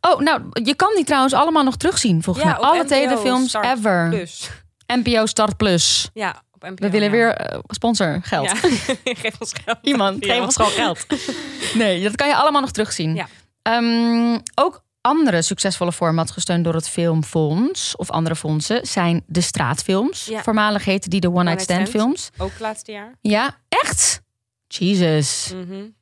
Oh, 0.00 0.20
nou, 0.20 0.42
je 0.52 0.74
kan 0.74 0.94
die 0.94 1.04
trouwens 1.04 1.34
allemaal 1.34 1.64
nog 1.64 1.76
terugzien, 1.76 2.22
volgens 2.22 2.44
ja, 2.44 2.50
mij. 2.50 2.60
Alle 2.60 2.78
NPO 2.78 2.88
telefilms 2.88 3.48
Start 3.48 3.78
ever. 3.78 4.08
Plus. 4.08 4.50
NPO 4.86 5.26
Start 5.26 5.56
Plus. 5.56 6.10
Ja, 6.12 6.42
op. 6.60 6.78
We 6.78 6.90
willen 6.90 7.10
weer 7.10 7.52
uh, 7.52 7.58
sponsor, 7.66 8.20
geld. 8.22 8.48
Geef 9.04 9.40
ons 9.40 9.52
geld. 9.64 9.78
Iemand, 9.82 10.24
geef 10.24 10.40
ons 10.40 10.56
gewoon 10.56 10.70
geld. 10.70 11.06
nee, 11.74 12.02
dat 12.02 12.16
kan 12.16 12.28
je 12.28 12.36
allemaal 12.36 12.60
nog 12.60 12.70
terugzien. 12.70 13.26
Um, 13.62 14.42
ook 14.54 14.82
andere 15.00 15.42
succesvolle 15.42 15.92
formats 15.92 16.32
gesteund 16.32 16.64
door 16.64 16.74
het 16.74 16.88
Filmfonds 16.88 17.96
of 17.96 18.10
andere 18.10 18.36
fondsen 18.36 18.86
zijn 18.86 19.22
de 19.26 19.40
straatfilms. 19.40 20.24
Ja. 20.24 20.42
Voormalig 20.42 20.84
heten 20.84 21.10
die 21.10 21.20
de 21.20 21.30
One 21.30 21.42
Night 21.42 21.62
Stand 21.62 21.88
films. 21.88 22.30
Ook 22.38 22.58
laatste 22.58 22.92
jaar. 22.92 23.14
Ja, 23.20 23.58
echt? 23.68 24.22
Jesus. 24.66 25.50
Mm 25.54 25.68
-hmm. 25.68 25.94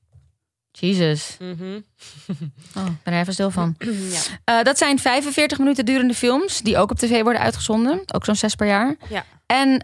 Jesus. 0.81 1.37
Mm 1.39 1.57
-hmm. 1.59 1.85
oh, 2.77 2.87
ik 2.87 3.03
ben 3.03 3.15
er 3.15 3.21
even 3.21 3.33
stil 3.33 3.51
van. 3.51 3.75
ja. 4.45 4.59
Uh, 4.59 4.65
dat 4.65 4.79
zijn 4.79 4.99
45 4.99 5.59
minuten 5.59 5.85
durende 5.85 6.15
films 6.15 6.61
die 6.61 6.79
ook 6.79 6.91
op 6.91 6.99
tv 6.99 7.23
worden 7.23 7.43
uitgezonden. 7.43 8.03
Ook 8.15 8.25
zo'n 8.25 8.35
zes 8.35 8.55
per 8.55 8.67
jaar. 8.67 8.97
Ja. 9.09 9.25
En 9.47 9.69
uh, 9.71 9.77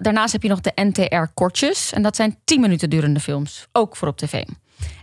daarnaast 0.00 0.32
heb 0.32 0.42
je 0.42 0.48
nog 0.48 0.60
de 0.60 0.72
NTR 0.74 1.32
Kortjes. 1.34 1.92
En 1.92 2.02
dat 2.02 2.16
zijn 2.16 2.38
10 2.44 2.60
minuten 2.60 2.90
durende 2.90 3.20
films. 3.20 3.66
Ook 3.72 3.96
voor 3.96 4.08
op 4.08 4.16
tv. 4.16 4.44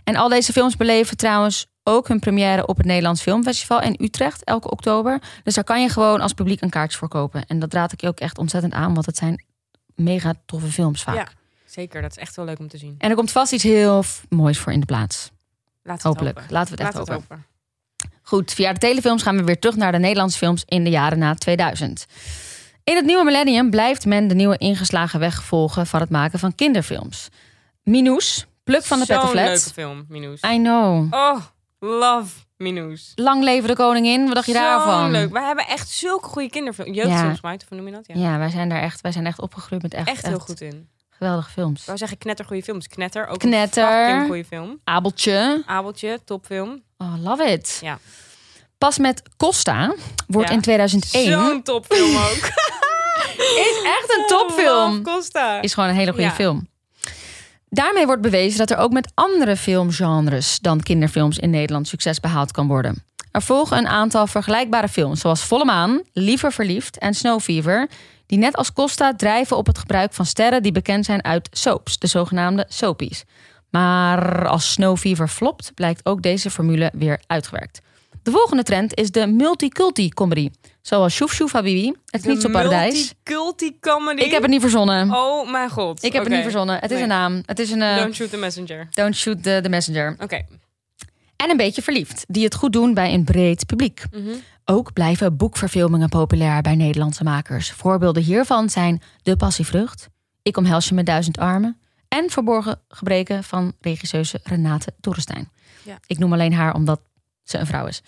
En 0.04 0.16
al 0.16 0.28
deze 0.28 0.52
films 0.52 0.76
beleven 0.76 1.16
trouwens 1.16 1.66
ook 1.82 2.08
hun 2.08 2.18
première 2.18 2.66
op 2.66 2.76
het 2.76 2.86
Nederlands 2.86 3.22
Filmfestival 3.22 3.80
in 3.80 3.96
Utrecht 4.00 4.44
elke 4.44 4.70
oktober. 4.70 5.20
Dus 5.42 5.54
daar 5.54 5.64
kan 5.64 5.82
je 5.82 5.88
gewoon 5.88 6.20
als 6.20 6.32
publiek 6.32 6.60
een 6.60 6.70
kaartje 6.70 6.98
voor 6.98 7.08
kopen. 7.08 7.46
En 7.46 7.58
dat 7.58 7.72
raad 7.72 7.92
ik 7.92 8.00
je 8.00 8.08
ook 8.08 8.20
echt 8.20 8.38
ontzettend 8.38 8.72
aan, 8.72 8.94
want 8.94 9.06
het 9.06 9.16
zijn 9.16 9.44
mega 9.94 10.34
toffe 10.46 10.66
films 10.66 11.02
vaak. 11.02 11.14
Ja, 11.14 11.28
zeker. 11.76 12.02
Dat 12.02 12.10
is 12.10 12.16
echt 12.16 12.36
wel 12.36 12.44
leuk 12.44 12.58
om 12.58 12.68
te 12.68 12.78
zien. 12.78 12.94
En 12.98 13.10
er 13.10 13.16
komt 13.16 13.32
vast 13.32 13.52
iets 13.52 13.62
heel 13.62 14.04
moois 14.28 14.58
voor 14.58 14.72
in 14.72 14.80
de 14.80 14.86
plaats. 14.86 15.30
Laten 15.82 16.08
Hopelijk. 16.08 16.40
Het 16.40 16.50
Laten 16.50 16.76
we 16.76 16.82
het 16.82 16.94
echt 16.94 16.98
Laten 16.98 17.14
hopen. 17.14 17.44
Goed, 18.22 18.52
via 18.52 18.72
de 18.72 18.78
telefilms 18.78 19.22
gaan 19.22 19.36
we 19.36 19.44
weer 19.44 19.58
terug 19.58 19.76
naar 19.76 19.92
de 19.92 19.98
Nederlandse 19.98 20.38
films 20.38 20.62
in 20.66 20.84
de 20.84 20.90
jaren 20.90 21.18
na 21.18 21.34
2000. 21.34 22.06
In 22.84 22.96
het 22.96 23.04
nieuwe 23.04 23.24
millennium 23.24 23.70
blijft 23.70 24.06
men 24.06 24.28
de 24.28 24.34
nieuwe 24.34 24.58
ingeslagen 24.58 25.20
weg 25.20 25.42
volgen 25.42 25.86
van 25.86 26.00
het 26.00 26.10
maken 26.10 26.38
van 26.38 26.54
kinderfilms. 26.54 27.28
Minoes, 27.82 28.46
Pluk 28.64 28.84
van 28.84 28.98
de 28.98 29.04
Zo'n 29.04 29.16
Pettenflat. 29.16 29.46
leuke 29.46 29.72
film, 29.72 30.06
Minoes. 30.08 30.40
I 30.42 30.56
know. 30.56 31.14
Oh, 31.14 31.36
love 31.78 32.34
Minoes. 32.56 33.12
Lang 33.14 33.42
leven 33.42 33.68
de 33.68 33.74
koningin. 33.74 34.24
Wat 34.24 34.34
dacht 34.34 34.46
je 34.46 34.52
Zo 34.52 34.58
daarvan? 34.58 35.10
leuk. 35.10 35.32
Wij 35.32 35.44
hebben 35.44 35.66
echt 35.66 35.88
zulke 35.88 36.28
goede 36.28 36.50
kinderfilms. 36.50 36.96
Jeugdfilms, 36.96 37.38
ja. 37.42 37.56
hoe 37.68 37.76
noem 37.76 37.86
je 37.86 37.92
dat? 37.92 38.06
Ja, 38.06 38.14
ja 38.14 38.38
wij, 38.38 38.50
zijn 38.50 38.68
daar 38.68 38.82
echt, 38.82 39.00
wij 39.00 39.12
zijn 39.12 39.26
echt 39.26 39.40
opgegroeid 39.40 39.82
met 39.82 39.94
echt, 39.94 40.08
echt 40.08 40.26
heel 40.26 40.38
goed 40.38 40.60
in. 40.60 40.88
Geweldige 41.18 41.50
films. 41.50 41.80
Ik 41.80 41.86
wou 41.86 41.98
zeggen 41.98 42.18
knettergoede 42.18 42.62
films. 42.62 42.88
Knetter, 42.88 43.26
ook 43.26 43.38
Knetter. 43.38 44.08
een 44.08 44.26
goede 44.26 44.44
film. 44.44 44.80
Abeltje. 44.84 45.62
Abeltje, 45.66 46.20
topfilm. 46.24 46.82
Oh, 46.98 47.14
love 47.22 47.44
it. 47.44 47.78
Ja. 47.82 47.98
Pas 48.78 48.98
met 48.98 49.22
Costa 49.36 49.94
wordt 50.26 50.48
Ja. 50.48 50.54
in 50.54 50.60
2001... 50.60 51.32
Zo'n 51.32 51.62
topfilm 51.62 52.16
ook. 52.26 52.50
is 53.36 53.80
echt 53.84 54.14
een 54.18 54.24
topfilm. 54.26 55.02
Costa. 55.02 55.60
Is 55.62 55.74
gewoon 55.74 55.88
een 55.88 55.94
hele 55.94 56.10
goede 56.10 56.26
Ja. 56.26 56.32
film. 56.32 56.68
Daarmee 57.68 58.06
wordt 58.06 58.22
bewezen 58.22 58.58
dat 58.58 58.70
er 58.70 58.76
ook 58.76 58.92
met 58.92 59.10
andere 59.14 59.56
filmgenres 59.56 60.58
dan 60.58 60.80
kinderfilms 60.82 61.38
in 61.38 61.50
Nederland 61.50 61.88
succes 61.88 62.20
behaald 62.20 62.50
kan 62.52 62.66
worden. 62.66 63.04
Er 63.30 63.42
volgen 63.42 63.76
een 63.78 63.86
aantal 63.88 64.26
vergelijkbare 64.26 64.88
films, 64.88 65.20
zoals 65.20 65.44
Volle 65.44 65.64
Maan, 65.64 66.02
Liever 66.12 66.52
Verliefd 66.52 66.98
en 66.98 67.14
Snow 67.14 67.40
Fever, 67.40 67.88
die 68.26 68.38
net 68.38 68.56
als 68.56 68.72
Costa 68.72 69.14
drijven 69.14 69.56
op 69.56 69.66
het 69.66 69.78
gebruik 69.78 70.12
van 70.12 70.26
sterren 70.26 70.62
die 70.62 70.72
bekend 70.72 71.04
zijn 71.04 71.24
uit 71.24 71.48
soaps, 71.52 71.98
de 71.98 72.06
zogenaamde 72.06 72.64
soapies. 72.68 73.24
Maar 73.70 74.46
als 74.48 74.72
Snow 74.72 74.96
Fever 74.96 75.28
flopt, 75.28 75.72
blijkt 75.74 76.06
ook 76.06 76.22
deze 76.22 76.50
formule 76.50 76.90
weer 76.94 77.20
uitgewerkt. 77.26 77.80
De 78.22 78.30
volgende 78.30 78.62
trend 78.62 78.94
is 78.94 79.10
de 79.10 79.26
multiculti-comedy, 79.26 80.50
zoals 80.82 81.14
Shoef 81.14 81.32
Shoef 81.32 81.52
Habibi, 81.52 81.92
Het 82.06 82.22
De 82.22 82.28
Niet 82.28 82.44
op 82.44 82.52
Paradijs. 82.52 82.92
Multiculti 82.94 83.78
comedy. 83.80 84.22
Ik 84.22 84.30
heb 84.30 84.42
het 84.42 84.50
niet 84.50 84.60
verzonnen. 84.60 85.12
Oh 85.14 85.50
mijn 85.50 85.70
god. 85.70 86.02
Ik 86.04 86.12
heb 86.12 86.22
het 86.24 86.32
niet 86.32 86.42
verzonnen. 86.42 86.78
Het 86.80 86.90
is 86.90 87.00
een 87.00 87.08
naam. 87.08 87.42
Het 87.46 87.58
is 87.58 87.70
een. 87.70 87.82
eh, 87.82 87.96
Don't 87.96 88.14
shoot 88.14 88.30
the 88.30 88.36
messenger. 88.36 88.88
don't 88.90 89.16
shoot 89.16 89.42
the, 89.42 89.58
the 89.62 89.68
messenger. 89.68 90.16
Oké. 90.20 90.44
En 91.36 91.50
een 91.50 91.56
beetje 91.56 91.82
verliefd, 91.82 92.24
die 92.28 92.44
het 92.44 92.54
goed 92.54 92.72
doen 92.72 92.94
bij 92.94 93.14
een 93.14 93.24
breed 93.24 93.66
publiek. 93.66 94.02
Mhm. 94.10 94.28
Ook 94.68 94.92
blijven 94.92 95.36
boekverfilmingen 95.36 96.08
populair 96.08 96.62
bij 96.62 96.74
Nederlandse 96.74 97.24
makers. 97.24 97.70
Voorbeelden 97.70 98.22
hiervan 98.22 98.70
zijn 98.70 99.02
De 99.22 99.36
Passievrucht, 99.36 100.08
Ik 100.42 100.56
omhels 100.56 100.88
je 100.88 100.94
met 100.94 101.06
duizend 101.06 101.38
armen 101.38 101.78
en 102.08 102.30
Verborgen 102.30 102.80
gebreken 102.88 103.44
van 103.44 103.72
regisseuse 103.80 104.40
Renate 104.42 104.92
Torrestein. 105.00 105.50
Ja. 105.82 105.98
Ik 106.06 106.18
noem 106.18 106.32
alleen 106.32 106.52
haar 106.52 106.74
omdat 106.74 107.00
ze 107.42 107.58
een 107.58 107.66
vrouw 107.66 107.86
is. 107.86 108.02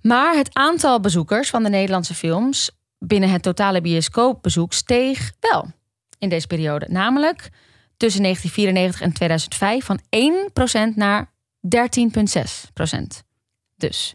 Maar 0.00 0.36
het 0.36 0.54
aantal 0.54 1.00
bezoekers 1.00 1.50
van 1.50 1.62
de 1.62 1.68
Nederlandse 1.68 2.14
films 2.14 2.70
binnen 2.98 3.30
het 3.30 3.42
totale 3.42 3.80
bioscoopbezoek 3.80 4.72
steeg 4.72 5.32
wel 5.40 5.70
in 6.18 6.28
deze 6.28 6.46
periode. 6.46 6.86
Namelijk 6.88 7.50
tussen 7.96 8.22
1994 8.22 9.00
en 9.00 9.12
2005 9.12 9.84
van 9.84 10.00
1% 10.92 10.94
naar 10.94 11.30
13,6 11.60 12.72
procent. 12.72 13.22
Dus. 13.76 14.14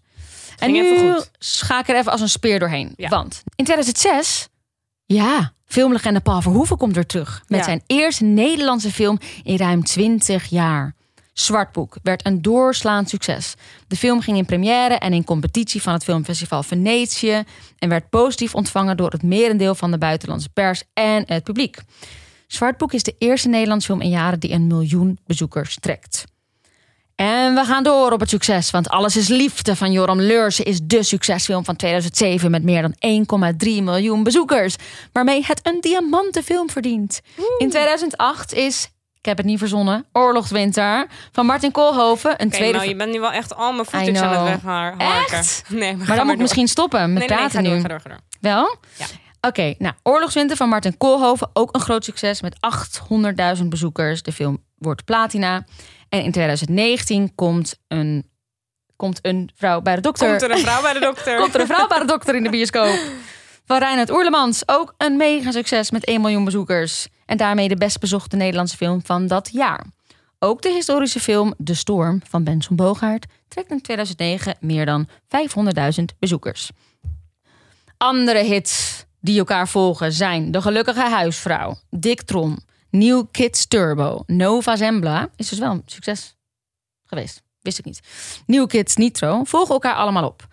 En 0.59 0.71
nu 0.71 1.15
ik 1.79 1.87
er 1.87 1.95
even 1.95 2.11
als 2.11 2.21
een 2.21 2.29
speer 2.29 2.59
doorheen. 2.59 2.93
Ja. 2.95 3.09
Want 3.09 3.43
in 3.55 3.63
2006, 3.65 4.47
ja, 5.05 5.53
filmlegende 5.65 6.19
Paul 6.19 6.41
Verhoeven 6.41 6.77
komt 6.77 6.95
weer 6.95 7.05
terug. 7.05 7.43
Met 7.47 7.59
Ja. 7.59 7.65
zijn 7.65 7.83
eerste 7.87 8.23
Nederlandse 8.23 8.91
film 8.91 9.19
in 9.43 9.57
ruim 9.57 9.83
20 9.83 10.45
jaar. 10.45 10.95
Zwartboek 11.33 11.97
werd 12.03 12.25
een 12.25 12.41
doorslaand 12.41 13.09
succes. 13.09 13.53
De 13.87 13.95
film 13.95 14.21
ging 14.21 14.37
in 14.37 14.45
première 14.45 14.93
en 14.93 15.13
in 15.13 15.23
competitie 15.23 15.81
van 15.81 15.93
het 15.93 16.03
filmfestival 16.03 16.63
Venetië... 16.63 17.43
en 17.79 17.89
werd 17.89 18.09
positief 18.09 18.55
ontvangen 18.55 18.97
door 18.97 19.11
het 19.11 19.23
merendeel 19.23 19.75
van 19.75 19.91
de 19.91 19.97
buitenlandse 19.97 20.49
pers 20.49 20.83
en 20.93 21.23
het 21.27 21.43
publiek. 21.43 21.77
Zwartboek 22.47 22.93
is 22.93 23.03
de 23.03 23.15
eerste 23.17 23.47
Nederlandse 23.49 23.87
film 23.87 24.01
in 24.01 24.09
jaren 24.09 24.39
die 24.39 24.51
een 24.51 24.67
miljoen 24.67 25.19
bezoekers 25.25 25.77
trekt. 25.79 26.23
En 27.17 27.55
we 27.55 27.63
gaan 27.65 27.83
door 27.83 28.11
op 28.11 28.19
het 28.19 28.29
succes, 28.29 28.71
want 28.71 28.89
Alles 28.89 29.17
is 29.17 29.27
Liefde 29.27 29.75
van 29.75 29.91
Joram 29.91 30.21
Leursen 30.21 30.65
is 30.65 30.79
de 30.83 31.03
succesfilm 31.03 31.65
van 31.65 31.75
2007 31.75 32.51
met 32.51 32.63
meer 32.63 32.81
dan 32.81 32.93
1,3 33.67 33.83
miljoen 33.83 34.23
bezoekers, 34.23 34.75
waarmee 35.11 35.43
het 35.45 35.59
een 35.63 35.81
diamantenfilm 35.81 36.69
verdient. 36.69 37.21
In 37.57 37.69
2008 37.69 38.53
is, 38.53 38.89
ik 39.19 39.25
heb 39.25 39.37
het 39.37 39.45
niet 39.45 39.59
verzonnen, 39.59 40.05
Oorlogswinter 40.11 41.07
van 41.31 41.45
Martin 41.45 41.71
Koolhoven 41.71 42.41
een 42.41 42.49
tweede. 42.49 42.77
nou, 42.77 42.89
je 42.89 42.95
bent 42.95 43.11
nu 43.11 43.19
wel 43.19 43.31
echt 43.31 43.55
al 43.55 43.73
mijn 43.73 43.85
footage 43.85 44.25
aan 44.25 44.45
het 44.45 44.61
wegharken. 44.61 44.99
Echt? 44.99 45.63
Nee, 45.67 45.95
maar, 45.95 46.15
dan 46.15 46.25
moet 46.25 46.35
ik 46.35 46.41
misschien 46.41 46.67
stoppen 46.67 47.13
met 47.13 47.19
Nee, 47.19 47.27
nee, 47.27 47.27
nee, 47.27 47.37
praten 47.37 47.63
ga 47.63 47.69
door, 47.69 47.75
nu. 47.75 47.81
ga 47.81 47.87
door, 47.87 47.99
ga 47.99 48.09
door. 48.09 48.19
Wel? 48.39 48.77
Ja. 48.97 49.05
Oké, 49.41 49.73
nou, 49.77 49.93
Oorlogswinter 50.03 50.57
van 50.57 50.69
Martin 50.69 50.97
Koolhoven, 50.97 51.49
ook 51.53 51.75
een 51.75 51.81
groot 51.81 52.03
succes 52.03 52.41
met 52.41 52.55
800.000 53.57 53.65
bezoekers. 53.65 54.21
De 54.23 54.31
film 54.31 54.63
wordt 54.77 55.05
platina. 55.05 55.65
En 56.09 56.23
in 56.23 56.31
2019 56.31 57.35
komt 57.35 57.79
een, 57.87 58.29
komt 58.95 59.19
een 59.21 59.49
vrouw 59.55 59.81
bij 59.81 59.95
de 59.95 60.01
dokter. 60.01 60.29
Komt 60.29 60.41
er 60.41 60.51
een 60.51 60.57
vrouw 60.57 60.81
bij 60.81 60.93
de 60.93 60.99
dokter? 60.99 61.37
Komt 61.41 61.53
er 61.55 61.61
een 61.61 61.67
vrouw 61.67 61.87
bij 61.87 61.99
de 61.99 62.05
dokter 62.05 62.35
in 62.35 62.43
de 62.43 62.49
bioscoop. 62.49 62.99
Van 63.65 63.77
Reinhard 63.77 64.11
Oerlemans, 64.11 64.63
ook 64.65 64.93
een 64.97 65.17
mega 65.17 65.51
succes 65.51 65.91
met 65.91 66.05
1 66.05 66.21
miljoen 66.21 66.43
bezoekers. 66.43 67.07
En 67.25 67.37
daarmee 67.37 67.67
de 67.67 67.77
best 67.77 67.99
bezochte 67.99 68.35
Nederlandse 68.35 68.77
film 68.77 69.01
van 69.03 69.27
dat 69.27 69.49
jaar. 69.51 69.85
Ook 70.39 70.61
de 70.61 70.69
historische 70.69 71.19
film 71.19 71.53
De 71.57 71.73
Storm 71.73 72.21
van 72.29 72.43
Benson 72.43 72.75
Boogaard 72.75 73.25
trekt 73.47 73.71
in 73.71 73.81
2009 73.81 74.55
meer 74.59 74.85
dan 74.85 75.07
500.000 75.99 76.03
bezoekers. 76.19 76.69
Andere 77.97 78.43
hits 78.43 79.05
die 79.19 79.37
elkaar 79.37 79.67
volgen 79.67 80.11
zijn 80.13 80.51
De 80.51 80.61
Gelukkige 80.61 81.09
Huisvrouw, 81.09 81.75
Dick 81.89 82.21
Tron, 82.21 82.59
New 82.97 83.23
Kids 83.31 83.65
Turbo, 83.67 84.23
Nova 84.25 84.75
Zembla. 84.75 85.29
Is 85.35 85.49
dus 85.49 85.59
wel 85.59 85.71
een 85.71 85.81
succes 85.85 86.35
geweest. 87.05 87.41
Wist 87.61 87.79
ik 87.79 87.85
niet. 87.85 87.99
New 88.45 88.67
Kids 88.67 88.95
Nitro 88.95 89.43
volgen 89.43 89.73
elkaar 89.73 89.95
allemaal 89.95 90.25
op. 90.27 90.47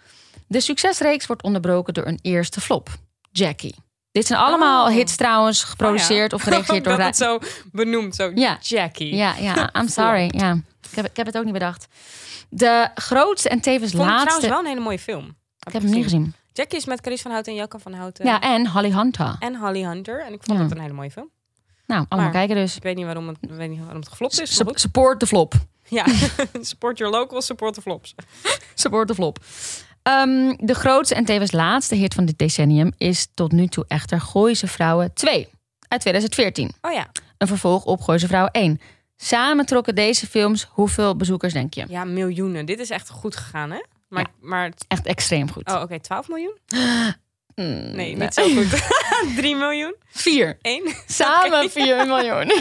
De 0.47 0.61
succesreeks 0.61 1.27
wordt 1.27 1.43
onderbroken 1.43 1.95
door 1.95 2.07
een 2.07 2.19
eerste 2.23 2.61
flop. 2.61 2.89
Jackie. 3.31 3.75
Dit 4.13 4.27
zijn 4.27 4.39
allemaal 4.41 4.87
Oh. 4.87 4.93
hits 4.93 5.17
trouwens, 5.17 5.65
geproduceerd 5.65 6.33
of 6.33 6.43
geregisseerd 6.45 6.85
door... 6.85 6.97
dat 6.97 7.07
het 7.07 7.17
zo 7.17 7.39
benoemd, 7.73 8.15
zo 8.15 8.31
Ja. 8.35 8.59
Jackie. 8.61 9.15
Ja, 9.17 9.35
ja, 9.37 9.71
I'm 9.81 9.89
sorry. 9.89 10.31
Ja. 10.37 10.53
Ik, 10.91 10.95
heb, 10.97 11.05
ik 11.07 11.17
heb 11.17 11.27
het 11.27 11.37
ook 11.39 11.45
niet 11.45 11.53
bedacht. 11.53 11.87
De 12.49 12.89
grootste 12.95 13.49
en 13.49 13.61
tevens 13.61 13.91
vond 13.93 14.03
laatste... 14.05 14.25
trouwens 14.25 14.49
wel 14.51 14.59
een 14.59 14.67
hele 14.67 14.81
mooie 14.81 14.99
film. 14.99 15.37
Ik 15.67 15.73
heb 15.73 15.83
hem 15.83 15.91
niet 15.91 16.03
gezien. 16.03 16.35
Jackie 16.53 16.79
is 16.79 16.85
met 16.85 17.01
Carice 17.01 17.23
van 17.23 17.31
Houten 17.31 17.53
en 17.53 17.59
Jacco 17.59 17.79
van 17.79 17.93
Houten. 17.93 18.25
Ja, 18.27 18.41
en 18.41 18.67
Holly 18.69 18.91
Hunter. 18.93 19.37
En 19.39 19.57
Holly 19.57 19.85
Hunter. 19.85 20.21
En 20.25 20.33
ik 20.33 20.43
vond 20.43 20.59
Ja. 20.59 20.65
het 20.65 20.73
een 20.75 20.81
hele 20.81 20.93
mooie 20.93 21.11
film. 21.11 21.31
Nou, 21.87 22.05
allemaal 22.09 22.31
Maar- 22.31 22.39
kijken 22.39 22.57
dus. 22.57 22.77
Ik 22.77 22.83
weet 22.83 22.97
niet 22.97 23.05
waarom 23.05 23.29
het, 23.29 23.37
ik 23.41 23.51
weet 23.51 23.71
niet 23.71 23.79
waarom 23.81 23.99
het 24.01 24.09
geflopt 24.09 24.41
is. 24.41 24.55
Sup- 24.57 24.79
support 24.79 25.21
de 25.21 25.27
flop. 25.27 25.55
Ja, 25.89 26.07
support 26.61 26.99
your 26.99 27.13
local, 27.15 27.43
support 27.43 27.75
the 27.75 27.81
flops. 27.81 28.15
Support 28.75 29.09
de 29.09 29.15
flop. 29.15 29.39
Ehm, 30.03 30.55
de 30.59 30.75
grootste 30.75 31.15
en 31.15 31.25
tevens 31.25 31.53
laatste 31.53 31.95
hit 31.95 32.15
van 32.15 32.25
dit 32.25 32.39
decennium 32.39 32.93
is 32.99 33.27
tot 33.35 33.53
nu 33.53 33.67
toe 33.67 33.85
echter 33.89 34.21
Gooise 34.21 34.67
Vrouwen 34.67 35.15
2 35.15 35.49
uit 35.89 36.01
2014. 36.01 36.73
Oh 36.81 36.93
ja. 36.93 37.07
Een 37.39 37.47
vervolg 37.47 37.85
op 37.85 38.01
Gooise 38.01 38.27
Vrouwen 38.27 38.53
1. 38.53 38.81
Samen 39.17 39.67
trokken 39.67 39.95
deze 39.95 40.27
films 40.27 40.67
hoeveel 40.71 41.17
bezoekers 41.17 41.53
denk 41.53 41.75
je? 41.75 41.85
Ja, 41.89 42.05
miljoenen. 42.05 42.67
Dit 42.67 42.79
is 42.79 42.91
echt 42.91 43.11
goed 43.11 43.37
gegaan, 43.37 43.71
hè? 43.71 43.83
Maar, 44.09 44.23
Ja. 44.23 44.31
maar 44.49 44.73
Echt 44.89 45.07
extreem 45.07 45.51
goed. 45.53 45.69
oh, 45.69 45.81
oké, 45.81 46.01
12 46.01 46.29
miljoen? 46.29 46.59
Mm, 47.55 47.91
Nee, 47.97 48.17
niet 48.17 48.35
zo 48.35 48.43
goed. 48.49 48.67
3 49.37 49.57
miljoen? 49.57 49.95
Vier. 50.11 50.59
1? 50.63 50.95
Samen 51.07 51.71
4 51.71 52.07
miljoen. 52.07 52.53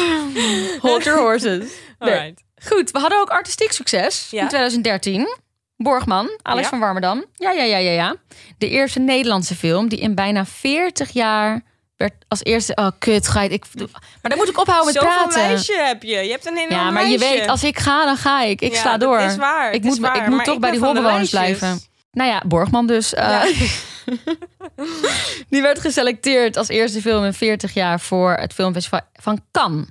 Hold 0.80 1.04
your 1.04 1.18
horses. 1.20 1.58
Nee. 1.98 2.12
Alright. 2.12 2.42
Goed, 2.64 2.90
we 2.90 2.98
hadden 2.98 3.20
ook 3.20 3.28
artistiek 3.30 3.72
succes 3.72 4.26
Ja. 4.30 4.40
in 4.42 4.48
2013. 4.48 5.36
Borgman, 5.76 6.38
Alex 6.42 6.62
Ja. 6.62 6.68
van 6.68 6.78
Warmerdam. 6.78 7.24
Ja, 7.34 7.50
ja, 7.50 7.62
ja, 7.62 7.76
ja, 7.76 7.90
ja. 7.90 8.14
De 8.58 8.68
eerste 8.68 8.98
Nederlandse 9.00 9.54
film 9.56 9.88
die 9.88 9.98
in 10.00 10.14
bijna 10.14 10.44
40 10.46 11.10
jaar 11.10 11.62
werd 11.96 12.12
als 12.28 12.44
eerste... 12.44 12.74
Oh, 12.74 12.88
kut, 12.98 13.28
ga 13.28 13.42
je... 13.42 13.48
Ik, 13.48 13.64
maar 13.74 13.86
dan 14.22 14.36
moet 14.36 14.48
ik 14.48 14.58
ophouden 14.58 14.86
met 14.94 15.02
Zoveel 15.02 15.10
praten. 15.26 15.46
meisje 15.48 15.72
heb 15.82 16.02
je. 16.02 16.16
Je 16.16 16.30
hebt 16.30 16.46
een 16.46 16.56
enorm 16.56 16.70
Ja, 16.72 16.90
maar 16.90 17.06
je 17.06 17.18
weet, 17.18 17.48
als 17.48 17.64
ik 17.64 17.78
ga, 17.78 18.04
dan 18.04 18.16
ga 18.16 18.42
ik. 18.42 18.60
Ik 18.60 18.72
Ja, 18.72 18.80
sla 18.80 18.90
dat 18.90 19.00
door. 19.00 19.20
is 19.20 19.36
waar. 19.36 19.72
Ik 19.72 19.82
moet, 19.82 19.92
is 19.92 19.98
waar, 19.98 20.16
ik 20.16 20.26
moet 20.26 20.44
toch 20.44 20.58
bij 20.58 20.70
die 20.70 20.80
holbewoners 20.80 21.30
lijstjes. 21.30 21.58
blijven. 21.58 21.80
Nou 22.12 22.30
ja, 22.30 22.42
Borgman 22.46 22.86
dus. 22.86 23.14
eh, 23.14 23.28
Ja. 23.28 23.66
die 25.50 25.62
werd 25.62 25.78
geselecteerd 25.78 26.56
als 26.56 26.68
eerste 26.68 27.00
film 27.00 27.24
in 27.24 27.34
40 27.34 27.74
jaar 27.74 28.00
voor 28.00 28.32
het 28.32 28.52
filmfestival 28.52 29.00
van 29.12 29.40
Cannes. 29.50 29.86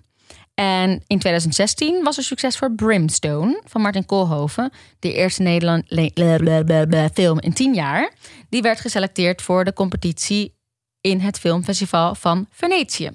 En 0.53 0.89
in 1.07 1.20
2016 1.20 2.03
was 2.03 2.18
er 2.18 2.24
succes 2.24 2.57
voor 2.57 2.72
Brimstone 2.72 3.62
van 3.64 3.82
Martin 3.82 4.05
Koolhoven. 4.05 4.72
De 4.99 5.14
eerste 5.14 5.41
Nederland 5.41 5.84
film 7.14 7.39
in 7.39 7.53
10 7.53 7.74
jaar. 7.74 8.14
Die 8.49 8.62
werd 8.62 8.80
geselecteerd 8.80 9.41
voor 9.41 9.66
de 9.66 9.74
competitie 9.74 10.55
in 11.01 11.20
het 11.20 11.39
filmfestival 11.39 12.16
van 12.16 12.47
Venetië. 12.49 13.09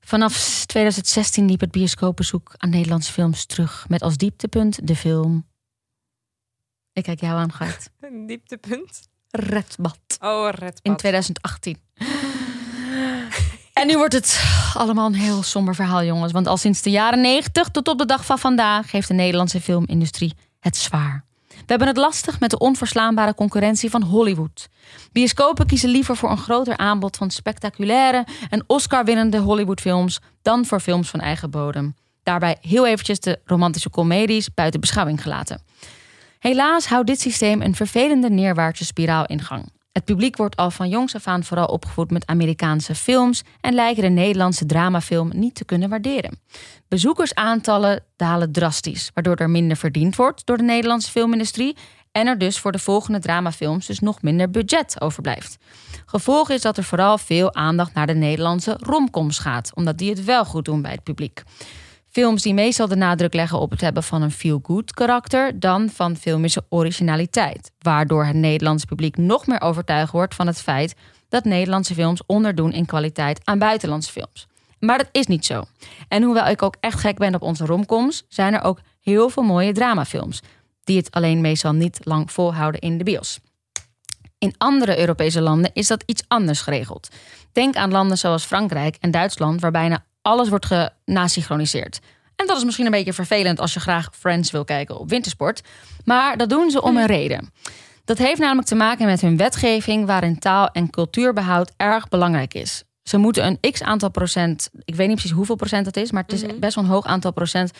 Vanaf 0.00 0.64
2016 0.66 1.46
liep 1.46 1.60
het 1.60 1.70
bioscoopbezoek 1.70 2.54
aan 2.56 2.70
Nederlandse 2.70 3.12
films 3.12 3.46
terug. 3.46 3.88
Met 3.88 4.02
als 4.02 4.16
dieptepunt 4.16 4.86
de 4.86 4.96
film... 4.96 5.48
Ik 6.92 7.02
kijk 7.02 7.20
jou 7.20 7.38
aan. 7.38 7.50
Een 8.00 8.26
dieptepunt. 8.26 9.09
Redbad 9.30 9.98
Oh, 10.20 10.48
redpad. 10.50 10.80
in 10.82 10.96
2018. 10.96 11.78
En 13.72 13.86
nu 13.86 13.96
wordt 13.96 14.12
het 14.12 14.44
allemaal 14.74 15.06
een 15.06 15.14
heel 15.14 15.42
somber 15.42 15.74
verhaal, 15.74 16.02
jongens. 16.04 16.32
Want 16.32 16.46
al 16.46 16.56
sinds 16.56 16.82
de 16.82 16.90
jaren 16.90 17.20
90 17.20 17.68
tot 17.68 17.88
op 17.88 17.98
de 17.98 18.06
dag 18.06 18.24
van 18.24 18.38
vandaag 18.38 18.90
heeft 18.92 19.08
de 19.08 19.14
Nederlandse 19.14 19.60
filmindustrie 19.60 20.34
het 20.60 20.76
zwaar. 20.76 21.24
We 21.48 21.76
hebben 21.76 21.88
het 21.88 21.96
lastig 21.96 22.40
met 22.40 22.50
de 22.50 22.58
onverslaanbare 22.58 23.34
concurrentie 23.34 23.90
van 23.90 24.02
Hollywood. 24.02 24.68
Bioscopen 25.12 25.66
kiezen 25.66 25.88
liever 25.88 26.16
voor 26.16 26.30
een 26.30 26.38
groter 26.38 26.76
aanbod 26.76 27.16
van 27.16 27.30
spectaculaire 27.30 28.26
en 28.50 28.64
Oscar-winnende 28.66 29.38
Hollywoodfilms 29.38 30.18
dan 30.42 30.64
voor 30.66 30.80
films 30.80 31.08
van 31.10 31.20
eigen 31.20 31.50
bodem. 31.50 31.94
Daarbij 32.22 32.56
heel 32.60 32.86
eventjes 32.86 33.20
de 33.20 33.40
romantische 33.44 33.90
comedies 33.90 34.54
buiten 34.54 34.80
beschouwing 34.80 35.22
gelaten. 35.22 35.62
Helaas 36.40 36.86
houdt 36.86 37.06
dit 37.06 37.20
systeem 37.20 37.62
een 37.62 37.74
vervelende 37.74 38.30
neerwaartse 38.30 38.84
spiraal 38.84 39.26
in 39.26 39.40
gang. 39.40 39.72
Het 39.92 40.04
publiek 40.04 40.36
wordt 40.36 40.56
al 40.56 40.70
van 40.70 40.88
jongs 40.88 41.14
af 41.14 41.26
aan 41.26 41.44
vooral 41.44 41.66
opgevoed 41.66 42.10
met 42.10 42.26
Amerikaanse 42.26 42.94
films 42.94 43.42
en 43.60 43.74
lijken 43.74 44.02
de 44.02 44.08
Nederlandse 44.08 44.66
dramafilm 44.66 45.30
niet 45.34 45.54
te 45.54 45.64
kunnen 45.64 45.88
waarderen. 45.88 46.40
Bezoekersaantallen 46.88 48.04
dalen 48.16 48.52
drastisch, 48.52 49.10
waardoor 49.14 49.36
er 49.36 49.50
minder 49.50 49.76
verdiend 49.76 50.16
wordt 50.16 50.46
door 50.46 50.56
de 50.56 50.62
Nederlandse 50.62 51.10
filmindustrie 51.10 51.76
en 52.12 52.26
er 52.26 52.38
dus 52.38 52.58
voor 52.58 52.72
de 52.72 52.78
volgende 52.78 53.18
dramafilms 53.18 53.86
dus 53.86 53.98
nog 53.98 54.22
minder 54.22 54.50
budget 54.50 55.00
overblijft. 55.00 55.56
Gevolg 56.06 56.50
is 56.50 56.62
dat 56.62 56.76
er 56.76 56.84
vooral 56.84 57.18
veel 57.18 57.54
aandacht 57.54 57.94
naar 57.94 58.06
de 58.06 58.14
Nederlandse 58.14 58.76
romcoms 58.80 59.38
gaat, 59.38 59.70
omdat 59.74 59.98
die 59.98 60.10
het 60.10 60.24
wel 60.24 60.44
goed 60.44 60.64
doen 60.64 60.82
bij 60.82 60.92
het 60.92 61.02
publiek. 61.02 61.42
Films 62.10 62.42
die 62.42 62.54
meestal 62.54 62.88
de 62.88 62.96
nadruk 62.96 63.34
leggen 63.34 63.58
op 63.58 63.70
het 63.70 63.80
hebben 63.80 64.02
van 64.02 64.22
een 64.22 64.30
feel-good 64.30 64.92
karakter 64.92 65.60
dan 65.60 65.88
van 65.88 66.16
filmische 66.16 66.64
originaliteit. 66.68 67.70
Waardoor 67.78 68.24
het 68.24 68.36
Nederlandse 68.36 68.86
publiek 68.86 69.16
nog 69.16 69.46
meer 69.46 69.60
overtuigd 69.60 70.12
wordt 70.12 70.34
van 70.34 70.46
het 70.46 70.60
feit 70.60 70.94
dat 71.28 71.44
Nederlandse 71.44 71.94
films 71.94 72.22
onderdoen 72.26 72.72
in 72.72 72.86
kwaliteit 72.86 73.40
aan 73.44 73.58
buitenlandse 73.58 74.12
films. 74.12 74.46
Maar 74.78 74.98
dat 74.98 75.08
is 75.12 75.26
niet 75.26 75.44
zo. 75.44 75.64
En 76.08 76.22
hoewel 76.22 76.46
ik 76.46 76.62
ook 76.62 76.76
echt 76.80 77.00
gek 77.00 77.18
ben 77.18 77.34
op 77.34 77.42
onze 77.42 77.66
romcoms, 77.66 78.24
zijn 78.28 78.54
er 78.54 78.62
ook 78.62 78.80
heel 79.00 79.28
veel 79.28 79.42
mooie 79.42 79.72
dramafilms. 79.72 80.42
Die 80.84 80.96
het 80.96 81.10
alleen 81.10 81.40
meestal 81.40 81.72
niet 81.72 82.00
lang 82.02 82.32
volhouden 82.32 82.80
in 82.80 82.98
de 82.98 83.04
bios. 83.04 83.38
In 84.38 84.54
andere 84.58 84.98
Europese 84.98 85.40
landen 85.40 85.70
is 85.74 85.86
dat 85.86 86.02
iets 86.06 86.24
anders 86.28 86.60
geregeld. 86.60 87.08
Denk 87.52 87.76
aan 87.76 87.90
landen 87.90 88.18
zoals 88.18 88.44
Frankrijk 88.44 88.96
en 89.00 89.10
Duitsland, 89.10 89.60
waar 89.60 89.70
bijna 89.70 90.04
alles 90.22 90.48
wordt 90.48 90.66
genasynchroniseerd. 91.04 91.98
En 92.36 92.46
dat 92.46 92.56
is 92.56 92.64
misschien 92.64 92.84
een 92.86 92.90
beetje 92.92 93.12
vervelend 93.12 93.60
als 93.60 93.74
je 93.74 93.80
graag 93.80 94.08
Friends 94.18 94.50
wil 94.50 94.64
kijken 94.64 94.98
op 94.98 95.08
wintersport. 95.10 95.60
Maar 96.04 96.36
dat 96.36 96.48
doen 96.48 96.70
ze 96.70 96.82
om 96.82 96.96
een 96.96 97.06
reden. 97.06 97.52
Dat 98.04 98.18
heeft 98.18 98.40
namelijk 98.40 98.66
te 98.68 98.74
maken 98.74 99.06
met 99.06 99.20
hun 99.20 99.36
wetgeving, 99.36 100.06
waarin 100.06 100.38
taal- 100.38 100.68
en 100.72 100.90
cultuurbehoud 100.90 101.72
erg 101.76 102.08
belangrijk 102.08 102.54
is. 102.54 102.82
Ze 103.02 103.18
moeten 103.18 103.46
een 103.46 103.72
x 103.72 103.82
aantal 103.82 104.10
procent, 104.10 104.70
ik 104.84 104.94
weet 104.94 105.06
niet 105.06 105.16
precies 105.16 105.36
hoeveel 105.36 105.54
procent 105.56 105.84
dat 105.84 105.96
is, 105.96 106.10
maar 106.10 106.22
het 106.22 106.32
is 106.32 106.42
Mhm. 106.42 106.58
best 106.58 106.74
wel 106.74 106.84
een 106.84 106.90
hoog 106.90 107.06
aantal 107.06 107.32
procent 107.32 107.70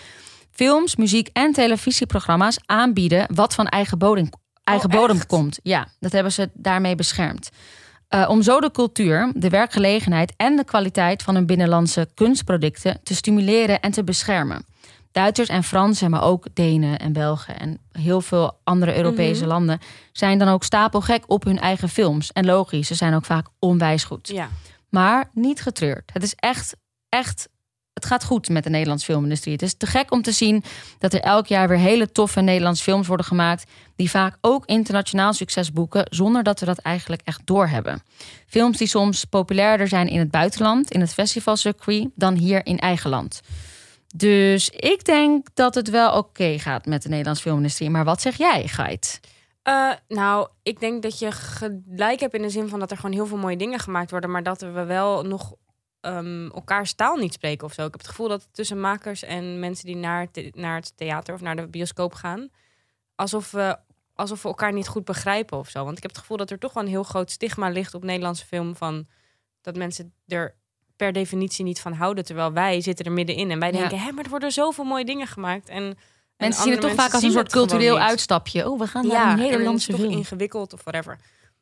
films, 0.51 0.97
muziek 0.97 1.29
en 1.33 1.53
televisieprogramma's 1.53 2.59
aanbieden 2.67 3.27
wat 3.35 3.55
van 3.55 3.67
eigen 3.69 3.99
bodem, 3.99 4.29
eigen 4.65 4.91
Oh, 4.93 5.01
bodem 5.01 5.27
komt. 5.27 5.59
Ja, 5.63 5.87
dat 6.01 6.13
hebben 6.13 6.33
ze 6.33 6.51
daarmee 6.53 6.95
beschermd. 6.95 7.51
Uh, 8.15 8.27
om 8.29 8.43
zo 8.43 8.61
de 8.61 8.71
cultuur, 8.71 9.33
de 9.35 9.49
werkgelegenheid 9.49 10.33
en 10.37 10.57
de 10.57 10.65
kwaliteit 10.65 11.23
van 11.23 11.35
hun 11.35 11.47
binnenlandse 11.47 12.09
kunstproducten 12.15 13.01
te 13.03 13.15
stimuleren 13.15 13.81
en 13.81 13.91
te 13.91 14.05
beschermen. 14.05 14.65
Duitsers 15.13 15.49
en 15.49 15.63
Fransen, 15.65 16.11
maar 16.11 16.23
ook 16.23 16.47
Denen 16.55 16.99
en 16.99 17.13
Belgen 17.13 17.59
en 17.59 17.79
heel 17.93 18.21
veel 18.21 18.59
andere 18.65 18.97
Europese 18.97 19.41
Mhm. 19.41 19.49
landen 19.49 19.79
zijn 20.13 20.39
dan 20.39 20.49
ook 20.49 20.65
stapelgek 20.65 21.25
op 21.27 21.45
hun 21.45 21.59
eigen 21.59 21.89
films. 21.89 22.33
En 22.33 22.45
logisch, 22.47 22.87
ze 22.87 22.95
zijn 22.95 23.15
ook 23.15 23.25
vaak 23.25 23.47
onwijs 23.59 24.05
goed. 24.05 24.29
Ja. 24.29 24.49
Maar 24.89 25.31
niet 25.33 25.63
getreurd. 25.63 26.11
Het 26.13 26.23
is 26.23 26.35
echt, 26.35 26.77
echt. 27.09 27.49
Het 28.01 28.09
gaat 28.09 28.25
goed 28.25 28.49
met 28.49 28.65
de 28.65 28.71
Nederlandse 28.71 29.07
filmindustrie. 29.07 29.53
Het 29.53 29.63
is 29.63 29.75
te 29.75 29.87
gek 29.87 30.13
om 30.13 30.23
te 30.23 30.33
zien 30.33 30.65
dat 30.99 31.15
er 31.15 31.21
elk 31.21 31.47
jaar 31.47 31.69
weer 31.69 31.79
hele 31.79 32.13
toffe 32.13 32.41
Nederlandse 32.41 32.83
films 32.83 33.07
worden 33.07 33.27
gemaakt. 33.27 33.71
die 33.97 34.11
vaak 34.11 34.37
ook 34.41 34.67
internationaal 34.67 35.33
succes 35.33 35.73
boeken. 35.73 36.07
zonder 36.11 36.43
dat 36.43 36.61
we 36.61 36.67
dat 36.67 36.79
eigenlijk 36.79 37.23
echt 37.25 37.41
doorhebben. 37.45 38.03
Films 38.47 38.79
die 38.79 38.87
soms 38.87 39.25
populairder 39.25 39.89
zijn 39.89 40.09
in 40.09 40.19
het 40.19 40.31
buitenland, 40.31 40.91
in 40.91 41.01
het 41.01 41.13
festivalcircuit. 41.13 42.09
dan 42.15 42.35
hier 42.35 42.67
in 42.67 42.79
eigen 42.79 43.11
land. 43.11 43.41
Dus 44.17 44.71
ik 44.71 45.05
denk 45.05 45.47
dat 45.55 45.75
het 45.75 45.91
wel 45.91 46.17
oké 46.17 46.59
gaat 46.59 46.87
met 46.87 47.03
de 47.03 47.09
Nederlandse 47.09 47.43
filmindustrie. 47.43 47.91
Maar 47.91 48.05
wat 48.05 48.21
zeg 48.21 48.37
jij, 48.37 48.69
Gait? 48.69 49.21
Eh, 49.63 49.91
nou, 50.09 50.49
ik 50.63 50.81
denk 50.81 51.03
dat 51.03 51.19
je 51.19 51.33
gelijk 51.33 52.21
hebt 52.21 52.35
in 52.35 52.43
de 52.43 52.51
zin 52.51 52.69
van 52.69 52.81
dat 52.81 52.91
er 52.91 52.97
gewoon 52.97 53.15
heel 53.15 53.27
veel 53.27 53.37
mooie 53.37 53.57
dingen 53.57 53.79
gemaakt 53.79 54.11
worden, 54.11 54.31
maar 54.31 54.43
dat 54.43 54.61
we 54.61 54.85
wel 54.85 55.23
nog 55.23 55.55
um, 56.01 56.51
elkaars 56.53 56.93
taal 56.93 57.17
niet 57.17 57.33
spreken 57.33 57.67
of 57.67 57.73
zo. 57.73 57.85
Ik 57.85 57.91
heb 57.91 58.01
het 58.01 58.09
gevoel 58.09 58.29
dat 58.29 58.49
tussen 58.53 58.81
makers 58.81 59.23
en 59.23 59.59
mensen 59.59 59.87
die 59.87 59.97
naar 59.97 60.21
het, 60.33 60.55
naar 60.55 60.77
het 60.77 60.93
theater 60.97 61.35
of 61.35 61.41
naar 61.41 61.57
de 61.57 61.67
bioscoop 61.67 62.15
gaan, 62.15 62.49
alsof 63.15 63.51
we, 63.51 63.77
alsof 64.15 64.43
we 64.43 64.49
elkaar 64.49 64.73
niet 64.73 64.89
goed 64.89 65.05
begrijpen 65.05 65.59
of 65.59 65.69
zo. 65.69 65.85
Want 65.85 65.97
ik 65.97 66.03
heb 66.03 66.11
het 66.11 66.21
gevoel 66.21 66.37
dat 66.37 66.51
er 66.51 66.59
toch 66.59 66.73
wel 66.73 66.83
een 66.83 66.89
heel 66.89 67.03
groot 67.03 67.31
stigma 67.31 67.69
ligt 67.69 67.95
op 67.95 68.05
Nederlandse 68.05 68.47
film 68.47 68.77
van 68.77 69.07
dat 69.61 69.77
mensen 69.77 70.13
er 70.27 70.55
per 70.97 71.13
definitie 71.13 71.65
niet 71.65 71.81
van 71.81 71.93
houden, 71.93 72.25
terwijl 72.25 72.53
wij 72.53 72.81
zitten 72.81 73.05
er 73.05 73.13
middenin 73.13 73.51
en 73.51 73.59
wij 73.59 73.73
Ja. 73.73 73.79
denken, 73.79 73.99
hé, 74.01 74.13
maar 74.13 74.25
er 74.25 74.31
worden 74.31 74.53
zoveel 74.53 74.85
mooie 74.85 75.05
dingen 75.05 75.27
gemaakt 75.27 75.69
en 75.69 75.83
en 76.37 76.47
Mensen 76.47 76.65
zien 76.65 76.73
het 76.73 76.81
toch 76.81 76.95
vaak 76.95 77.13
als 77.15 77.23
een 77.23 77.31
soort 77.33 77.53
cultureel 77.53 77.99
uitstapje. 77.99 78.71
Oh, 78.71 78.79
we 78.79 78.87
gaan 78.87 79.07
naar 79.07 79.17
Ja, 79.17 79.33
een 79.33 79.39
Nederlandse 79.39 79.93
film. 79.93 80.11
ingewikkeld 80.11 80.73
of 80.73 80.85
whatever. 80.85 81.19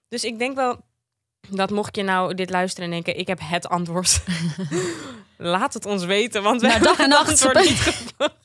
Dus 0.09 0.24
ik 0.24 0.39
denk 0.39 0.57
wel 0.57 0.80
dat 1.51 1.70
mocht 1.70 1.96
je 1.96 2.03
nou 2.03 2.34
dit 2.34 2.51
luisteren 2.51 2.84
en 2.84 2.90
denken, 2.90 3.18
ik 3.18 3.26
heb 3.26 3.38
het 3.42 3.68
antwoord. 3.68 4.20
Laat 5.36 5.74
het 5.74 5.86
ons 5.86 6.05
weten, 6.05 6.42
want 6.42 6.61
we 6.61 6.66
Nou, 6.66 6.78
hebben 6.78 6.96
dag 6.96 7.07
en 7.07 7.11
het 7.12 7.26
nacht. 7.26 7.30
antwoord 7.30 7.68
niet 7.68 7.80
gevonden. 7.80 8.36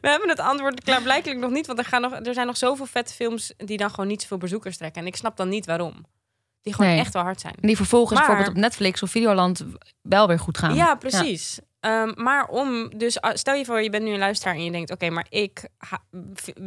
We 0.00 0.08
hebben 0.08 0.28
het 0.28 0.38
antwoord 0.40 0.82
klaarblijkelijk 0.84 1.40
nog 1.40 1.50
niet, 1.50 1.66
want 1.66 1.78
er, 1.78 1.84
gaan 1.84 2.00
nog, 2.00 2.12
er 2.12 2.34
zijn 2.34 2.46
nog 2.46 2.56
zoveel 2.56 2.86
vette 2.86 3.12
films 3.14 3.52
die 3.56 3.76
dan 3.76 3.90
gewoon 3.90 4.06
niet 4.06 4.22
zoveel 4.22 4.38
bezoekers 4.38 4.76
trekken. 4.76 5.00
En 5.02 5.06
ik 5.06 5.16
snap 5.16 5.36
dan 5.36 5.48
niet 5.48 5.66
waarom. 5.66 6.06
Die 6.62 6.74
gewoon 6.74 6.90
Nee. 6.90 7.00
echt 7.00 7.12
wel 7.12 7.22
hard 7.22 7.40
zijn. 7.40 7.54
En 7.60 7.66
die 7.66 7.76
vervolgens 7.76 8.18
Maar- 8.18 8.26
bijvoorbeeld 8.28 8.56
op 8.56 8.62
Netflix 8.62 9.02
of 9.02 9.10
Videoland 9.10 9.64
wel 10.02 10.26
weer 10.26 10.38
goed 10.38 10.58
gaan. 10.58 10.74
Ja, 10.74 10.94
precies. 10.94 11.58
Ehm, 11.80 12.12
maar 12.16 12.46
om, 12.48 12.98
dus 12.98 13.20
ah, 13.20 13.34
stel 13.34 13.54
je 13.54 13.64
voor, 13.64 13.82
je 13.82 13.90
bent 13.90 14.04
nu 14.04 14.12
een 14.12 14.18
luisteraar 14.18 14.54
en 14.54 14.64
je 14.64 14.70
denkt: 14.70 14.90
oké, 14.90 15.10
maar 15.10 15.26
ik, 15.28 15.68
ha- 15.78 16.02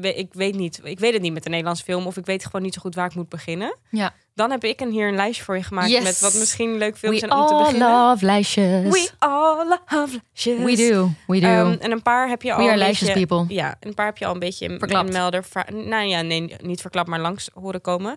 ik 0.01 0.33
weet 0.33 0.55
niet, 0.55 0.79
ik 0.83 0.99
weet 0.99 1.13
het 1.13 1.21
niet 1.21 1.33
met 1.33 1.43
de 1.43 1.49
Nederlandse 1.49 1.83
film, 1.83 2.07
of 2.07 2.17
ik 2.17 2.25
weet 2.25 2.45
gewoon 2.45 2.61
niet 2.61 2.73
zo 2.73 2.81
goed 2.81 2.95
waar 2.95 3.05
ik 3.05 3.15
moet 3.15 3.29
beginnen. 3.29 3.77
Ja. 3.89 4.13
Dan 4.39 4.51
heb 4.51 4.63
ik 4.63 4.81
een, 4.81 4.91
hier 4.91 5.07
een 5.07 5.15
lijstje 5.15 5.43
voor 5.43 5.55
je 5.57 5.63
gemaakt 5.63 5.89
Yes. 5.89 6.03
met 6.03 6.19
wat 6.19 6.33
misschien 6.33 6.77
leuk 6.77 6.97
films 6.97 7.19
We 7.21 7.27
zijn 7.27 7.39
om 7.39 7.47
te 7.47 7.53
all 7.53 7.63
beginnen. 7.63 7.89
love 7.91 8.25
lijstjes. 8.25 8.83
We 8.89 9.09
all 9.19 9.67
love 9.67 10.21
lijstjes. 10.33 10.57
We 10.63 10.89
do. 10.89 11.09
We 11.27 11.39
do. 11.39 11.47
Ehm, 11.47 11.75
en 11.79 11.91
een 11.91 12.01
paar 12.01 12.27
heb 12.29 12.41
je 12.41 12.51
al 12.51 12.57
We 12.57 12.63
are 12.63 12.71
een 12.71 12.77
lijstjes 12.77 13.11
people. 13.11 13.45
Ja, 13.47 13.75
een 13.79 13.93
paar 13.93 14.05
heb 14.05 14.17
je 14.17 14.25
al 14.25 14.33
een 14.33 14.39
beetje 14.39 14.65
in, 14.65 14.79
Verklapt. 14.79 15.07
in 15.07 15.13
melder. 15.13 15.45
Nou 15.73 16.03
ja, 16.05 16.21
nee, 16.21 16.55
niet 16.61 16.81
verklapt, 16.81 17.07
maar 17.09 17.19
langs 17.19 17.49
horen 17.53 17.81
komen. 17.81 18.15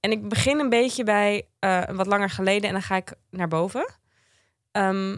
En 0.00 0.10
ik 0.10 0.28
begin 0.28 0.58
een 0.58 0.68
beetje 0.68 1.04
bij 1.04 1.46
eh, 1.58 1.82
wat 1.92 2.06
langer 2.06 2.30
geleden 2.30 2.66
en 2.68 2.72
dan 2.72 2.82
ga 2.82 2.96
ik 2.96 3.12
naar 3.30 3.48
boven. 3.48 3.94
Ehm, 4.72 5.16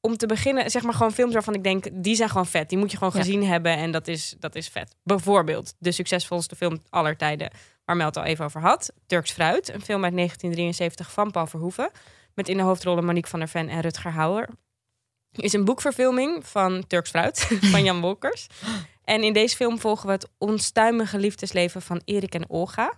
om 0.00 0.16
te 0.16 0.26
beginnen, 0.26 0.70
zeg 0.70 0.82
maar 0.82 0.94
gewoon 0.94 1.12
films 1.12 1.32
waarvan 1.32 1.54
ik 1.54 1.62
denk, 1.64 1.86
die 1.92 2.14
zijn 2.16 2.28
gewoon 2.28 2.46
vet. 2.46 2.68
Die 2.68 2.78
moet 2.78 2.90
je 2.90 2.96
gewoon 2.96 3.12
Ja. 3.14 3.18
gezien 3.20 3.44
hebben 3.44 3.76
en 3.76 3.90
dat 3.90 4.08
is, 4.08 4.34
dat 4.38 4.54
is 4.54 4.68
vet. 4.68 4.94
Bijvoorbeeld 5.02 5.74
de 5.78 5.92
succesvolste 5.92 6.56
film 6.56 6.82
aller 6.90 7.16
tijden, 7.16 7.50
waar 7.86 7.96
Mel 7.96 8.06
het 8.06 8.16
al 8.16 8.24
even 8.24 8.44
over 8.44 8.60
had. 8.60 8.92
Turks 9.06 9.30
Fruit, 9.32 9.68
een 9.68 9.82
film 9.82 10.04
uit 10.04 10.14
1973 10.14 11.12
van 11.12 11.30
Paul 11.30 11.46
Verhoeven. 11.46 11.90
Met 12.34 12.48
in 12.48 12.56
de 12.56 12.62
hoofdrollen 12.62 13.04
Monique 13.04 13.30
van 13.30 13.38
der 13.38 13.48
Ven 13.48 13.68
en 13.68 13.80
Rutger 13.80 14.10
Hauer. 14.12 14.48
Is 15.32 15.52
een 15.52 15.64
boekverfilming 15.64 16.46
van 16.46 16.86
Turks 16.86 17.10
Fruit, 17.10 17.38
van 17.72 17.84
Jan 17.84 18.00
Wolkers. 18.00 18.46
En 19.04 19.22
in 19.22 19.32
deze 19.32 19.56
film 19.56 19.78
volgen 19.78 20.06
we 20.06 20.12
het 20.12 20.28
onstuimige 20.38 21.18
liefdesleven 21.18 21.82
van 21.82 22.00
Erik 22.04 22.34
en 22.34 22.50
Olga. 22.50 22.92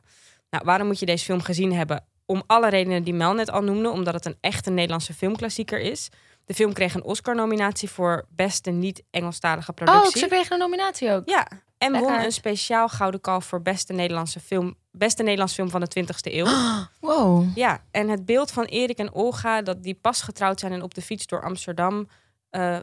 Nou, 0.51 0.65
waarom 0.65 0.87
moet 0.87 0.99
je 0.99 1.07
deze 1.07 1.25
film 1.25 1.41
gezien 1.41 1.73
hebben? 1.73 2.05
Om 2.27 2.43
alle 2.47 2.69
redenen 2.69 3.03
die 3.03 3.15
Mel 3.15 3.33
net 3.35 3.51
al 3.51 3.63
noemde. 3.63 3.91
Omdat 3.91 4.15
het 4.15 4.27
een 4.27 4.37
echte 4.41 4.71
Nederlandse 4.71 5.15
filmklassieker 5.15 5.81
is. 5.81 6.09
De 6.45 6.55
film 6.55 6.73
kreeg 6.73 6.95
een 6.95 7.03
Oscar-nominatie 7.03 7.91
voor 7.91 8.27
beste 8.29 8.71
niet-Engelstalige 8.71 9.71
Oh, 9.71 9.77
productie. 9.77 10.21
ze 10.21 10.27
kregen 10.27 10.53
een 10.53 10.59
nominatie 10.59 11.11
ook. 11.13 11.29
Ja, 11.29 11.49
en 11.79 11.93
won 11.93 12.13
een 12.13 12.33
speciaal 12.33 12.89
gouden 12.89 13.21
kalf 13.21 13.45
voor 13.45 13.63
beste 13.63 13.93
Nederlandse 13.93 14.41
film, 14.41 14.75
beste 14.91 15.23
Nederlandse 15.23 15.55
film 15.55 15.71
van 15.71 15.81
de 15.81 16.05
20e 16.05 16.33
eeuw. 16.33 16.47
Wow. 17.01 17.57
Ja, 17.57 17.83
en 17.91 18.09
het 18.09 18.25
beeld 18.25 18.51
van 18.51 18.65
Erik 18.65 18.99
en 18.99 19.13
Olga, 19.13 19.63
dat 19.63 19.83
die 19.83 19.95
pas 19.95 20.23
getrouwd 20.23 20.61
zijn 20.61 20.73
en 20.73 20.83
op 20.83 20.95
de 20.95 21.03
fiets 21.03 21.27
door 21.27 21.43
Amsterdam 21.43 22.09
eh, 22.51 22.77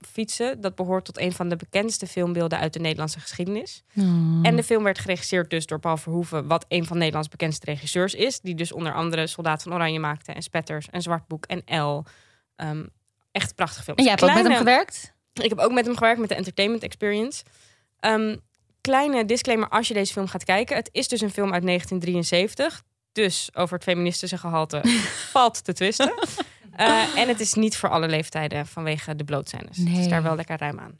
fietsen, 0.00 0.60
dat 0.60 0.74
behoort 0.74 1.04
tot 1.04 1.18
een 1.18 1.32
van 1.32 1.48
de 1.48 1.56
bekendste 1.56 2.06
filmbeelden 2.06 2.58
uit 2.58 2.72
de 2.72 2.78
Nederlandse 2.78 3.20
geschiedenis. 3.20 3.84
Oh. 3.96 4.04
En 4.42 4.56
de 4.56 4.62
film 4.62 4.84
werd 4.84 4.98
geregisseerd 4.98 5.50
dus 5.50 5.66
door 5.66 5.78
Paul 5.78 5.96
Verhoeven, 5.96 6.46
wat 6.46 6.64
een 6.68 6.86
van 6.86 6.98
Nederlands 6.98 7.28
bekendste 7.28 7.66
regisseurs 7.66 8.14
is, 8.14 8.40
die 8.40 8.54
dus 8.54 8.72
onder 8.72 8.94
andere 8.94 9.26
Soldaat 9.26 9.62
van 9.62 9.74
Oranje 9.74 9.98
maakte 10.00 10.32
en 10.32 10.42
Spetters 10.42 10.90
en 10.90 11.02
Zwartboek 11.02 11.44
en 11.46 11.80
L. 11.80 12.04
Ehm, 12.56 12.84
echt 13.32 13.54
prachtig 13.54 13.84
film. 13.84 13.96
En 13.96 14.02
jij 14.02 14.12
hebt 14.12 14.24
ook 14.24 14.34
met 14.34 14.46
hem 14.46 14.56
gewerkt? 14.56 15.14
ik 15.42 15.48
heb 15.48 15.58
ook 15.58 15.72
met 15.72 15.86
hem 15.86 15.96
gewerkt 15.96 16.20
met 16.20 16.28
de 16.28 16.34
Entertainment 16.34 16.82
Experience. 16.82 17.42
Ehm, 18.06 18.36
kleine 18.80 19.24
disclaimer 19.24 19.68
als 19.68 19.88
je 19.88 19.94
deze 19.94 20.12
film 20.12 20.26
gaat 20.26 20.44
kijken. 20.44 20.76
Het 20.76 20.88
is 20.92 21.08
dus 21.08 21.20
een 21.20 21.30
film 21.30 21.52
uit 21.52 21.62
1973. 21.62 22.82
Dus 23.12 23.48
over 23.54 23.74
het 23.74 23.82
feministische 23.84 24.38
gehalte 24.38 24.80
valt 25.32 25.64
te 25.64 25.72
twisten. 25.72 26.14
Eh, 26.76 27.18
en 27.18 27.28
het 27.28 27.40
is 27.40 27.54
niet 27.54 27.76
voor 27.76 27.88
alle 27.88 28.08
leeftijden 28.08 28.66
vanwege 28.66 29.16
de 29.16 29.24
blootscènes. 29.24 29.76
Het 29.76 29.88
is 29.88 29.92
Nee. 29.92 30.08
daar 30.08 30.22
wel 30.22 30.36
lekker 30.36 30.58
ruim 30.58 30.78
aan. 30.78 30.98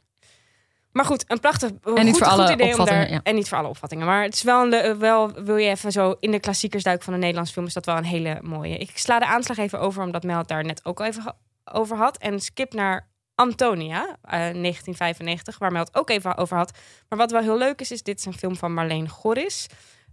Maar 0.91 1.05
goed, 1.05 1.23
een 1.27 1.39
prachtig 1.39 1.69
niet 1.71 1.79
goed, 1.83 1.93
voor 1.95 2.11
goed 2.11 2.21
alle 2.25 2.51
idee 2.51 2.65
om 2.65 2.71
opvattingen, 2.71 3.01
daar, 3.03 3.11
ja. 3.11 3.19
En 3.23 3.35
niet 3.35 3.47
voor 3.49 3.57
alle 3.57 3.67
opvattingen. 3.67 4.05
Maar 4.05 4.23
het 4.23 4.33
is 4.33 4.43
wel, 4.43 4.73
een, 4.73 4.99
wel, 4.99 5.31
wil 5.43 5.57
je 5.57 5.69
even 5.69 5.91
zo 5.91 6.15
in 6.19 6.31
de 6.31 6.39
klassiekers 6.39 6.83
duiken 6.83 7.05
van 7.05 7.13
een 7.13 7.19
Nederlands 7.19 7.51
film, 7.51 7.65
is 7.65 7.73
dat 7.73 7.85
wel 7.85 7.97
een 7.97 8.03
hele 8.03 8.39
mooie. 8.41 8.77
Ik 8.77 8.97
sla 8.97 9.19
de 9.19 9.25
aanslag 9.25 9.57
even 9.57 9.79
over, 9.79 10.03
omdat 10.03 10.23
Mel 10.23 10.37
het 10.37 10.47
daar 10.47 10.63
net 10.63 10.85
ook 10.85 10.99
al 10.99 11.05
even 11.05 11.35
over 11.71 11.97
had. 11.97 12.17
En 12.17 12.39
skip 12.39 12.73
naar 12.73 13.07
Antonia, 13.41 14.01
eh, 14.21 14.31
1995, 14.39 15.57
waar 15.57 15.71
Mel 15.71 15.83
het 15.83 15.95
ook 15.95 16.09
even 16.09 16.37
over 16.37 16.57
had. 16.57 16.71
Maar 17.09 17.17
wat 17.19 17.31
wel 17.31 17.41
heel 17.41 17.57
leuk 17.57 17.81
is, 17.81 17.91
is 17.91 18.03
dit 18.03 18.19
is 18.19 18.25
een 18.25 18.37
film 18.37 18.55
van 18.55 18.73
Marleen 18.73 19.09
Gorris. 19.09 19.67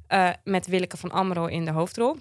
eh, 0.06 0.30
met 0.44 0.66
Willeke 0.66 0.96
van 0.96 1.10
Amro 1.10 1.46
in 1.46 1.64
de 1.64 1.70
hoofdrol. 1.70 2.16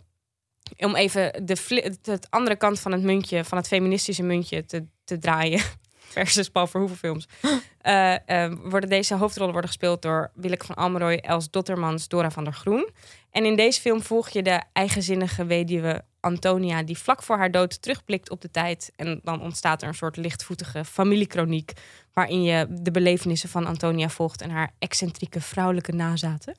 Om 0.78 0.96
even 0.96 1.46
de, 1.46 1.58
het- 2.04 2.28
andere 2.30 2.56
kant 2.56 2.80
van 2.80 2.92
het 2.92 3.02
muntje, 3.04 3.44
van 3.44 3.58
het 3.58 3.68
feministische 3.68 4.24
muntje 4.24 4.66
te, 4.66 4.86
te 5.04 5.18
draaien. 5.18 5.62
Versus 6.14 6.50
Paul 6.50 6.68
Verhoeven 6.68 6.98
films. 6.98 7.28
Eh, 7.84 8.44
eh, 8.46 8.54
worden 8.64 8.90
deze 8.90 9.16
hoofdrollen 9.16 9.52
worden 9.52 9.70
gespeeld 9.70 10.02
door 10.02 10.32
Willeke 10.34 10.66
van 10.66 10.76
Almeroy, 10.76 11.14
Els 11.16 11.50
Dottermans, 11.50 12.08
Dora 12.08 12.32
van 12.32 12.44
der 12.44 12.54
Groen. 12.54 12.90
En 13.34 13.46
in 13.46 13.56
deze 13.56 13.82
film 13.82 14.02
volg 14.02 14.30
je 14.30 14.44
de 14.44 14.62
eigenzinnige 14.74 15.46
weduwe 15.46 16.04
Antonia... 16.20 16.84
die 16.84 16.98
vlak 16.98 17.24
voor 17.24 17.38
haar 17.38 17.52
dood 17.52 17.82
terugblikt 17.82 18.30
op 18.30 18.42
de 18.42 18.52
tijd. 18.52 18.92
En 18.96 19.20
dan 19.24 19.42
ontstaat 19.42 19.82
er 19.82 19.88
een 19.88 19.94
soort 19.94 20.18
lichtvoetige 20.18 20.86
familiekroniek... 20.86 21.72
waarin 22.14 22.44
je 22.44 22.68
de 22.70 22.92
belevenissen 22.92 23.50
van 23.50 23.66
Antonia 23.66 24.10
volgt... 24.10 24.42
en 24.42 24.50
haar 24.50 24.72
excentrieke 24.80 25.42
vrouwelijke 25.42 25.92
nazaten. 25.92 26.56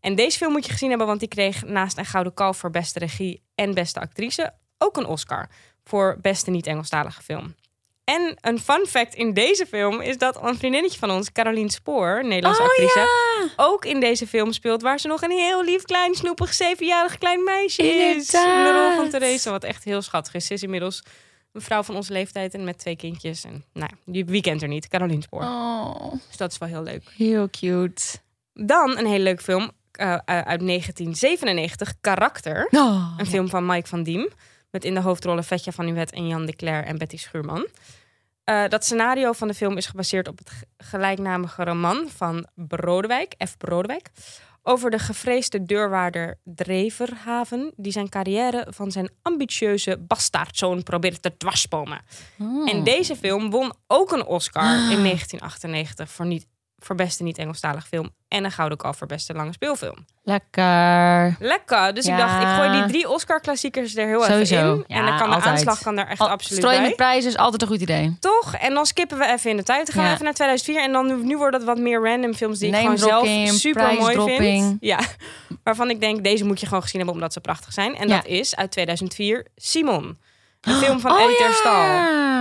En 0.00 0.14
deze 0.14 0.38
film 0.38 0.52
moet 0.52 0.66
je 0.66 0.72
gezien 0.72 0.88
hebben... 0.88 1.06
want 1.06 1.20
die 1.20 1.28
kreeg 1.28 1.64
naast 1.64 1.98
een 1.98 2.06
Gouden 2.06 2.34
Kalf 2.34 2.56
voor 2.56 2.70
beste 2.70 2.98
regie 2.98 3.42
en 3.54 3.74
beste 3.74 4.00
actrice... 4.00 4.54
ook 4.78 4.96
een 4.96 5.06
Oscar 5.06 5.48
voor 5.84 6.18
beste 6.20 6.50
niet-Engelstalige 6.50 7.22
film. 7.22 7.54
En 8.04 8.36
een 8.40 8.58
fun 8.60 8.86
fact 8.88 9.14
in 9.14 9.32
deze 9.32 9.66
film 9.66 10.00
is 10.00 10.18
dat 10.18 10.42
een 10.42 10.56
vriendinnetje 10.58 10.98
van 10.98 11.10
ons, 11.10 11.32
Caroline 11.32 11.70
Spoor, 11.70 12.24
Nederlandse 12.24 12.62
Oh, 12.62 12.68
actrice, 12.68 13.08
ook 13.56 13.84
in 13.84 14.00
deze 14.00 14.26
film 14.26 14.52
speelt, 14.52 14.82
waar 14.82 15.00
ze 15.00 15.08
nog 15.08 15.22
een 15.22 15.30
heel 15.30 15.64
lief, 15.64 15.82
klein, 15.82 16.14
snoepig, 16.14 16.54
zevenjarig 16.54 17.18
klein 17.18 17.44
meisje 17.44 17.82
is. 17.82 18.32
In 18.34 18.40
de 18.40 18.72
rol 18.86 18.96
van. 18.96 19.08
Therese, 19.10 19.50
wat 19.50 19.64
echt 19.64 19.84
heel 19.84 20.02
schattig 20.02 20.34
is. 20.34 20.46
Ze 20.46 20.52
is 20.54 20.62
inmiddels 20.62 21.02
een 21.52 21.60
vrouw 21.60 21.82
van 21.82 21.96
onze 21.96 22.12
leeftijd 22.12 22.54
en 22.54 22.64
met 22.64 22.78
twee 22.78 22.96
kindjes. 22.96 23.44
En 23.44 23.64
nou, 23.72 23.90
ja, 24.04 24.24
wie 24.24 24.42
kent 24.42 24.62
er 24.62 24.68
niet? 24.68 24.88
Caroline 24.88 25.22
Spoor. 25.22 25.42
Oh, 25.42 26.12
Dus 26.28 26.36
dat 26.36 26.52
is 26.52 26.58
wel 26.58 26.68
heel 26.68 26.82
leuk. 26.82 27.02
heel 27.16 27.48
cute. 27.50 28.02
Dan 28.54 28.98
een 28.98 29.06
hele 29.06 29.22
leuke 29.24 29.42
film 29.42 29.70
eh, 29.92 30.16
uit 30.26 30.60
1997, 30.66 31.94
Karakter. 32.00 32.68
Oh, 32.70 33.14
Een 33.16 33.26
film 33.26 33.48
van 33.48 33.66
Mike 33.66 33.88
van 33.88 34.02
Diem. 34.02 34.28
Met 34.74 34.84
in 34.84 34.94
de 34.94 35.00
hoofdrollen 35.00 35.44
Vetja 35.44 35.72
van 35.72 35.88
Uwet 35.88 36.12
en 36.12 36.26
Jan 36.26 36.46
de 36.46 36.56
Cler 36.56 36.84
en 36.84 36.98
Betty 36.98 37.16
Schuurman. 37.16 37.66
Eh, 38.44 38.68
dat 38.68 38.84
scenario 38.84 39.32
van 39.32 39.48
de 39.48 39.54
film 39.54 39.76
is 39.76 39.86
gebaseerd 39.86 40.28
op 40.28 40.38
het 40.38 40.50
gelijknamige 40.76 41.64
roman 41.64 42.08
van 42.08 42.46
Brodewijk, 42.54 43.34
F. 43.48 43.56
Brodewijk. 43.56 44.10
Over 44.62 44.90
de 44.90 44.98
gevreesde 44.98 45.62
deurwaarder 45.62 46.38
Dreverhaven, 46.44 47.72
die 47.76 47.92
zijn 47.92 48.08
carrière 48.08 48.66
van 48.70 48.90
zijn 48.90 49.10
ambitieuze 49.22 49.98
bastaardzoon 49.98 50.82
probeert 50.82 51.22
te 51.22 51.36
dwarsbomen. 51.36 52.00
Oh. 52.38 52.70
En 52.70 52.84
deze 52.84 53.16
film 53.16 53.50
won 53.50 53.72
ook 53.86 54.12
een 54.12 54.24
Oscar 54.24 54.72
in 54.72 55.02
1998 55.02 56.10
voor, 56.10 56.26
niet, 56.26 56.46
voor 56.84 56.94
beste 56.96 57.22
niet-Engelstalig 57.22 57.86
film. 57.86 58.10
En 58.28 58.44
een 58.44 58.50
Gouden 58.52 58.78
Kalf 58.78 58.96
voor 58.96 59.06
beste 59.06 59.32
lange 59.34 59.52
speelfilm. 59.52 60.04
Lekker. 60.22 61.36
Lekker. 61.38 61.94
Dus 61.94 62.06
ik 62.06 62.16
dacht, 62.16 62.42
ik 62.42 62.48
gooi 62.48 62.70
die 62.70 62.86
drie 62.86 63.08
Oscar-klassiekers 63.10 63.96
er 63.96 64.06
heel 64.06 64.22
Sowieso. 64.22 64.54
even 64.54 64.68
in. 64.76 64.84
Ja, 64.86 64.96
en 64.96 65.06
dan 65.06 65.18
kan 65.18 65.30
de 65.30 65.36
aanslag 65.46 65.82
kan 65.82 65.96
daar 65.96 66.08
echt 66.08 66.20
Al- 66.20 66.28
absoluut 66.30 66.58
Strooien 66.58 66.78
bij. 66.80 66.88
met 66.88 66.96
prijzen 66.96 67.30
is 67.30 67.36
altijd 67.36 67.62
een 67.62 67.68
goed 67.68 67.80
idee. 67.80 68.16
Toch? 68.20 68.54
En 68.54 68.74
dan 68.74 68.86
skippen 68.86 69.18
we 69.18 69.26
even 69.26 69.50
in 69.50 69.56
de 69.56 69.62
tijd. 69.62 69.86
Dan 69.86 69.94
gaan 69.94 70.02
Ja. 70.02 70.08
we 70.08 70.14
even 70.14 70.24
naar 70.24 70.34
2004. 70.34 70.82
En 70.82 70.92
dan 70.92 71.06
nu, 71.06 71.24
nu 71.24 71.36
worden 71.36 71.60
het 71.60 71.68
wat 71.68 71.78
meer 71.78 72.02
random 72.02 72.34
films 72.34 72.58
die 72.58 72.68
ik 72.68 72.76
gewoon 72.76 72.98
zelf 72.98 73.28
super 73.48 73.94
mooi 73.94 74.36
vind. 74.38 74.76
Ja. 74.80 74.98
Waarvan 75.62 75.90
ik 75.90 76.00
denk, 76.00 76.24
deze 76.24 76.44
moet 76.44 76.60
je 76.60 76.66
gewoon 76.66 76.82
gezien 76.82 76.96
hebben 77.00 77.14
omdat 77.16 77.32
ze 77.32 77.40
prachtig 77.40 77.72
zijn. 77.72 77.96
En 77.96 78.08
dat 78.08 78.26
is 78.26 78.56
uit 78.56 78.70
2004 78.70 79.46
Simon. 79.56 80.18
Een 80.60 80.74
film 80.74 81.00
van 81.00 81.10
Oh, 81.12 81.20
Eddie. 81.20 81.36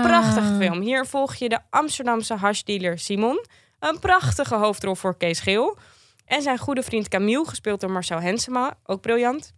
Prachtige 0.01 0.55
film. 0.59 0.81
Hier 0.81 1.05
volg 1.05 1.35
je 1.35 1.49
de 1.49 1.59
Amsterdamse 1.69 2.33
hashdealer 2.35 2.99
Simon. 2.99 3.45
Een 3.83 3.99
prachtige 3.99 4.55
hoofdrol 4.55 4.95
voor 4.95 5.17
Kees 5.17 5.39
Geel. 5.39 5.77
En 6.25 6.41
zijn 6.41 6.57
goede 6.57 6.83
vriend 6.83 7.07
Camille, 7.07 7.45
gespeeld 7.45 7.81
door 7.81 7.91
Marcel 7.91 8.21
Hensema. 8.21 8.77
Ook 8.83 9.01
briljant. 9.01 9.53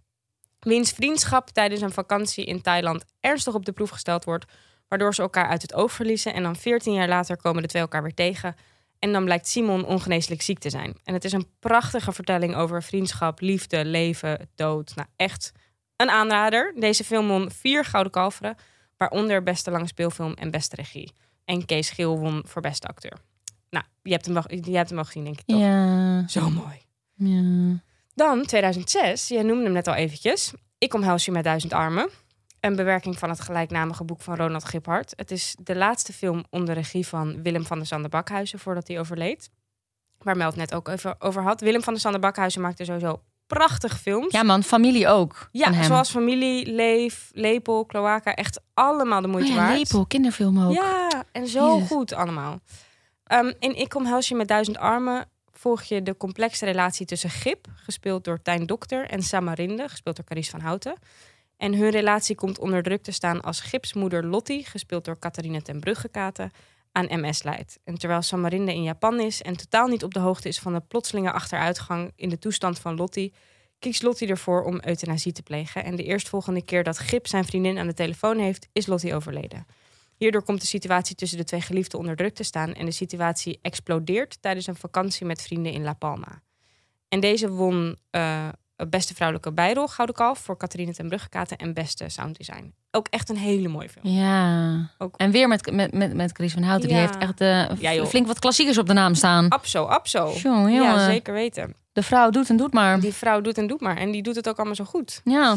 Wiens 0.59 0.91
vriendschap 0.91 1.49
tijdens 1.49 1.82
een 1.82 1.91
vakantie 1.91 2.45
in 2.45 2.61
Thailand 2.61 3.05
ernstig 3.19 3.53
op 3.53 3.65
de 3.65 3.71
proef 3.71 3.89
gesteld 3.89 4.23
wordt. 4.23 4.45
Waardoor 4.88 5.15
ze 5.15 5.21
elkaar 5.21 5.47
uit 5.47 5.61
het 5.61 5.73
oog 5.73 5.91
verliezen. 5.91 6.34
En 6.34 6.43
dan 6.43 6.55
14 6.55 6.93
jaar 6.93 7.07
later 7.07 7.38
komen 7.38 7.61
de 7.61 7.67
twee 7.67 7.82
elkaar 7.82 8.03
weer 8.03 8.13
tegen. 8.13 8.55
En 8.99 9.11
dan 9.11 9.23
blijkt 9.23 9.47
Simon 9.47 9.86
ongeneeslijk 9.86 10.41
ziek 10.41 10.59
te 10.59 10.69
zijn. 10.69 10.97
En 11.03 11.13
het 11.13 11.23
is 11.23 11.32
een 11.32 11.49
prachtige 11.59 12.11
vertelling 12.11 12.55
over 12.55 12.84
vriendschap, 12.84 13.39
liefde, 13.39 13.86
leven, 13.86 14.49
dood. 14.55 14.95
Nou, 14.95 15.07
echt 15.15 15.51
een 15.95 16.09
aanrader. 16.09 16.73
Deze 16.80 17.03
film 17.03 17.28
won 17.28 17.51
vier 17.51 17.86
gouden 17.86 18.11
kalveren. 18.11 18.55
Waaronder 18.97 19.43
beste 19.43 19.71
lange 19.71 19.88
speelfilm 19.88 20.34
en 20.34 20.51
beste 20.51 20.76
regie. 20.76 21.11
En 21.43 21.65
Kees 21.65 21.89
Geel 21.89 22.19
won 22.19 22.43
voor 22.45 22.61
beste 22.61 22.88
acteur. 22.88 23.17
Nou, 23.76 23.88
je 24.01 24.11
hebt 24.11 24.26
hem 24.26 24.34
wel, 24.34 24.43
je 24.47 24.78
hebt 24.78 24.89
hem 24.89 25.03
gezien, 25.03 25.23
denk 25.23 25.39
ik 25.39 25.45
toch? 25.45 25.59
Ja. 25.59 26.28
Zo 26.28 26.49
mooi. 26.49 26.82
ja. 27.15 27.84
Dan 28.13 28.45
2006, 28.45 29.28
jij 29.28 29.43
noemde 29.43 29.63
hem 29.63 29.73
net 29.73 29.88
al 29.88 29.93
eventjes. 29.93 30.53
Ik 30.78 30.93
omhels 30.93 31.26
je 31.26 31.32
met 31.32 31.43
duizend 31.43 31.73
armen. 31.73 32.09
Een 32.59 32.76
bewerking 32.76 33.19
van 33.19 33.30
het 33.30 33.41
gelijknamige 33.41 34.03
boek 34.03 34.21
van 34.21 34.36
Ronald 34.36 34.65
Giphart. 34.65 35.13
Het 35.15 35.32
is 35.32 35.55
de 35.63 35.76
laatste 35.76 36.13
film 36.13 36.43
onder 36.49 36.73
regie 36.73 37.07
van 37.07 37.41
Willem 37.43 37.65
van 37.65 37.78
der 37.78 37.88
Sander 37.88 38.09
Bakhuizen 38.09 38.59
voordat 38.59 38.88
hij 38.88 38.99
overleed. 38.99 39.49
Waar 40.17 40.38
Mel 40.38 40.47
het 40.47 40.55
net 40.55 40.73
ook 40.73 40.88
even 40.88 41.21
over 41.21 41.41
had. 41.43 41.61
Willem 41.61 41.84
van 41.84 41.93
der 41.93 42.01
Sander 42.01 42.21
Bakhuizen 42.21 42.61
maakte 42.61 42.86
sowieso 42.86 43.21
prachtige 43.47 43.97
films. 43.97 44.32
ja 44.32 44.43
man, 44.43 44.63
familie 44.63 45.07
ook. 45.07 45.49
Ja, 45.51 45.84
zoals 45.84 46.09
Familie, 46.09 46.71
Leef, 46.71 47.30
Lepel, 47.34 47.86
Cloaca. 47.86 48.34
Echt 48.36 48.61
allemaal 48.73 49.21
de 49.21 49.28
moeite 49.28 49.49
oh 49.49 49.55
ja, 49.55 49.61
waard. 49.61 49.78
Lepel, 49.78 50.05
kinderfilm 50.05 50.63
ook. 50.63 50.73
Ja, 50.73 51.23
en 51.32 51.47
zo 51.47 51.73
Jezus. 51.73 51.88
goed 51.88 52.13
allemaal. 52.13 52.59
Ehm, 53.26 53.51
in 53.59 53.76
Ik 53.76 53.95
omhels 53.95 54.28
je 54.28 54.36
met 54.36 54.47
duizend 54.47 54.78
armen 54.78 55.30
volg 55.51 55.84
je 55.84 56.03
de 56.03 56.17
complexe 56.17 56.65
relatie 56.65 57.05
tussen 57.05 57.30
Gip, 57.30 57.67
gespeeld 57.76 58.23
door 58.23 58.41
Tijn 58.41 58.65
Dokter, 58.65 59.09
en 59.09 59.23
Samarinde, 59.23 59.89
gespeeld 59.89 60.15
door 60.15 60.26
Carice 60.26 60.49
van 60.49 60.59
Houten. 60.59 60.95
En 61.57 61.73
hun 61.73 61.89
relatie 61.89 62.36
komt 62.36 62.59
onder 62.59 62.84
druk 62.84 63.03
te 63.03 63.11
staan 63.11 63.41
als 63.41 63.59
Gips 63.59 63.93
moeder 63.93 64.26
Lottie, 64.26 64.65
gespeeld 64.65 65.05
door 65.05 65.19
Catharine 65.19 65.61
ten 65.61 65.80
Bruggekaten, 65.80 66.51
aan 66.91 67.21
MS 67.21 67.43
leidt. 67.43 67.80
En 67.84 67.97
terwijl 67.97 68.21
Samarinde 68.21 68.73
in 68.73 68.84
Japan 68.84 69.19
is 69.19 69.41
en 69.41 69.57
totaal 69.57 69.88
niet 69.88 70.03
op 70.03 70.13
de 70.13 70.19
hoogte 70.19 70.47
is 70.47 70.59
van 70.59 70.73
de 70.73 70.82
plotselinge 70.88 71.32
achteruitgang 71.32 72.11
in 72.15 72.30
de 72.30 72.39
toestand 72.39 72.80
van 72.80 72.95
Lottie, 72.95 73.34
kiest 73.80 74.03
Lottie 74.03 74.28
ervoor 74.28 74.63
om 74.63 74.80
euthanasie 74.84 75.32
te 75.32 75.43
plegen. 75.43 75.84
En 75.84 75.95
de 75.95 76.03
eerstvolgende 76.03 76.63
keer 76.63 76.84
dat 76.84 76.99
Gip 76.99 77.28
zijn 77.28 77.45
vriendin 77.45 77.78
aan 77.78 77.88
de 77.88 77.93
telefoon 77.93 78.38
heeft, 78.38 78.67
is 78.73 78.86
Lottie 78.86 79.15
overleden. 79.15 79.65
Hierdoor 80.18 80.43
komt 80.43 80.61
de 80.61 80.68
situatie 80.68 81.16
tussen 81.16 81.38
de 81.38 81.43
twee 81.43 81.61
geliefden 81.61 81.99
onder 81.99 82.16
druk 82.16 82.36
te 82.36 82.43
staan 82.43 82.74
en 82.74 82.86
de 82.86 82.91
situatie 82.91 83.59
explodeert 83.61 84.38
tijdens 84.41 84.68
een 84.68 84.76
vakantie 84.76 85.26
met 85.26 85.41
vrienden 85.41 85.72
in 85.72 85.84
La 85.84 85.93
Palma. 85.93 86.41
En 87.09 87.20
deze 87.20 87.49
won 87.49 87.97
eh, 88.09 88.47
beste 88.89 89.13
vrouwelijke 89.16 89.51
bijrol 89.53 89.88
Gouden 89.88 90.16
Kalf 90.16 90.39
voor 90.39 90.57
Catharine 90.57 90.93
ten 90.93 91.07
Bruggekaten 91.07 91.57
en 91.57 91.74
beste 91.74 92.09
sounddesign. 92.09 92.74
Ook 92.91 93.07
echt 93.09 93.30
een 93.30 93.38
hele 93.38 93.68
mooie 93.68 93.89
film. 93.89 94.07
Ja. 94.13 94.89
Ook- 94.97 95.18
En 95.18 95.32
weer 95.32 95.47
met, 95.47 95.72
met, 95.72 95.93
met, 95.93 96.13
met 96.13 96.32
Chris 96.32 96.53
van 96.53 96.63
Houten. 96.63 96.88
Die 96.89 96.97
heeft 96.97 97.18
echt 97.18 97.41
eh, 97.41 97.70
Ja, 97.80 97.93
joh. 97.93 98.05
flink 98.05 98.28
wat 98.28 98.39
klassiekers 98.39 98.78
op 98.78 98.88
de 98.88 98.93
naam 98.93 99.16
staan. 99.16 99.49
Abso, 99.49 99.84
abso. 99.86 100.32
Jongen, 100.43 100.72
Ja, 100.72 101.05
zeker 101.05 101.34
weten. 101.34 101.74
De 101.91 102.03
vrouw 102.03 102.30
doet 102.30 102.49
en 102.49 102.57
doet 102.57 102.74
maar. 102.74 102.99
Die 102.99 103.13
vrouw 103.13 103.41
doet 103.41 103.57
en 103.57 103.68
doet 103.68 103.82
maar. 103.82 103.97
En 103.97 104.11
die 104.11 104.22
doet 104.24 104.36
het 104.36 104.49
ook 104.49 104.55
allemaal 104.57 104.76
zo 104.76 104.84
goed. 104.84 105.22
Ja. 105.24 105.55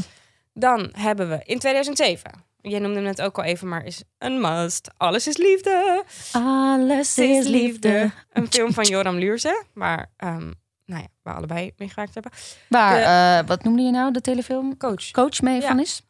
Dan 0.54 0.88
hebben 0.92 1.28
we 1.28 1.40
in 1.44 1.59
2007. 1.59 2.30
Jij 2.68 2.78
noemde 2.78 2.94
hem 2.94 3.04
net 3.04 3.22
ook 3.22 3.38
al 3.38 3.44
even, 3.44 3.68
maar 3.68 3.84
is 3.84 4.02
een 4.18 4.40
must. 4.40 4.90
Alles 4.96 5.26
is 5.26 5.36
liefde. 5.36 6.04
Alles 6.32 7.18
is 7.18 7.46
liefde. 7.46 8.10
Een 8.32 8.46
film 8.50 8.72
van 8.72 8.84
Joram 8.84 9.16
Luurse, 9.16 9.64
waar, 9.74 10.10
ehm, 10.16 10.52
nou 10.86 11.02
ja, 11.02 11.06
we 11.22 11.30
allebei 11.32 11.72
mee 11.76 11.88
gewerkt 11.88 12.14
hebben. 12.14 12.32
Waar, 12.68 12.94
De- 12.96 13.42
eh, 13.42 13.48
wat 13.48 13.64
noemde 13.64 13.82
je 13.82 13.90
nou, 13.90 14.12
de 14.12 14.20
telefilm? 14.20 14.76
Coach. 14.76 15.10
Coach 15.10 15.40
mee 15.40 15.60
Ja. 15.60 15.66
van 15.66 15.80
is? 15.80 16.02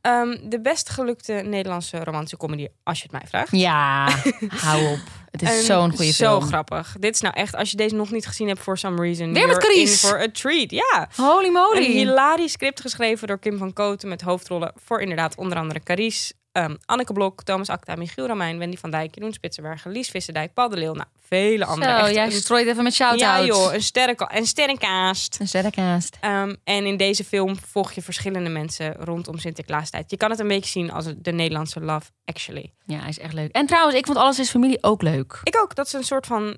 Ehm, 0.00 0.36
de 0.48 0.60
best 0.60 0.88
gelukte 0.90 1.32
Nederlandse 1.32 2.04
romantische 2.04 2.36
comedy, 2.36 2.68
als 2.82 2.98
je 2.98 3.02
het 3.02 3.12
mij 3.12 3.28
vraagt. 3.28 3.50
Ja, 3.56 4.08
hou 4.64 4.86
op. 4.92 4.98
Het 5.32 5.42
is 5.42 5.66
zo'n 5.66 5.90
goede 5.90 6.12
Zo 6.12 6.36
film. 6.36 6.42
grappig. 6.42 6.96
Dit 6.98 7.14
is 7.14 7.20
nou 7.20 7.34
echt, 7.34 7.54
als 7.54 7.70
je 7.70 7.76
deze 7.76 7.94
nog 7.94 8.10
niet 8.10 8.26
gezien 8.26 8.48
hebt 8.48 8.60
for 8.60 8.78
some 8.78 9.00
reason. 9.02 9.32
Weer 9.32 9.46
met 9.46 9.58
Carice. 9.58 10.06
for 10.06 10.20
a 10.20 10.28
treat. 10.32 10.70
Ja. 10.70 11.08
Holy 11.16 11.46
Een 11.46 11.52
moly. 11.52 11.82
hilarisch 11.84 12.52
script 12.52 12.80
geschreven 12.80 13.28
door 13.28 13.38
Kim 13.38 13.58
van 13.58 13.72
Koten 13.72 14.08
met 14.08 14.20
hoofdrollen 14.22 14.72
voor 14.84 15.00
inderdaad 15.00 15.36
onder 15.36 15.58
andere 15.58 15.80
Carice, 15.82 16.32
ehm, 16.52 16.76
Anneke 16.84 17.12
Blok, 17.12 17.42
Thomas 17.42 17.68
Acta, 17.68 17.94
Michiel 17.94 18.26
Romein, 18.26 18.58
Wendy 18.58 18.76
van 18.76 18.90
Dijk, 18.90 19.14
Jeroen 19.14 19.32
Spitsenbergen, 19.32 19.90
Lies 19.90 20.08
Visserdijk, 20.08 20.54
Paul 20.54 20.68
de 20.68 20.76
Leeuw. 20.76 20.92
Nou, 20.92 21.06
vele 21.20 21.64
anderen. 21.64 21.98
Zo, 21.98 22.04
Echt 22.04 22.14
jij 22.14 22.24
een- 22.24 22.32
strooit 22.32 22.66
even 22.66 22.82
met 22.82 22.94
shout-outs. 22.94 23.22
ja 23.22 23.44
joh, 23.44 23.72
een, 23.74 23.82
sterke, 23.82 24.28
een 24.34 24.46
sterrenkaast. 24.46 25.36
Een 25.40 25.48
sterrenkaast. 25.48 26.16
Ehm, 26.20 26.54
en 26.64 26.86
in 26.86 26.96
deze 26.96 27.24
film 27.24 27.56
volg 27.66 27.92
je 27.92 28.02
verschillende 28.02 28.48
mensen 28.50 28.94
rondom 28.94 29.38
Sinterklaastijd. 29.38 30.10
Je 30.10 30.16
kan 30.16 30.30
het 30.30 30.38
een 30.40 30.48
beetje 30.48 30.70
zien 30.70 30.92
als 30.92 31.06
de 31.16 31.32
Nederlandse 31.32 31.80
Love 31.80 32.10
Actually. 32.24 32.72
Ja, 32.86 32.98
hij 32.98 33.08
is 33.08 33.18
echt 33.18 33.32
leuk. 33.32 33.52
En 33.52 33.66
trouwens, 33.66 33.96
ik 33.96 34.06
vond 34.06 34.18
Alles 34.18 34.38
is 34.38 34.50
Familie 34.50 34.78
ook 34.82 35.02
leuk. 35.02 35.40
Ik 35.42 35.58
ook. 35.62 35.74
Dat 35.74 35.86
is 35.86 35.92
een 35.92 36.04
soort 36.04 36.26
van... 36.26 36.56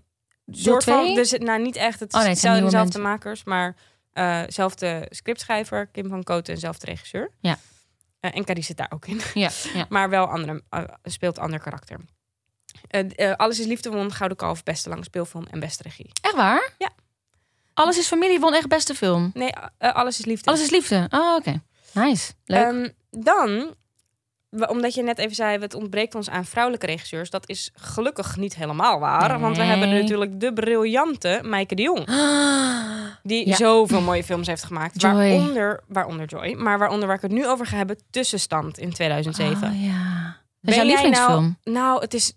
Soort 0.50 0.84
van 0.84 1.14
dus, 1.14 1.30
het- 1.30 1.42
nou, 1.42 1.62
niet 1.62 1.76
echt. 1.76 2.00
Het 2.00 2.14
Oh 2.14 2.20
nee, 2.20 2.28
het 2.28 2.38
zijn 2.38 2.64
dezelfde, 2.64 2.98
makers, 2.98 3.44
maar 3.44 3.76
eh 4.12 4.40
zelfde 4.46 5.06
scriptschrijver, 5.10 5.86
Kim 5.86 6.08
van 6.08 6.22
Koten 6.22 6.54
en 6.54 6.60
zelfde 6.60 6.86
regisseur. 6.86 7.30
Ja. 7.40 7.58
Eh, 8.24 8.30
en 8.36 8.44
Carice 8.44 8.66
zit 8.66 8.76
daar 8.76 8.90
ook 8.90 9.06
in. 9.06 9.20
Ja, 9.34 9.50
ja. 9.74 9.86
maar 9.88 10.10
wel 10.10 10.26
andere, 10.26 10.62
eh, 10.70 10.82
speelt 11.02 11.38
ander 11.38 11.60
karakter. 11.60 12.00
Eh, 12.88 13.32
Alles 13.32 13.58
is 13.60 13.66
Liefde 13.66 13.90
won 13.90 14.12
Gouden 14.12 14.36
Kalf, 14.36 14.62
beste 14.62 14.88
lange 14.88 15.04
speelfilm 15.04 15.46
en 15.50 15.60
beste 15.60 15.82
regie. 15.82 16.10
Echt 16.20 16.34
waar? 16.34 16.70
Ja. 16.78 16.90
Alles 17.74 17.98
is 17.98 18.06
Familie 18.06 18.40
won 18.40 18.54
echt 18.54 18.68
beste 18.68 18.94
film. 18.94 19.30
Nee, 19.34 19.52
Alles 19.78 20.18
is 20.18 20.24
Liefde. 20.24 20.50
Alles 20.50 20.62
is 20.62 20.70
Liefde. 20.70 21.06
Oh, 21.10 21.34
oké. 21.34 21.62
Nice. 21.92 22.32
Leuk. 22.44 22.62
Ehm, 22.62 22.88
dan, 23.10 23.74
omdat 24.66 24.94
je 24.94 25.02
net 25.02 25.18
even 25.18 25.34
zei, 25.34 25.58
het 25.58 25.74
ontbreekt 25.74 26.14
ons 26.14 26.30
aan 26.30 26.44
vrouwelijke 26.44 26.86
regisseurs. 26.86 27.30
Dat 27.30 27.48
is 27.48 27.70
gelukkig 27.74 28.36
niet 28.36 28.54
helemaal 28.56 28.98
waar. 28.98 29.40
Want 29.40 29.56
we 29.56 29.62
hebben 29.62 29.88
natuurlijk 29.88 30.40
de 30.40 30.52
briljante 30.52 31.40
Maaike 31.44 31.74
de 31.74 31.82
Jong. 31.82 32.06
Die 33.22 33.48
Ja. 33.48 33.56
zoveel 33.56 34.00
mooie 34.00 34.24
films 34.24 34.46
heeft 34.46 34.64
gemaakt. 34.64 35.00
Joy. 35.00 35.12
Waaronder, 35.12 35.82
waaronder 35.88 36.26
Joy. 36.26 36.54
Maar 36.54 36.78
waaronder 36.78 37.06
waar 37.06 37.16
ik 37.16 37.22
het 37.22 37.30
nu 37.32 37.46
over 37.46 37.66
ga 37.66 37.76
hebben, 37.76 37.98
Tussenstand 38.10 38.78
in 38.78 38.92
2007. 38.92 39.68
Oh, 39.70 39.82
ja. 39.84 40.36
Dat 40.60 40.70
is 40.70 40.74
jouw 40.74 40.74
jij 40.74 40.84
lievelingsfilm. 40.84 41.56
Nou, 41.62 41.76
nou, 41.78 42.00
het 42.00 42.14
is. 42.14 42.32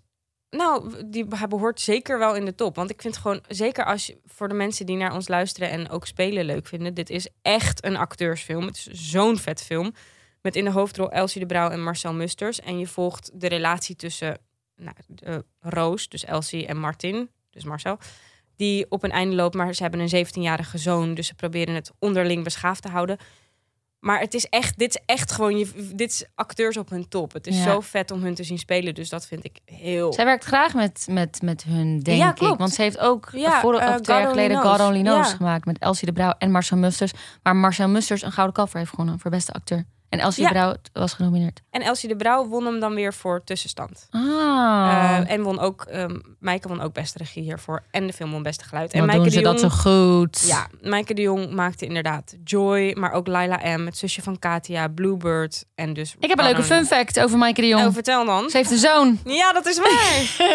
Nou, 0.50 0.92
die 1.06 1.26
hij 1.28 1.48
behoort 1.48 1.80
zeker 1.80 2.18
wel 2.18 2.34
in 2.34 2.44
de 2.44 2.54
top. 2.54 2.74
Want 2.76 2.90
ik 2.90 3.02
vind 3.02 3.16
gewoon, 3.16 3.40
zeker 3.48 3.84
als 3.84 4.06
je, 4.06 4.18
voor 4.26 4.48
de 4.48 4.54
mensen 4.54 4.86
die 4.86 4.96
naar 4.96 5.14
ons 5.14 5.28
luisteren 5.28 5.70
en 5.70 5.90
ook 5.90 6.06
spelen 6.06 6.44
leuk 6.44 6.66
vinden, 6.66 6.94
dit 6.94 7.10
is 7.10 7.28
echt 7.42 7.84
een 7.84 7.96
acteursfilm. 7.96 8.66
Het 8.66 8.76
is 8.76 9.10
zo'n 9.10 9.38
vet 9.38 9.62
film. 9.62 9.94
Met 10.42 10.56
in 10.56 10.64
de 10.64 10.70
hoofdrol 10.70 11.10
Elsie 11.10 11.40
de 11.40 11.46
Brouw 11.46 11.70
en 11.70 11.82
Marcel 11.82 12.12
Musters. 12.12 12.60
En 12.60 12.78
je 12.78 12.86
volgt 12.86 13.30
de 13.34 13.48
relatie 13.48 13.96
tussen 13.96 14.38
nou, 14.76 14.94
de 15.06 15.44
Roos, 15.60 16.08
dus 16.08 16.24
Elsie, 16.24 16.66
en 16.66 16.76
Martin, 16.76 17.30
dus 17.50 17.64
Marcel. 17.64 17.98
Die 18.56 18.86
op 18.90 19.04
een 19.04 19.10
einde 19.10 19.34
loopt, 19.34 19.54
maar 19.54 19.74
ze 19.74 19.82
hebben 19.82 20.00
een 20.00 20.26
17-jarige 20.26 20.78
zoon. 20.78 21.14
Dus 21.14 21.26
ze 21.26 21.34
proberen 21.34 21.74
het 21.74 21.90
onderling 21.98 22.44
beschaafd 22.44 22.82
te 22.82 22.88
houden. 22.88 23.18
Maar 23.98 24.20
het 24.20 24.34
is 24.34 24.44
echt, 24.44 24.78
dit 24.78 24.88
is 24.94 25.02
echt 25.06 25.32
gewoon, 25.32 25.58
je, 25.58 25.90
dit 25.94 26.10
is 26.10 26.24
acteurs 26.34 26.76
op 26.76 26.90
hun 26.90 27.08
top. 27.08 27.32
Het 27.32 27.46
is 27.46 27.56
Ja. 27.56 27.62
zo 27.62 27.80
vet 27.80 28.10
om 28.10 28.22
hun 28.22 28.34
te 28.34 28.42
zien 28.44 28.58
spelen. 28.58 28.94
Dus 28.94 29.08
dat 29.08 29.26
vind 29.26 29.44
ik 29.44 29.58
heel... 29.64 30.12
Zij 30.12 30.24
werkt 30.24 30.44
graag 30.44 30.74
met, 30.74 31.06
met, 31.10 31.42
met 31.42 31.62
hun, 31.62 32.00
denk 32.00 32.18
Ja, 32.18 32.30
ik. 32.50 32.58
Want 32.58 32.72
ze 32.72 32.82
heeft 32.82 32.98
ook 32.98 33.28
Ja, 33.32 33.60
voor, 33.60 33.74
eh, 33.78 33.94
twee 33.94 34.16
jaar 34.16 34.28
geleden 34.28 34.62
God. 34.62 34.80
Only 34.80 35.00
Knows 35.02 35.32
gemaakt. 35.32 35.64
Met 35.64 35.78
Elsie 35.78 36.06
de 36.06 36.12
Brouw 36.12 36.34
en 36.38 36.50
Marcel 36.50 36.76
Musters. 36.76 37.12
Waar 37.42 37.56
Marcel 37.56 37.88
Musters 37.88 38.22
een 38.22 38.32
gouden 38.32 38.54
kalver 38.56 38.78
heeft 38.78 38.90
gewonnen 38.90 39.18
voor 39.18 39.30
beste 39.30 39.52
acteur. 39.52 39.84
En 40.08 40.18
Elsie 40.18 40.42
Ja. 40.42 40.48
de 40.48 40.54
Brouw 40.54 40.74
was 40.92 41.12
genomineerd. 41.12 41.60
En 41.70 41.82
Elsie 41.82 42.08
de 42.08 42.16
Brouw 42.16 42.46
won 42.46 42.64
hem 42.64 42.80
dan 42.80 42.94
weer 42.94 43.14
voor 43.14 43.44
tussenstand. 43.44 44.06
Ah. 44.10 44.20
Eh, 45.22 45.30
en 45.30 45.42
won 45.42 45.58
ook, 45.60 45.82
ehm 45.82 46.18
Maaike 46.40 46.68
won 46.68 46.80
ook 46.80 46.92
beste 46.92 47.18
regie 47.18 47.42
hiervoor. 47.42 47.82
En 47.90 48.06
de 48.06 48.12
film 48.12 48.30
won 48.30 48.42
beste 48.42 48.64
geluid. 48.64 48.92
En 48.92 48.98
Wat 48.98 49.06
Maaike 49.06 49.22
doen 49.24 49.32
de 49.32 49.38
ze 49.38 49.52
dat 49.52 49.60
Jong, 49.60 49.72
zo 49.72 49.90
goed. 49.90 50.44
Ja, 50.46 50.66
Maaike 50.88 51.14
de 51.14 51.22
Jong 51.22 51.50
maakte 51.50 51.84
inderdaad 51.86 52.34
Joy, 52.44 52.94
maar 52.98 53.12
ook 53.12 53.26
Laila 53.26 53.76
M, 53.76 53.86
het 53.86 53.96
zusje 53.98 54.22
van 54.22 54.38
Katia, 54.38 54.88
Bluebird 54.88 55.64
en 55.74 55.92
dus... 55.92 56.14
Ik 56.18 56.28
heb 56.28 56.38
een 56.38 56.44
leuke 56.44 56.62
fun 56.62 56.84
fact 56.86 57.20
over 57.20 57.38
Maaike 57.38 57.60
de 57.60 57.66
Jong. 57.66 57.86
Oh, 57.86 57.92
vertel 57.92 58.24
dan. 58.24 58.50
Ze 58.50 58.56
heeft 58.56 58.70
een 58.70 58.78
zoon. 58.78 59.18
Ja, 59.24 59.52
dat 59.52 59.66
is 59.66 59.78
waar. 59.78 59.88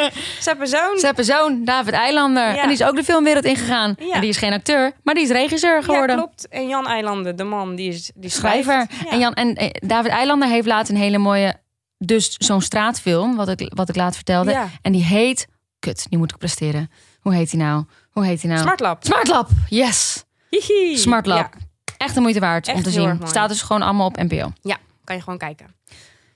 Ze 0.42 0.50
hebben 0.50 0.68
zo'n... 0.68 0.98
Ze 1.00 1.06
heeft 1.06 1.18
een 1.18 1.24
zoon, 1.24 1.66
David 1.66 1.94
Eilander. 1.94 2.44
Ja. 2.54 2.58
En 2.62 2.68
die 2.68 2.78
is 2.78 2.84
ook 2.84 2.96
de 2.96 3.04
filmwereld 3.04 3.46
ingegaan. 3.46 3.96
Ja. 4.00 4.14
En 4.14 4.22
die 4.22 4.30
is 4.30 4.38
geen 4.38 4.54
acteur, 4.54 4.92
maar 5.04 5.14
die 5.14 5.24
is 5.24 5.30
regisseur 5.30 5.76
Ja, 5.76 5.82
geworden. 5.82 6.16
klopt. 6.16 6.48
En 6.48 6.68
Jan 6.68 6.88
Eilanden, 6.88 7.36
de 7.36 7.44
man, 7.44 7.76
die 7.76 7.88
is 7.90 8.12
die 8.16 8.30
Schrijver. 8.30 8.64
schrijft. 8.64 9.04
Ja. 9.06 9.12
En, 9.12 9.20
Jan, 9.20 9.34
en 9.44 9.56
eh, 9.56 9.70
David 9.88 10.12
Eilander 10.12 10.50
heeft 10.50 10.68
laatst 10.68 10.92
een 10.92 10.98
hele 10.98 11.18
mooie... 11.18 11.62
Dus 11.98 12.36
zo'n 12.38 12.62
straatfilm, 12.62 13.36
wat 13.36 13.48
ik, 13.50 13.72
wat 13.76 13.90
ik 13.90 13.96
laat 13.96 14.16
vertelde. 14.16 14.52
Ja. 14.52 14.70
En 14.82 14.92
die 14.92 15.04
heet... 15.04 15.48
Kut, 15.80 16.06
die 16.10 16.18
moet 16.18 16.32
ik 16.32 16.38
presteren. 16.38 16.92
Hoe 17.20 17.34
heet 17.34 17.50
die 17.52 17.60
nou? 17.60 17.86
Hoe 18.12 18.26
heet 18.26 18.42
die 18.42 18.50
nou? 18.50 18.62
Smartlab. 18.62 19.04
Smartlab, 19.04 19.50
yes. 19.70 20.24
Hihi. 20.50 20.98
Smartlab. 20.98 21.54
Ja, 21.54 21.60
Echt 21.98 22.16
de 22.16 22.22
moeite 22.22 22.40
waard 22.40 22.68
Echt 22.68 22.78
om 22.78 22.84
te 22.84 22.92
zien. 22.92 23.20
Staat 23.24 23.50
dus 23.50 23.62
gewoon 23.62 23.82
allemaal 23.82 24.08
op 24.08 24.18
NPO. 24.18 24.52
ja, 24.62 24.78
kan 25.04 25.16
je 25.16 25.22
gewoon 25.22 25.38
kijken. 25.40 25.76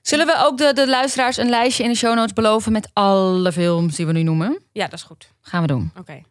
Zullen 0.01 0.25
we 0.25 0.35
ook 0.45 0.57
de, 0.57 0.73
de 0.73 0.87
luisteraars 0.87 1.37
een 1.37 1.49
lijstje 1.49 1.83
in 1.83 1.89
de 1.89 1.95
show 1.95 2.15
notes 2.15 2.33
beloven 2.33 2.71
met 2.71 2.89
alle 2.93 3.51
films 3.51 3.95
die 3.95 4.05
we 4.05 4.11
nu 4.11 4.23
noemen? 4.23 4.59
Ja, 4.71 4.83
dat 4.83 4.93
is 4.93 5.03
goed. 5.03 5.31
Gaan 5.41 5.61
we 5.61 5.67
doen. 5.67 5.91
Oké. 5.99 6.21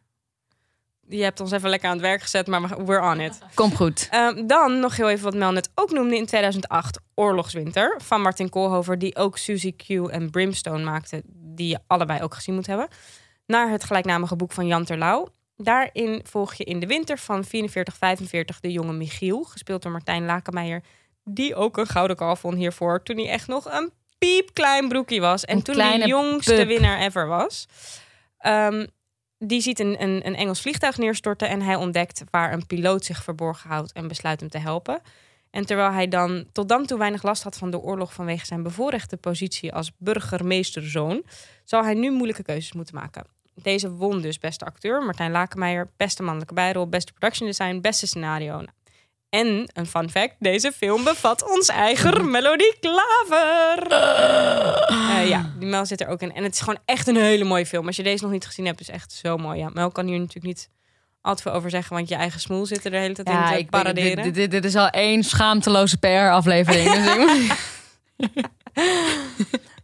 Je 1.08 1.22
hebt 1.22 1.40
ons 1.40 1.50
even 1.50 1.70
lekker 1.70 1.88
aan 1.88 1.94
het 1.96 2.04
werk 2.04 2.22
gezet, 2.22 2.46
maar 2.46 2.62
we- 2.62 2.84
we're 2.84 3.00
on 3.10 3.20
it. 3.20 3.38
Kom 3.54 3.74
goed. 3.74 4.08
Ehm, 4.10 4.46
dan 4.46 4.80
nog 4.80 4.96
heel 4.96 5.08
even 5.10 5.24
wat 5.24 5.34
Mel 5.34 5.52
net 5.52 5.70
ook 5.74 5.90
noemde 5.90 6.16
in 6.16 6.26
2008. 6.26 6.98
Oorlogswinter 7.14 8.00
van 8.02 8.20
Martin 8.20 8.48
Koolhover. 8.48 8.98
Die 8.98 9.16
ook 9.16 9.38
Suzy 9.38 9.72
Q 9.76 9.88
en 9.90 10.30
Brimstone 10.30 10.84
maakte. 10.84 11.22
Die 11.26 11.68
je 11.68 11.78
allebei 11.86 12.22
ook 12.22 12.34
gezien 12.34 12.54
moet 12.54 12.66
hebben. 12.66 12.88
Naar 13.46 13.70
het 13.70 13.84
gelijknamige 13.84 14.36
boek 14.36 14.52
van 14.52 14.66
Jan 14.66 14.84
Terlouw. 14.84 15.28
Daarin 15.56 16.20
volg 16.24 16.54
je 16.54 16.64
in 16.64 16.80
de 16.80 16.86
winter 16.86 17.18
van 17.18 17.44
44-45 17.44 18.60
de 18.60 18.72
jonge 18.72 18.92
Michiel. 18.92 19.42
Gespeeld 19.42 19.82
door 19.82 19.92
Martijn 19.92 20.24
Lakenmeijer. 20.24 20.82
Die 21.24 21.54
ook 21.54 21.76
een 21.76 21.86
gouden 21.86 22.16
kalf 22.16 22.42
won 22.42 22.54
hiervoor. 22.54 23.02
Toen 23.02 23.16
hij 23.16 23.28
echt 23.28 23.46
nog 23.48 23.72
een 23.72 23.92
piepklein 24.18 24.88
broekie 24.88 25.20
was. 25.20 25.44
En 25.44 25.56
Een 25.56 25.62
toen 25.62 25.78
hij 25.78 25.98
de 25.98 26.06
jongste 26.06 26.54
pup. 26.54 26.66
winnaar 26.66 26.98
ever 27.00 27.26
was. 27.26 27.66
Ehm, 28.38 28.86
die 29.38 29.60
ziet 29.60 29.78
een, 29.78 30.02
een, 30.02 30.26
een 30.26 30.36
Engels 30.36 30.60
vliegtuig 30.60 30.98
neerstorten 30.98 31.48
en 31.48 31.62
hij 31.62 31.74
ontdekt 31.74 32.24
waar 32.30 32.52
een 32.52 32.66
piloot 32.66 33.04
zich 33.04 33.22
verborgen 33.22 33.70
houdt 33.70 33.92
en 33.92 34.08
besluit 34.08 34.40
hem 34.40 34.48
te 34.48 34.58
helpen. 34.58 35.00
En 35.50 35.66
terwijl 35.66 35.92
hij 35.92 36.08
dan 36.08 36.46
tot 36.52 36.68
dan 36.68 36.86
toe 36.86 36.98
weinig 36.98 37.22
last 37.22 37.42
had 37.42 37.56
van 37.56 37.70
de 37.70 37.78
oorlog 37.78 38.12
vanwege 38.12 38.46
zijn 38.46 38.62
bevoorrechte 38.62 39.16
positie 39.16 39.72
als 39.72 39.92
burgemeesterzoon, 39.98 41.22
zal 41.64 41.84
hij 41.84 41.94
nu 41.94 42.10
moeilijke 42.10 42.42
keuzes 42.42 42.72
moeten 42.72 42.94
maken. 42.94 43.24
Deze 43.54 43.90
won 43.90 44.20
dus 44.20 44.38
beste 44.38 44.64
acteur, 44.64 45.02
Martijn 45.02 45.30
Lakenmeijer, 45.30 45.90
beste 45.96 46.22
mannelijke 46.22 46.54
bijrol, 46.54 46.88
beste 46.88 47.12
production 47.12 47.48
design, 47.48 47.80
beste 47.80 48.06
scenario. 48.06 48.64
En 49.28 49.68
een 49.72 49.86
fun 49.86 50.10
fact, 50.10 50.34
deze 50.38 50.72
film 50.72 51.04
bevat 51.04 51.50
ons 51.50 51.68
eigen 51.68 52.30
Melodie 52.30 52.76
Klaver. 52.80 53.86
Eh, 53.86 55.28
ja, 55.28 55.52
die 55.58 55.68
Mel 55.68 55.86
zit 55.86 56.00
er 56.00 56.08
ook 56.08 56.20
in. 56.20 56.32
En 56.32 56.44
het 56.44 56.54
is 56.54 56.60
gewoon 56.60 56.78
echt 56.84 57.06
een 57.06 57.16
hele 57.16 57.44
mooie 57.44 57.66
film. 57.66 57.86
Als 57.86 57.96
je 57.96 58.02
deze 58.02 58.22
nog 58.22 58.32
niet 58.32 58.46
gezien 58.46 58.66
hebt, 58.66 58.80
is 58.80 58.90
echt 58.90 59.12
zo 59.12 59.36
mooi. 59.36 59.58
Ja, 59.58 59.68
Mel 59.72 59.90
kan 59.90 60.06
hier 60.06 60.18
natuurlijk 60.18 60.46
niet 60.46 60.68
al 61.20 61.34
te 61.34 61.42
veel 61.42 61.52
over 61.52 61.70
zeggen, 61.70 61.96
want 61.96 62.08
je 62.08 62.14
eigen 62.14 62.40
smoel 62.40 62.66
zit 62.66 62.84
er 62.84 62.90
de 62.90 62.96
hele 62.96 63.14
tijd 63.14 63.28
in 63.28 63.64
te 63.64 63.70
paraderen. 63.70 64.24
dit, 64.24 64.34
dit, 64.34 64.50
dit 64.50 64.64
is 64.64 64.76
al 64.76 64.88
één 64.88 65.22
schaamteloze 65.22 65.98
PR-aflevering. 65.98 66.92
dus 66.94 67.50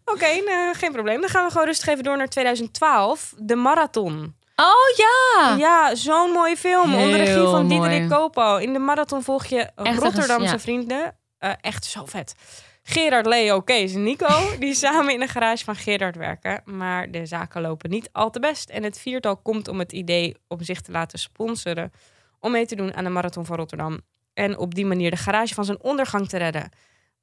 Oké, 0.05 0.43
nou, 0.45 0.74
geen 0.74 0.93
probleem. 0.93 1.20
Dan 1.20 1.30
gaan 1.30 1.45
we 1.45 1.51
gewoon 1.51 1.66
rustig 1.66 1.88
even 1.88 2.05
door 2.05 2.16
naar 2.16 2.28
2012. 2.28 3.34
De 3.38 3.55
Marathon. 3.55 4.34
Oh 4.62 4.96
ja! 4.96 5.56
Ja, 5.58 5.94
zo'n 5.94 6.30
mooie 6.30 6.56
film. 6.56 6.94
onder 6.94 7.16
regie 7.16 7.42
van 7.42 7.66
mooi. 7.66 7.80
Diederik 7.80 8.08
Kopo. 8.08 8.56
In 8.56 8.72
de 8.72 8.78
Marathon 8.78 9.22
volg 9.22 9.46
je 9.46 9.70
Rotterdamse 9.74 10.52
ja. 10.52 10.58
vrienden. 10.58 11.16
Eh, 11.38 11.52
echt 11.60 11.84
zo 11.84 12.04
vet. 12.04 12.34
Gerard, 12.82 13.26
Leo, 13.26 13.60
Kees 13.60 13.94
en 13.94 14.02
Nico, 14.02 14.28
die 14.58 14.74
samen 14.74 15.12
in 15.12 15.20
de 15.20 15.26
garage 15.26 15.64
van 15.64 15.76
Gerard 15.76 16.16
werken. 16.16 16.62
Maar 16.64 17.10
de 17.10 17.26
zaken 17.26 17.60
lopen 17.60 17.90
niet 17.90 18.08
al 18.12 18.30
te 18.30 18.40
best. 18.40 18.70
En 18.70 18.82
het 18.82 18.98
viertal 18.98 19.36
komt 19.36 19.68
om 19.68 19.78
het 19.78 19.92
idee 19.92 20.36
om 20.48 20.62
zich 20.62 20.80
te 20.80 20.92
laten 20.92 21.18
sponsoren... 21.18 21.92
om 22.40 22.50
mee 22.52 22.66
te 22.66 22.76
doen 22.76 22.94
aan 22.94 23.04
de 23.04 23.10
Marathon 23.10 23.46
van 23.46 23.56
Rotterdam. 23.56 24.00
En 24.34 24.58
op 24.58 24.74
die 24.74 24.86
manier 24.86 25.10
de 25.10 25.16
garage 25.16 25.54
van 25.54 25.64
zijn 25.64 25.82
ondergang 25.82 26.28
te 26.28 26.36
redden. 26.36 26.70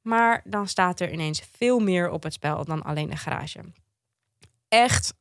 Maar 0.02 0.42
dan 0.44 0.68
staat 0.68 1.00
er 1.00 1.12
ineens 1.12 1.44
veel 1.58 1.80
meer 1.80 2.10
op 2.10 2.24
het 2.24 2.34
spel 2.34 2.66
dan 2.66 2.82
alleen 2.82 3.10
de 3.10 3.16
garage. 3.16 3.60
Echt 4.68 5.14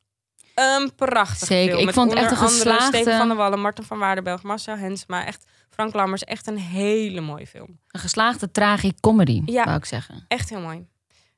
een 0.59 0.95
prachtig 0.95 1.47
Zeker. 1.47 1.75
film. 1.75 1.87
Ik 1.87 1.93
vond 1.93 2.09
het 2.11 2.19
echt 2.19 2.31
een 2.31 2.37
geslaagde- 2.37 2.97
Steven 2.97 3.17
van 3.17 3.27
der 3.27 3.37
Wallen, 3.37 3.59
Martin 3.61 3.83
van 3.83 3.99
Waardenberg, 3.99 4.43
Marcel 4.43 4.75
Hensma. 4.77 5.25
Echt 5.25 5.45
Frank 5.69 5.93
Lammers. 5.93 6.23
Echt 6.23 6.47
een 6.47 6.57
hele 6.57 7.21
mooie 7.21 7.47
film. 7.47 7.79
Een 7.87 7.99
geslaagde 7.99 8.51
tragicomedy, 8.51 9.41
Ja. 9.45 9.63
wou 9.63 9.77
ik 9.77 9.85
zeggen. 9.85 10.25
Echt 10.27 10.49
heel 10.49 10.59
mooi. 10.61 10.85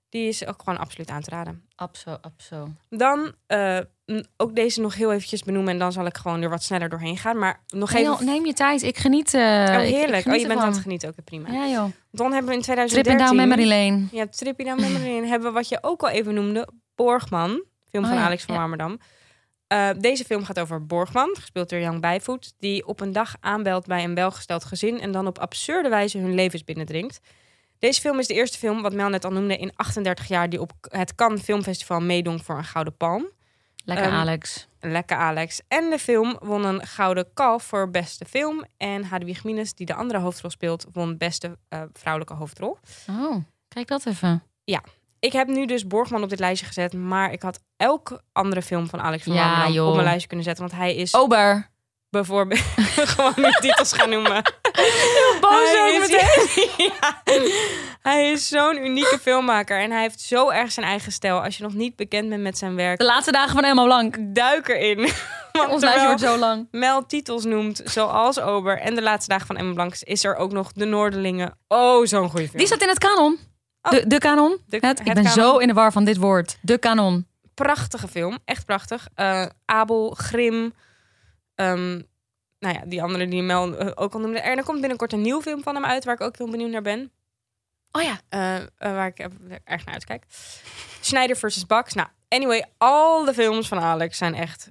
Die 0.09 0.27
is 0.27 0.45
ook 0.45 0.61
gewoon 0.63 0.79
absoluut 0.79 1.09
aan 1.09 1.21
te 1.21 1.29
raden. 1.29 1.63
Abso, 1.75 2.17
abso. 2.21 2.67
Dan 2.89 3.33
eh, 3.47 3.79
ook 4.37 4.55
deze 4.55 4.81
nog 4.81 4.95
heel 4.95 5.11
eventjes 5.13 5.43
benoemen. 5.43 5.73
En 5.73 5.79
dan 5.79 5.91
zal 5.91 6.05
ik 6.05 6.17
gewoon 6.17 6.41
er 6.41 6.49
wat 6.49 6.63
sneller 6.63 6.89
doorheen 6.89 7.17
gaan. 7.17 7.37
Maar 7.37 7.63
nog 7.67 7.93
Nee, 7.93 8.01
even... 8.01 8.13
joh, 8.15 8.21
neem 8.33 8.45
je 8.45 8.53
tijd. 8.53 8.81
Ik 8.83 8.97
geniet. 8.97 9.33
eh, 9.33 9.41
oh, 9.41 9.73
ik- 9.81 9.87
ik 9.87 9.93
heerlijk. 9.95 10.21
geniet 10.21 10.35
oh, 10.37 10.41
je 10.41 10.47
bent 10.47 10.59
aan 10.59 10.71
het 10.71 10.81
genieten. 10.81 11.09
Oké, 11.09 11.21
prima. 11.21 11.51
Ja, 11.51 11.67
joh. 11.67 11.85
Dan 12.11 12.31
hebben 12.31 12.49
we 12.49 12.55
in 12.57 12.61
2013... 12.61 12.87
Tripping 13.03 13.19
down 13.19 13.35
memory 13.35 13.67
lane. 13.67 14.07
Ja, 14.11 14.27
Trippy 14.27 14.63
Down 14.63 14.81
Memory 14.81 15.13
Lane 15.15 15.27
hebben 15.27 15.47
we 15.47 15.53
wat 15.53 15.69
je 15.69 15.77
ook 15.81 16.01
al 16.01 16.09
even 16.09 16.33
noemde. 16.33 16.67
Borgman. 16.95 17.63
Film 17.91 18.03
Oh 18.03 18.09
van 18.09 18.19
ja, 18.19 18.25
Alex 18.25 18.43
van 18.43 18.53
ja. 18.53 18.59
Warmerdam. 18.59 18.99
Eh, 19.67 19.89
deze 19.97 20.25
film 20.25 20.43
gaat 20.43 20.59
over 20.59 20.85
Borgman, 20.85 21.35
gespeeld 21.35 21.69
door 21.69 21.79
Jan 21.79 21.99
Bijvoet... 21.99 22.53
die 22.57 22.87
op 22.87 22.99
een 22.99 23.11
dag 23.11 23.35
aanbelt 23.39 23.85
bij 23.85 24.03
een 24.03 24.15
welgesteld 24.15 24.63
gezin... 24.63 24.99
en 24.99 25.11
dan 25.11 25.27
op 25.27 25.39
absurde 25.39 25.89
wijze 25.89 26.17
hun 26.17 26.33
levens 26.35 26.63
binnendringt. 26.63 27.19
Deze 27.79 28.01
film 28.01 28.19
is 28.19 28.27
de 28.27 28.33
eerste 28.33 28.57
film, 28.57 28.81
wat 28.81 28.93
Mel 28.93 29.09
net 29.09 29.25
al 29.25 29.31
noemde... 29.31 29.57
in 29.57 29.71
38 29.75 30.27
jaar 30.27 30.49
die 30.49 30.61
op 30.61 30.71
het 30.81 31.15
Cannes 31.15 31.41
Filmfestival 31.41 31.99
meedong 31.99 32.43
voor 32.45 32.57
een 32.57 32.63
Gouden 32.63 32.97
Palm. 32.97 33.29
Lekker, 33.85 34.05
Ehm, 34.05 34.15
Alex. 34.15 34.67
Lekker 34.79 35.17
Alex. 35.17 35.61
En 35.67 35.89
de 35.89 35.99
film 35.99 36.37
won 36.39 36.63
een 36.65 36.85
Gouden 36.85 37.33
Kalf 37.33 37.63
voor 37.63 37.89
beste 37.89 38.25
film. 38.25 38.65
En 38.77 39.03
Hadewig 39.03 39.43
Minus, 39.43 39.73
die 39.73 39.85
de 39.85 39.93
andere 39.93 40.19
hoofdrol 40.19 40.49
speelt... 40.49 40.85
won 40.91 41.17
beste 41.17 41.57
eh, 41.69 41.81
vrouwelijke 41.93 42.33
hoofdrol. 42.33 42.77
Oh, 43.09 43.35
kijk 43.67 43.87
dat 43.87 44.05
even. 44.05 44.43
Ik 45.21 45.31
heb 45.33 45.47
nu 45.47 45.65
dus 45.65 45.87
Borgman 45.87 46.23
op 46.23 46.29
dit 46.29 46.39
lijstje 46.39 46.65
gezet, 46.67 46.93
maar 46.93 47.31
ik 47.31 47.41
had 47.41 47.59
elke 47.77 48.21
andere 48.31 48.61
film 48.61 48.89
van 48.89 49.01
Alex 49.01 49.23
van 49.23 49.33
Ja, 49.33 49.69
joh. 49.69 49.87
op 49.87 49.93
mijn 49.93 50.05
lijstje 50.05 50.27
kunnen 50.27 50.45
zetten, 50.45 50.67
want 50.67 50.77
hij 50.79 50.95
is 50.95 51.13
Ober. 51.15 51.69
bijvoorbeeld 52.09 52.59
gewoon 53.13 53.33
niet 53.35 53.57
titels 53.61 53.93
gaan 53.93 54.09
noemen. 54.09 54.41
boos 55.41 55.71
hij 55.71 55.93
is, 56.01 56.67
Ja. 56.99 57.21
Hij 58.01 58.31
is 58.31 58.47
zo'n 58.47 58.77
unieke 58.85 59.19
filmmaker 59.21 59.79
en 59.79 59.91
hij 59.91 60.01
heeft 60.01 60.19
zo 60.21 60.49
erg 60.49 60.71
zijn 60.71 60.85
eigen 60.85 61.11
stijl. 61.11 61.43
Als 61.43 61.57
je 61.57 61.63
nog 61.63 61.73
niet 61.73 61.95
bekend 61.95 62.29
bent 62.29 62.41
met 62.41 62.57
zijn 62.57 62.75
werk, 62.75 62.97
De 62.97 63.05
laatste 63.05 63.31
dagen 63.31 63.51
van 63.55 63.63
Emma 63.63 63.83
Blank. 63.83 64.15
duik 64.19 64.67
erin. 64.67 65.09
Want 65.51 65.69
Ons 65.71 65.81
lijstje 65.83 66.05
wordt 66.07 66.21
zo 66.21 66.37
lang. 66.37 66.67
Mel 66.71 67.05
titels 67.05 67.43
noemt, 67.43 67.81
zoals 67.83 68.39
Ober 68.39 68.79
en 68.79 68.95
de 68.95 69.01
laatste 69.01 69.29
dagen 69.29 69.47
van 69.47 69.57
Emma 69.57 69.73
Blank, 69.73 69.95
is 69.99 70.23
er 70.23 70.35
ook 70.35 70.51
nog 70.51 70.71
De 70.71 70.85
Noorderlingen. 70.85 71.57
Oh, 71.67 72.05
zo'n 72.05 72.29
goede 72.29 72.45
film. 72.45 72.57
Die 72.57 72.67
staat 72.67 72.81
in 72.81 72.87
het 72.89 72.97
kanon. 72.99 73.37
Oh. 73.81 73.91
De, 73.91 74.07
de 74.07 74.17
kanon. 74.17 74.57
De- 74.65 74.77
het, 74.81 74.99
ik 74.99 75.05
het 75.05 75.13
ben 75.13 75.23
kanon. 75.23 75.31
zo 75.31 75.57
in 75.57 75.67
de 75.67 75.73
war 75.73 75.91
van 75.91 76.03
dit 76.03 76.17
woord. 76.17 76.57
De 76.61 76.77
kanon. 76.77 77.27
prachtige 77.53 78.07
film. 78.07 78.37
Echt 78.45 78.65
prachtig. 78.65 79.07
Eh, 79.15 79.45
Abel, 79.65 80.09
Grim. 80.11 80.73
ehm, 81.55 82.01
nou 82.59 82.75
ja, 82.75 82.81
die 82.85 83.03
andere 83.03 83.27
die 83.27 83.41
Mel 83.43 83.77
eh, 83.77 83.91
ook 83.95 84.13
al 84.13 84.19
noemde. 84.19 84.39
En 84.39 84.57
er 84.57 84.63
komt 84.63 84.79
binnenkort 84.79 85.13
een 85.13 85.21
nieuwe 85.21 85.41
film 85.41 85.63
van 85.63 85.75
hem 85.75 85.85
uit... 85.85 86.05
waar 86.05 86.13
ik 86.13 86.21
ook 86.21 86.37
heel 86.37 86.49
benieuwd 86.49 86.69
naar 86.71 86.81
ben. 86.81 87.11
Oh 87.91 88.01
ja. 88.01 88.19
Eh, 88.29 88.91
waar 88.93 89.07
ik 89.07 89.19
erg 89.63 89.85
naar 89.85 89.93
uitkijk. 89.93 90.23
Schneider 91.01 91.37
versus 91.37 91.65
Bax. 91.65 91.93
Nou, 91.93 92.07
anyway, 92.27 92.65
al 92.77 93.25
de 93.25 93.33
films 93.33 93.67
van 93.67 93.79
Alex 93.79 94.17
zijn 94.17 94.35
echt 94.35 94.69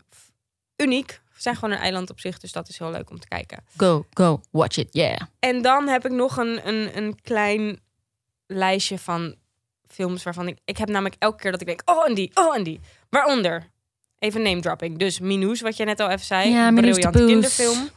uniek. 0.76 1.20
Ze 1.34 1.42
zijn 1.42 1.54
gewoon 1.54 1.74
een 1.74 1.80
eiland 1.80 2.10
op 2.10 2.20
zich, 2.20 2.38
dus 2.38 2.52
dat 2.52 2.68
is 2.68 2.78
heel 2.78 2.90
leuk 2.90 3.10
om 3.10 3.20
te 3.20 3.28
kijken. 3.28 3.64
Go, 3.76 4.06
go, 4.14 4.40
watch 4.50 4.76
it, 4.76 4.88
yeah. 4.90 5.20
En 5.38 5.62
dan 5.62 5.88
heb 5.88 6.04
ik 6.04 6.10
nog 6.12 6.36
een, 6.36 6.68
een, 6.68 6.96
een 6.96 7.20
klein 7.22 7.80
lijstje 8.52 8.98
van 8.98 9.34
films 9.86 10.22
waarvan 10.22 10.48
ik... 10.48 10.58
Ik 10.64 10.76
heb 10.76 10.88
namelijk 10.88 11.16
elke 11.18 11.36
keer 11.42 11.50
dat 11.50 11.60
ik 11.60 11.66
denk, 11.66 11.82
oh 11.84 12.08
en 12.08 12.14
die, 12.14 12.30
oh 12.34 12.56
en 12.56 12.62
die. 12.62 12.80
Waaronder, 13.10 13.70
even 14.18 14.42
name 14.42 14.60
dropping. 14.60 14.98
Dus 14.98 15.20
Minous, 15.20 15.60
wat 15.60 15.76
jij 15.76 15.86
net 15.86 16.00
al 16.00 16.08
even 16.08 16.26
zei. 16.26 16.50
Ja, 16.50 16.72
Briljante 16.72 17.18
Poes. 17.18 17.26
kinderfilm. 17.30 17.88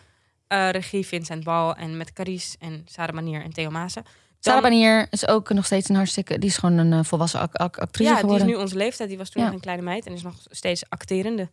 Eh, 0.48 0.70
regie 0.70 1.06
Vincent 1.06 1.44
Bal 1.44 1.76
en 1.76 1.98
met 1.98 2.14
Carice 2.14 2.56
en 2.60 2.86
Sarah 2.86 3.16
Manier 3.16 3.44
en 3.44 3.54
Theo 3.54 3.70
Maassen. 3.70 4.04
Sarah 4.40 4.62
Banier 4.62 5.08
is 5.10 5.28
ook 5.28 5.50
nog 5.50 5.66
steeds 5.66 5.90
een 5.90 5.96
hartstikke... 5.96 6.40
Die 6.40 6.50
is 6.50 6.58
gewoon 6.58 6.78
een 6.78 6.94
eh, 6.94 7.04
volwassen 7.04 7.40
ac- 7.40 7.56
ac- 7.56 7.78
actrice 7.78 8.04
Ja, 8.10 8.16
die 8.16 8.20
geworden. 8.24 8.48
is 8.48 8.54
nu 8.54 8.60
onze 8.62 8.76
leeftijd. 8.76 9.10
Die 9.10 9.18
was 9.18 9.30
toen 9.30 9.42
Ja. 9.42 9.48
nog 9.48 9.56
een 9.58 9.64
kleine 9.64 9.84
meid 9.84 10.06
en 10.06 10.14
is 10.14 10.22
nog 10.24 10.36
steeds 10.50 10.84
acterende. 10.90 11.50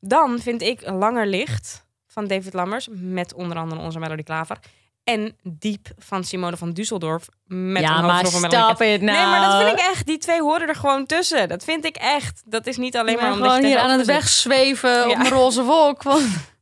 Dan 0.00 0.38
vind 0.38 0.62
ik 0.62 0.86
Langer 0.90 1.26
Licht 1.26 1.84
van 2.06 2.26
David 2.26 2.52
Lammers. 2.52 2.88
Met 2.90 3.34
onder 3.34 3.56
andere 3.56 3.80
onze 3.80 3.98
Melody 3.98 4.22
Klaver. 4.22 4.58
En 5.04 5.36
Diep 5.42 5.88
van 5.98 6.24
Simone 6.24 6.56
van 6.56 6.68
Düsseldorf. 6.80 7.24
Met 7.46 7.82
ja, 7.82 7.98
een 7.98 8.04
maar 8.04 8.26
stop 8.26 8.44
it 8.44 9.00
nou. 9.00 9.00
Nee, 9.00 9.26
maar 9.26 9.40
dat 9.40 9.62
vind 9.66 9.78
ik 9.78 9.84
echt. 9.86 10.06
Die 10.06 10.18
twee 10.18 10.40
horen 10.42 10.68
er 10.68 10.74
gewoon 10.74 11.06
tussen. 11.06 11.48
Dat 11.48 11.64
vind 11.64 11.84
ik 11.84 11.96
echt. 11.96 12.42
Dat 12.46 12.66
is 12.66 12.76
niet 12.76 12.96
alleen 12.96 13.14
maar 13.14 13.24
ben 13.24 13.32
omdat 13.32 13.50
gewoon 13.50 13.62
je 13.62 13.68
hier 13.68 13.78
aan 13.78 13.98
het 13.98 14.06
wegzweven 14.06 15.04
op 15.04 15.10
Ja. 15.10 15.20
een 15.20 15.28
roze 15.28 15.62
wolk. 15.62 16.02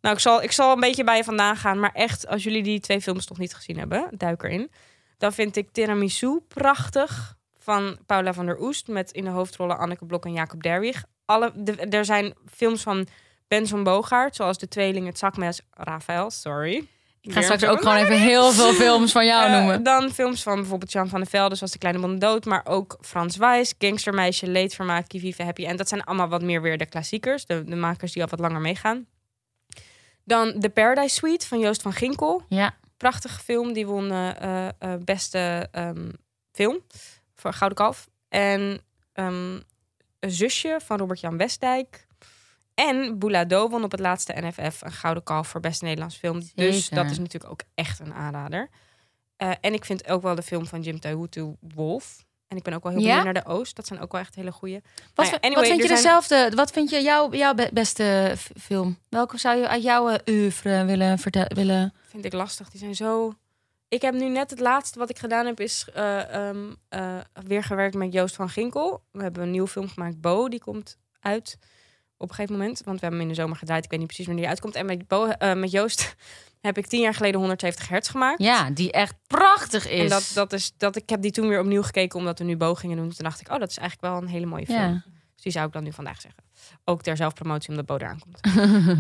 Nou, 0.01 0.15
ik 0.15 0.21
zal, 0.21 0.43
ik 0.43 0.53
zal 0.53 0.73
een 0.73 0.81
beetje 0.81 1.05
bij 1.05 1.17
je 1.17 1.25
vandaan 1.25 1.57
gaan. 1.57 1.81
Maar 1.81 1.93
echt, 1.93 2.29
als 2.29 2.43
jullie 2.43 2.63
die 2.63 2.81
twee 2.81 3.01
films 3.01 3.29
nog 3.29 3.39
niet 3.39 3.55
gezien 3.55 3.79
hebben, 3.79 4.09
duik 4.11 4.43
erin. 4.43 4.71
Dan 5.19 5.33
vind 5.33 5.57
ik 5.57 5.69
Tiramisu 5.73 6.41
prachtig. 6.49 7.37
Van 7.59 7.99
Paula 8.07 8.33
van 8.33 8.47
der 8.47 8.61
Oest. 8.61 8.89
Met 8.89 9.11
in 9.11 9.25
de 9.25 9.31
hoofdrollen 9.31 9.79
Anneke 9.79 10.05
Blok 10.05 10.25
en 10.25 10.33
Jacob 10.33 10.63
Derwig. 10.63 11.05
Alle, 11.25 11.53
de, 11.55 11.73
er 11.77 12.05
zijn 12.05 12.35
films 12.55 12.83
van 12.83 13.07
Ben 13.49 13.67
van 13.67 13.83
Boogaard. 13.83 14.37
Zoals 14.37 14.59
De 14.59 14.69
Tweeling, 14.69 15.07
Het 15.07 15.19
Zakmes, 15.19 15.61
Rafael, 15.71 16.31
sorry. 16.31 16.87
Ik 17.23 17.33
ga 17.33 17.43
straks 17.43 17.65
ook 17.65 17.79
gewoon 17.79 17.97
even 17.97 18.21
heel 18.21 18.53
veel 18.53 18.73
films 18.73 19.13
van 19.13 19.27
jou 19.27 19.47
Eh, 19.51 19.57
noemen. 19.59 19.83
dan 19.83 20.11
films 20.11 20.43
van 20.43 20.55
bijvoorbeeld 20.57 20.93
Jan 20.93 21.09
van 21.09 21.21
der 21.21 21.29
Velde, 21.29 21.55
zoals 21.55 21.73
De 21.73 21.79
Kleine 21.79 22.01
Bonne 22.01 22.19
Dood. 22.19 22.45
Maar 22.45 22.63
ook 22.65 22.99
Frans 23.01 23.37
Wijs, 23.37 23.75
Gangstermeisje, 23.79 24.47
Leedvermaak, 24.47 25.09
Kivive 25.09 25.43
Happy. 25.43 25.67
En 25.67 25.77
dat 25.77 25.89
zijn 25.89 26.05
allemaal 26.05 26.29
wat 26.29 26.43
meer 26.43 26.63
weer 26.63 26.79
de 26.79 26.87
klassiekers. 26.87 27.47
De, 27.47 27.65
de 27.65 27.77
makers 27.77 28.13
die 28.13 28.23
al 28.23 28.29
wat 28.29 28.39
langer 28.41 28.61
meegaan. 28.61 29.07
Dan 30.25 30.61
The 30.61 30.69
Paradise 30.71 31.15
Suite 31.15 31.47
van 31.47 31.59
Joost 31.59 31.83
van 31.83 31.93
Ginkel. 31.93 32.43
Ja, 32.49 32.75
Prachtige 32.97 33.41
film. 33.41 33.73
Die 33.73 33.87
won 33.87 34.11
eh, 34.13 34.69
beste 35.05 35.69
ehm, 35.73 36.09
film 36.53 36.79
voor 37.35 37.53
Gouden 37.53 37.79
Kalf. 37.79 38.09
En 38.29 38.81
Een 39.13 39.65
zusje 40.21 40.81
van 40.85 40.99
Robert-Jan 40.99 41.37
Westdijk. 41.37 42.07
En 42.89 43.19
Boulado 43.19 43.69
won 43.69 43.85
op 43.85 43.91
het 43.91 44.01
laatste 44.01 44.35
NFF 44.37 44.81
een 44.83 44.93
Gouden 44.93 45.23
Kalf 45.23 45.49
voor 45.49 45.61
beste 45.61 45.85
Nederlands 45.85 46.17
film. 46.17 46.41
Dus 46.55 46.81
Zeker. 46.85 47.03
dat 47.03 47.11
is 47.11 47.19
natuurlijk 47.19 47.53
ook 47.53 47.61
echt 47.75 47.99
een 48.01 48.15
aanrader. 48.15 48.69
Eh, 49.37 49.51
en 49.61 49.73
ik 49.75 49.85
vind 49.85 50.09
ook 50.09 50.23
wel 50.23 50.35
de 50.35 50.43
film 50.43 50.67
van 50.67 50.81
Jim 50.83 51.01
Tehutu 51.01 51.57
Wolf. 51.75 52.25
En 52.49 52.57
ik 52.57 52.63
ben 52.63 52.75
ook 52.75 52.83
wel 52.83 52.93
heel 52.93 53.01
Ja? 53.01 53.07
benieuwd 53.17 53.35
naar 53.35 53.45
de 53.45 53.51
Oost. 53.51 53.77
Dat 53.77 53.87
zijn 53.87 54.01
ook 54.01 54.13
wel 54.13 54.21
echt 54.21 54.35
hele 54.35 54.53
goeie. 54.53 54.81
Wat, 55.15 55.31
Nou 55.41 55.55
wat 55.55 55.67
vind 55.67 55.81
je 55.81 55.87
zijn- 55.87 55.97
dezelfde? 55.97 56.53
Wat 56.55 56.71
vind 56.71 56.91
je 56.91 57.01
jouw, 57.03 57.33
jouw 57.35 57.55
be- 57.55 57.71
beste 57.73 58.35
film? 58.61 58.99
Welke 59.09 59.39
zou 59.39 59.59
je 59.59 59.69
uit 59.69 59.83
jouw 59.83 60.19
oeuvre 60.29 60.85
willen 60.85 61.19
vertellen? 61.19 61.55
Willen... 61.55 61.95
Vind 62.09 62.25
ik 62.25 62.33
lastig. 62.33 62.71
Die 62.71 62.81
zijn 62.81 62.95
zo... 62.95 63.35
Ik 63.89 64.03
heb 64.03 64.15
nu 64.15 64.29
net 64.29 64.51
het 64.51 64.61
laatste 64.61 64.99
wat 64.99 65.11
ik 65.11 65.19
gedaan 65.19 65.47
heb... 65.47 65.61
is 65.61 65.89
eh, 65.95 66.49
ehm, 66.49 66.73
eh, 66.89 67.19
weer 67.47 67.63
gewerkt 67.63 67.95
met 67.95 68.13
Joost 68.13 68.35
van 68.35 68.49
Ginkel. 68.49 69.03
We 69.11 69.23
hebben 69.23 69.43
een 69.43 69.51
nieuwe 69.51 69.69
film 69.69 69.89
gemaakt, 69.89 70.21
Bo. 70.21 70.49
Die 70.49 70.61
komt 70.61 70.99
uit 71.21 71.59
op 72.23 72.29
een 72.29 72.35
gegeven 72.35 72.57
moment. 72.57 72.83
Want 72.85 73.01
we 73.01 73.07
hebben 73.07 73.21
hem 73.21 73.29
in 73.29 73.35
de 73.35 73.41
zomer 73.41 73.57
gedraaid. 73.57 73.85
Ik 73.85 73.91
weet 73.91 73.99
niet 73.99 74.09
precies 74.09 74.27
wanneer 74.27 74.45
die 74.45 74.53
uitkomt. 74.53 74.75
En 74.75 74.87
met, 74.87 75.09
Bo, 75.09 75.27
eh, 75.27 75.55
met 75.55 75.71
Joost 75.71 76.15
heb 76.61 76.79
ik 76.79 76.87
tien 76.87 77.01
jaar 77.01 77.15
geleden 77.15 77.41
170 77.41 77.89
hertz 77.89 78.11
gemaakt. 78.11 78.43
Ja, 78.43 78.71
die 78.71 78.93
echt 78.93 79.15
prachtig 79.27 79.89
is. 79.89 80.01
En 80.01 80.09
dat, 80.09 80.31
dat 80.35 80.53
is 80.53 80.73
dat 80.77 80.97
ik 80.97 81.09
heb 81.09 81.23
die 81.23 81.31
toen 81.31 81.49
weer 81.49 81.61
opnieuw 81.61 81.83
gekeken 81.83 82.19
omdat 82.19 82.39
we 82.39 82.45
nu 82.45 82.57
Bo 82.57 82.75
gingen 82.75 82.97
doen. 82.97 83.09
Toen 83.09 83.25
dacht 83.25 83.41
ik, 83.41 83.51
oh, 83.53 83.59
dat 83.59 83.71
is 83.71 83.79
eigenlijk 83.79 84.13
wel 84.13 84.23
een 84.23 84.29
hele 84.29 84.47
mooie 84.47 84.67
film. 84.67 84.79
Ja. 84.79 85.03
Dus 85.35 85.43
die 85.43 85.53
zou 85.53 85.67
ik 85.67 85.73
dan 85.73 85.83
nu 85.83 85.93
vandaag 85.93 86.21
zeggen. 86.21 86.45
Ook 86.85 87.03
ter 87.03 87.17
zelfpromotie 87.17 87.71
omdat 87.71 87.87
Bo 87.87 87.97
eraan 87.97 88.19
komt. 88.19 88.41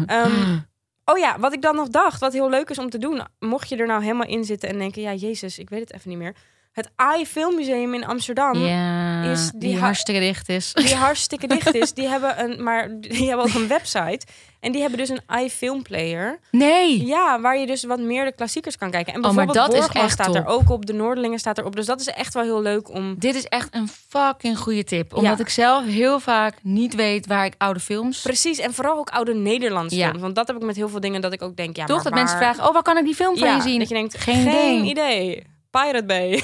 Ehm, 0.06 0.58
oh 1.04 1.18
ja, 1.18 1.38
wat 1.38 1.52
ik 1.52 1.62
dan 1.62 1.76
nog 1.76 1.88
dacht, 1.88 2.20
wat 2.20 2.32
heel 2.32 2.50
leuk 2.50 2.70
is 2.70 2.78
om 2.78 2.90
te 2.90 2.98
doen. 2.98 3.22
Mocht 3.38 3.68
je 3.68 3.76
er 3.76 3.86
nou 3.86 4.02
helemaal 4.02 4.26
in 4.26 4.44
zitten 4.44 4.68
en 4.68 4.78
denken, 4.78 5.02
ja, 5.02 5.14
Jezus, 5.14 5.58
ik 5.58 5.70
weet 5.70 5.80
het 5.80 5.92
even 5.92 6.10
niet 6.10 6.18
meer. 6.18 6.36
Het 6.72 6.90
AI 6.96 7.26
Filmmuseum 7.26 7.94
in 7.94 8.06
Amsterdam. 8.06 8.58
ja, 8.58 9.22
is 9.22 9.50
die, 9.50 9.60
die 9.60 9.74
ha- 9.74 9.80
hartstikke 9.84 10.20
dicht 10.20 10.48
is. 10.48 10.72
Die 10.72 10.94
hartstikke 11.06 11.46
dicht 11.46 11.74
is. 11.74 11.92
Die 11.92 12.08
hebben 12.08 12.44
een, 12.44 12.62
maar 12.62 12.88
die 13.00 13.28
hebben 13.28 13.46
ook 13.46 13.54
een 13.54 13.68
website. 13.68 14.20
En 14.60 14.72
die 14.72 14.80
hebben 14.80 14.98
dus 14.98 15.08
een 15.08 15.42
iFilmplayer. 15.44 16.38
Nee. 16.50 17.06
Ja, 17.06 17.40
waar 17.40 17.58
je 17.58 17.66
dus 17.66 17.84
wat 17.84 18.00
meer 18.00 18.24
de 18.24 18.32
klassiekers 18.34 18.76
kan 18.78 18.90
kijken. 18.90 19.12
En 19.14 19.24
Oh, 19.24 19.32
maar 19.34 19.46
bijvoorbeeld 19.46 19.72
dat 19.82 19.90
is 19.96 20.00
echt 20.02 20.12
staat 20.12 20.34
er 20.34 20.46
ook 20.46 20.70
op. 20.70 20.86
De 20.86 20.92
Noorderlingen 20.92 21.38
staat 21.38 21.58
erop. 21.58 21.76
Dus 21.76 21.86
dat 21.86 22.00
is 22.00 22.06
echt 22.06 22.34
wel 22.34 22.42
heel 22.42 22.62
leuk 22.62 22.90
om... 22.90 23.14
Dit 23.18 23.34
is 23.34 23.44
echt 23.44 23.74
een 23.74 23.88
fucking 24.08 24.58
goede 24.58 24.84
tip. 24.84 25.14
Omdat 25.14 25.38
Ja. 25.38 25.44
ik 25.44 25.48
zelf 25.50 25.84
heel 25.86 26.20
vaak 26.20 26.54
niet 26.62 26.94
weet 26.94 27.26
waar 27.26 27.44
ik 27.44 27.54
oude 27.58 27.80
films... 27.80 28.22
Precies, 28.22 28.58
en 28.58 28.74
vooral 28.74 28.98
ook 28.98 29.10
oude 29.10 29.34
Nederlandse 29.34 29.96
Ja. 29.96 30.06
films. 30.06 30.20
Want 30.22 30.34
dat 30.34 30.46
heb 30.46 30.56
ik 30.56 30.62
met 30.62 30.76
heel 30.76 30.88
veel 30.88 31.00
dingen 31.00 31.20
dat 31.20 31.32
ik 31.32 31.42
ook 31.42 31.56
denk... 31.56 31.76
Ja, 31.76 31.84
Toch 31.86 31.94
maar 31.94 32.04
dat 32.04 32.12
waar- 32.12 32.22
mensen 32.22 32.38
vragen, 32.38 32.66
oh, 32.66 32.72
waar 32.72 32.82
kan 32.82 32.96
ik 32.98 33.04
die 33.04 33.14
film 33.14 33.36
van 33.38 33.48
ja, 33.48 33.56
je 33.56 33.62
zien? 33.62 33.78
Dat 33.78 33.88
je 33.88 33.94
denkt, 33.94 34.18
Geen 34.18 34.50
geen, 34.50 34.84
idee. 34.84 35.50
Pirate 35.80 36.04
Bay. 36.06 36.30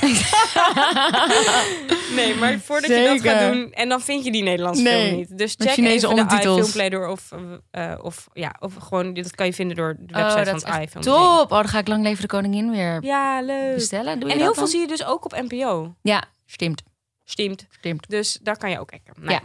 nee, 2.17 2.35
maar 2.35 2.59
voordat 2.59 2.91
je 2.91 3.05
dat 3.05 3.21
gaat 3.33 3.53
doen... 3.53 3.73
En 3.73 3.89
dan 3.89 4.01
vind 4.01 4.25
je 4.25 4.33
die 4.33 4.43
Nederlandse 4.43 4.83
Nee, 4.83 5.05
film 5.07 5.17
niet. 5.17 5.39
Dus 5.39 5.55
check 5.59 5.77
even 5.77 6.01
de 6.01 6.09
ondertitels. 6.09 6.59
iFilmplayer 6.69 7.09
of, 7.09 7.31
eh, 7.71 7.95
of, 8.03 8.27
ja, 8.33 8.57
of 8.61 8.75
gewoon... 8.75 9.15
Dat 9.15 9.35
kan 9.35 9.47
je 9.47 9.53
vinden 9.53 9.77
door 9.77 9.97
de 10.01 10.15
Oh, 10.15 10.21
website 10.23 10.45
dat 10.45 10.57
is 10.57 10.63
van 10.63 10.73
het 10.73 10.83
iFilm. 10.89 11.03
top. 11.05 11.51
Oh, 11.53 11.59
dan 11.59 11.69
ga 11.69 11.79
ik 11.79 11.89
Lang 11.89 12.03
Leven 12.03 12.21
de 12.21 12.27
Koningin 12.29 12.71
weer 12.71 13.03
Ja, 13.05 13.41
leuk. 13.43 13.75
bestellen. 13.75 14.21
Doe 14.21 14.31
En 14.31 14.35
dat 14.39 14.45
heel 14.45 14.55
veel 14.55 14.63
dan? 14.63 14.73
zie 14.73 14.81
je 14.81 14.87
dus 14.87 15.05
ook 15.05 15.25
op 15.25 15.43
NPO. 15.49 15.95
Ja, 16.03 16.23
stimmt. 16.47 16.83
Steamed. 17.25 17.67
Stimmt. 17.71 18.09
Dus 18.11 18.39
daar 18.43 18.57
kan 18.57 18.71
je 18.71 18.79
ook 18.81 18.89
kijken. 18.89 19.15
Nou 19.19 19.31
Ja. 19.33 19.41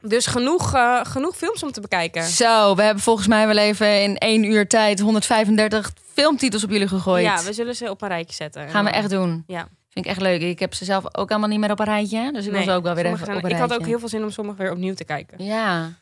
Dus 0.00 0.26
genoeg, 0.26 0.74
eh, 0.74 1.00
genoeg 1.02 1.36
films 1.36 1.62
om 1.62 1.72
te 1.72 1.80
bekijken. 1.80 2.22
Zo, 2.24 2.74
we 2.74 2.82
hebben 2.82 3.02
volgens 3.02 3.26
mij 3.26 3.46
wel 3.46 3.56
even 3.56 4.02
in 4.02 4.16
één 4.18 4.44
uur 4.44 4.68
tijd 4.68 5.00
135 5.00 5.92
filmtitels 6.12 6.64
op 6.64 6.70
jullie 6.70 6.88
gegooid. 6.88 7.24
Ja, 7.24 7.42
we 7.42 7.52
zullen 7.52 7.76
ze 7.76 7.90
op 7.90 8.02
een 8.02 8.08
rijtje 8.08 8.34
zetten. 8.34 8.62
En 8.62 8.70
Gaan 8.70 8.84
we 8.84 8.90
echt 8.90 9.10
doen. 9.10 9.44
Ja. 9.46 9.68
Vind 9.88 10.04
ik 10.04 10.10
echt 10.10 10.20
leuk. 10.20 10.40
Ik 10.40 10.58
heb 10.58 10.74
ze 10.74 10.84
zelf 10.84 11.04
ook 11.16 11.30
allemaal 11.30 11.48
niet 11.48 11.58
meer 11.58 11.70
op 11.70 11.78
een 11.78 11.84
rijtje. 11.84 12.32
Dus 12.32 12.44
ik 12.44 12.50
wil 12.50 12.58
Nee, 12.60 12.68
ze 12.68 12.74
ook 12.74 12.82
wel 12.82 12.94
weer 12.94 13.04
even 13.06 13.20
op 13.22 13.28
een 13.28 13.34
Ik 13.36 13.42
rijtje. 13.42 13.58
had 13.60 13.74
ook 13.74 13.86
heel 13.86 13.98
veel 13.98 14.08
zin 14.08 14.22
om 14.22 14.30
sommige 14.30 14.58
weer 14.62 14.70
opnieuw 14.72 14.94
te 14.94 15.04
kijken. 15.04 15.44
Ja, 15.44 15.92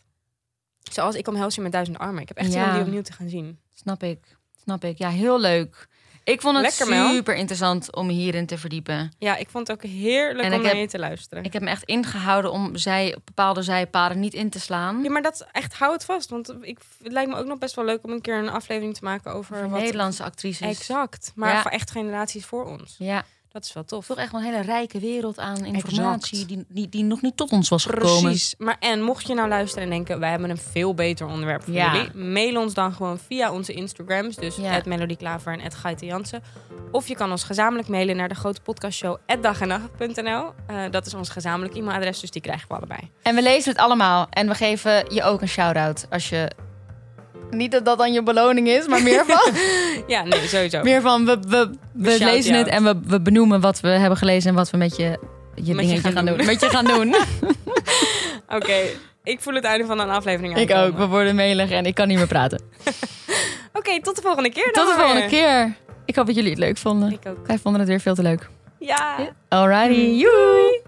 Zoals 0.93 1.15
Ik 1.15 1.29
om 1.29 1.35
Helsing 1.37 1.63
met 1.63 1.73
duizend 1.73 1.99
armen. 1.99 2.23
Ik 2.23 2.29
heb 2.29 2.37
echt 2.37 2.53
zin 2.53 2.61
Ja. 2.61 2.67
om 2.69 2.73
die 2.75 2.83
opnieuw 2.83 3.03
te 3.03 3.13
gaan 3.13 3.29
zien. 3.29 3.59
snap 3.75 4.03
ik. 4.03 4.19
Snap 4.63 4.85
ik. 4.85 4.99
Ja, 4.99 5.09
heel 5.09 5.41
leuk. 5.41 5.89
Ik 6.27 6.41
vond 6.41 6.57
het 6.57 6.65
Lekker, 6.65 6.89
Mel. 6.89 7.09
super 7.15 7.35
interessant 7.35 7.95
om 7.95 8.09
hierin 8.09 8.47
te 8.47 8.59
verdiepen. 8.59 9.13
Ja, 9.19 9.37
ik 9.37 9.49
vond 9.49 9.69
het 9.69 9.77
ook 9.77 9.91
heerlijk 9.91 10.45
En 10.47 10.53
om 10.53 10.59
ik 10.59 10.63
naar 10.65 10.73
heb- 10.73 10.81
je 10.81 10.89
te 10.89 10.99
luisteren. 10.99 11.45
Ik 11.45 11.53
heb 11.53 11.63
me 11.63 11.69
echt 11.69 11.83
ingehouden 11.83 12.53
om 12.53 12.77
zij, 12.77 13.17
bepaalde 13.25 13.63
zijpaden 13.63 14.21
niet 14.21 14.35
in 14.35 14.51
te 14.51 14.61
slaan. 14.61 15.03
Ja, 15.03 15.11
maar 15.11 15.23
dat 15.23 15.47
echt 15.53 15.75
hou 15.75 15.93
het 15.93 16.05
vast. 16.05 16.31
Want 16.31 16.55
ik, 16.61 16.79
het 17.03 17.13
lijkt 17.13 17.31
me 17.31 17.37
ook 17.37 17.47
nog 17.47 17.59
best 17.59 17.75
wel 17.75 17.85
leuk 17.85 18.05
om 18.05 18.11
een 18.11 18.21
keer 18.21 18.39
een 18.39 18.49
aflevering 18.49 18.95
te 18.95 19.05
maken 19.05 19.33
over 19.33 19.57
Voor 19.59 19.69
wat... 19.71 19.81
Nederlandse 19.81 20.23
actrices. 20.25 20.69
Exact. 20.79 21.33
Maar 21.35 21.53
Ja. 21.53 21.63
voor 21.63 21.71
echt 21.71 21.91
generaties 21.91 22.45
voor 22.47 22.65
ons. 22.65 22.95
Ja, 22.99 23.25
Dat 23.57 23.65
is 23.65 23.73
wel 23.73 23.85
tof. 23.85 24.07
toch 24.07 24.17
echt 24.19 24.33
wel 24.33 24.41
een 24.41 24.47
hele 24.47 24.63
rijke 24.63 24.99
wereld 25.01 25.39
aan 25.39 25.65
informatie 25.65 26.47
die, 26.47 26.65
die, 26.69 26.89
die 26.89 27.05
nog 27.05 27.23
niet 27.23 27.37
tot 27.37 27.51
ons 27.51 27.69
was 27.69 27.85
gekomen. 27.85 28.23
Precies. 28.23 28.55
Maar 28.59 28.77
en 28.81 29.03
mocht 29.03 29.27
je 29.27 29.35
nou 29.35 29.49
luisteren 29.49 29.85
en 29.85 29.91
denken, 29.91 30.19
wij 30.21 30.31
hebben 30.31 30.51
een 30.51 30.57
veel 30.59 30.95
beter 30.95 31.27
onderwerp 31.27 31.63
voor 31.63 31.73
Ja. 31.75 31.93
jullie, 31.95 32.15
mail 32.15 32.61
ons 32.61 32.75
dan 32.75 32.93
gewoon 32.93 33.19
via 33.19 33.53
onze 33.53 33.73
Instagrams, 33.73 34.37
dus 34.37 34.57
Ja. 34.57 34.81
Melody 34.85 35.17
Klaver 35.17 35.59
en 35.59 35.71
Gaite 35.73 36.05
Jansen. 36.07 36.43
Of 36.91 37.09
je 37.09 37.15
kan 37.15 37.31
ons 37.31 37.45
gezamenlijk 37.45 37.89
mailen 37.89 38.17
naar 38.17 38.29
de 38.29 38.35
grote 38.35 38.61
podcastshow 38.61 39.17
dagenacht.nl. 39.41 40.53
Eh, 40.67 40.83
dat 40.91 41.07
is 41.07 41.15
ons 41.15 41.29
gezamenlijk 41.29 41.77
e-mailadres, 41.77 42.21
dus 42.21 42.31
die 42.31 42.43
krijgen 42.43 42.69
we 42.69 42.75
allebei. 42.75 43.01
En 43.23 43.35
we 43.35 43.43
lezen 43.43 43.73
het 43.73 43.81
allemaal. 43.81 44.27
En 44.31 44.49
we 44.49 44.55
geven 44.55 45.15
je 45.15 45.23
ook 45.23 45.41
een 45.41 45.49
shout-out 45.49 46.07
als 46.11 46.29
je... 46.29 46.51
Niet 47.51 47.73
dat 47.73 47.85
dat 47.85 47.99
dan 47.99 48.13
je 48.13 48.23
beloning 48.23 48.69
is, 48.69 48.87
maar 48.87 49.03
meer 49.03 49.25
van... 49.27 49.53
Ja, 50.07 50.23
nee, 50.23 50.47
sowieso. 50.47 50.83
meer 50.83 51.01
van 51.01 51.25
we, 51.25 51.39
we, 51.49 51.71
we 51.93 52.19
lezen 52.19 52.53
je 52.53 52.59
het 52.59 52.69
en 52.69 52.85
we, 52.85 53.01
we 53.07 53.21
benoemen 53.21 53.61
wat 53.61 53.81
we 53.81 53.89
hebben 53.89 54.19
gelezen... 54.19 54.51
en 54.51 54.57
wat 54.57 54.71
we 54.71 54.77
met 54.77 54.97
je, 54.97 55.03
je 55.03 55.19
je 55.65 55.75
dingetje 55.75 56.01
gaan 56.01 56.13
gaan 56.13 56.27
doen. 56.27 56.37
doen. 56.37 56.47
Met 56.47 56.61
je 56.61 56.69
gaan 56.71 56.85
doen. 56.85 57.15
Oké, 58.59 58.77
ik 59.25 59.41
voel 59.41 59.55
het 59.55 59.65
einde 59.65 59.87
van 59.87 59.99
een 60.01 60.11
aflevering 60.11 60.57
ik 60.57 60.71
aankomen. 60.73 60.93
ook. 60.93 60.99
We 60.99 61.07
worden 61.07 61.35
melig 61.35 61.71
en 61.71 61.85
ik 61.87 61.95
kan 61.95 62.09
niet 62.09 62.17
meer 62.17 62.27
praten. 62.27 62.63
Oké, 63.79 64.01
tot 64.03 64.17
de 64.17 64.23
volgende 64.23 64.51
keer 64.51 64.69
dan 64.73 64.85
Tot 64.85 64.95
de 64.95 65.01
volgende 65.01 65.27
keer. 65.27 65.75
Ik 66.05 66.17
hoop 66.17 66.27
dat 66.27 66.35
jullie 66.35 66.51
het 66.51 66.59
leuk 66.59 66.77
vonden. 66.79 67.13
Ik 67.13 67.27
ook. 67.27 67.47
Wij 67.47 67.59
vonden 67.59 67.81
het 67.81 67.91
weer 67.91 68.01
veel 68.01 68.15
te 68.15 68.23
leuk. 68.23 68.49
Ja. 68.79 69.17
Alrighty, 69.49 70.01
joei! 70.01 70.83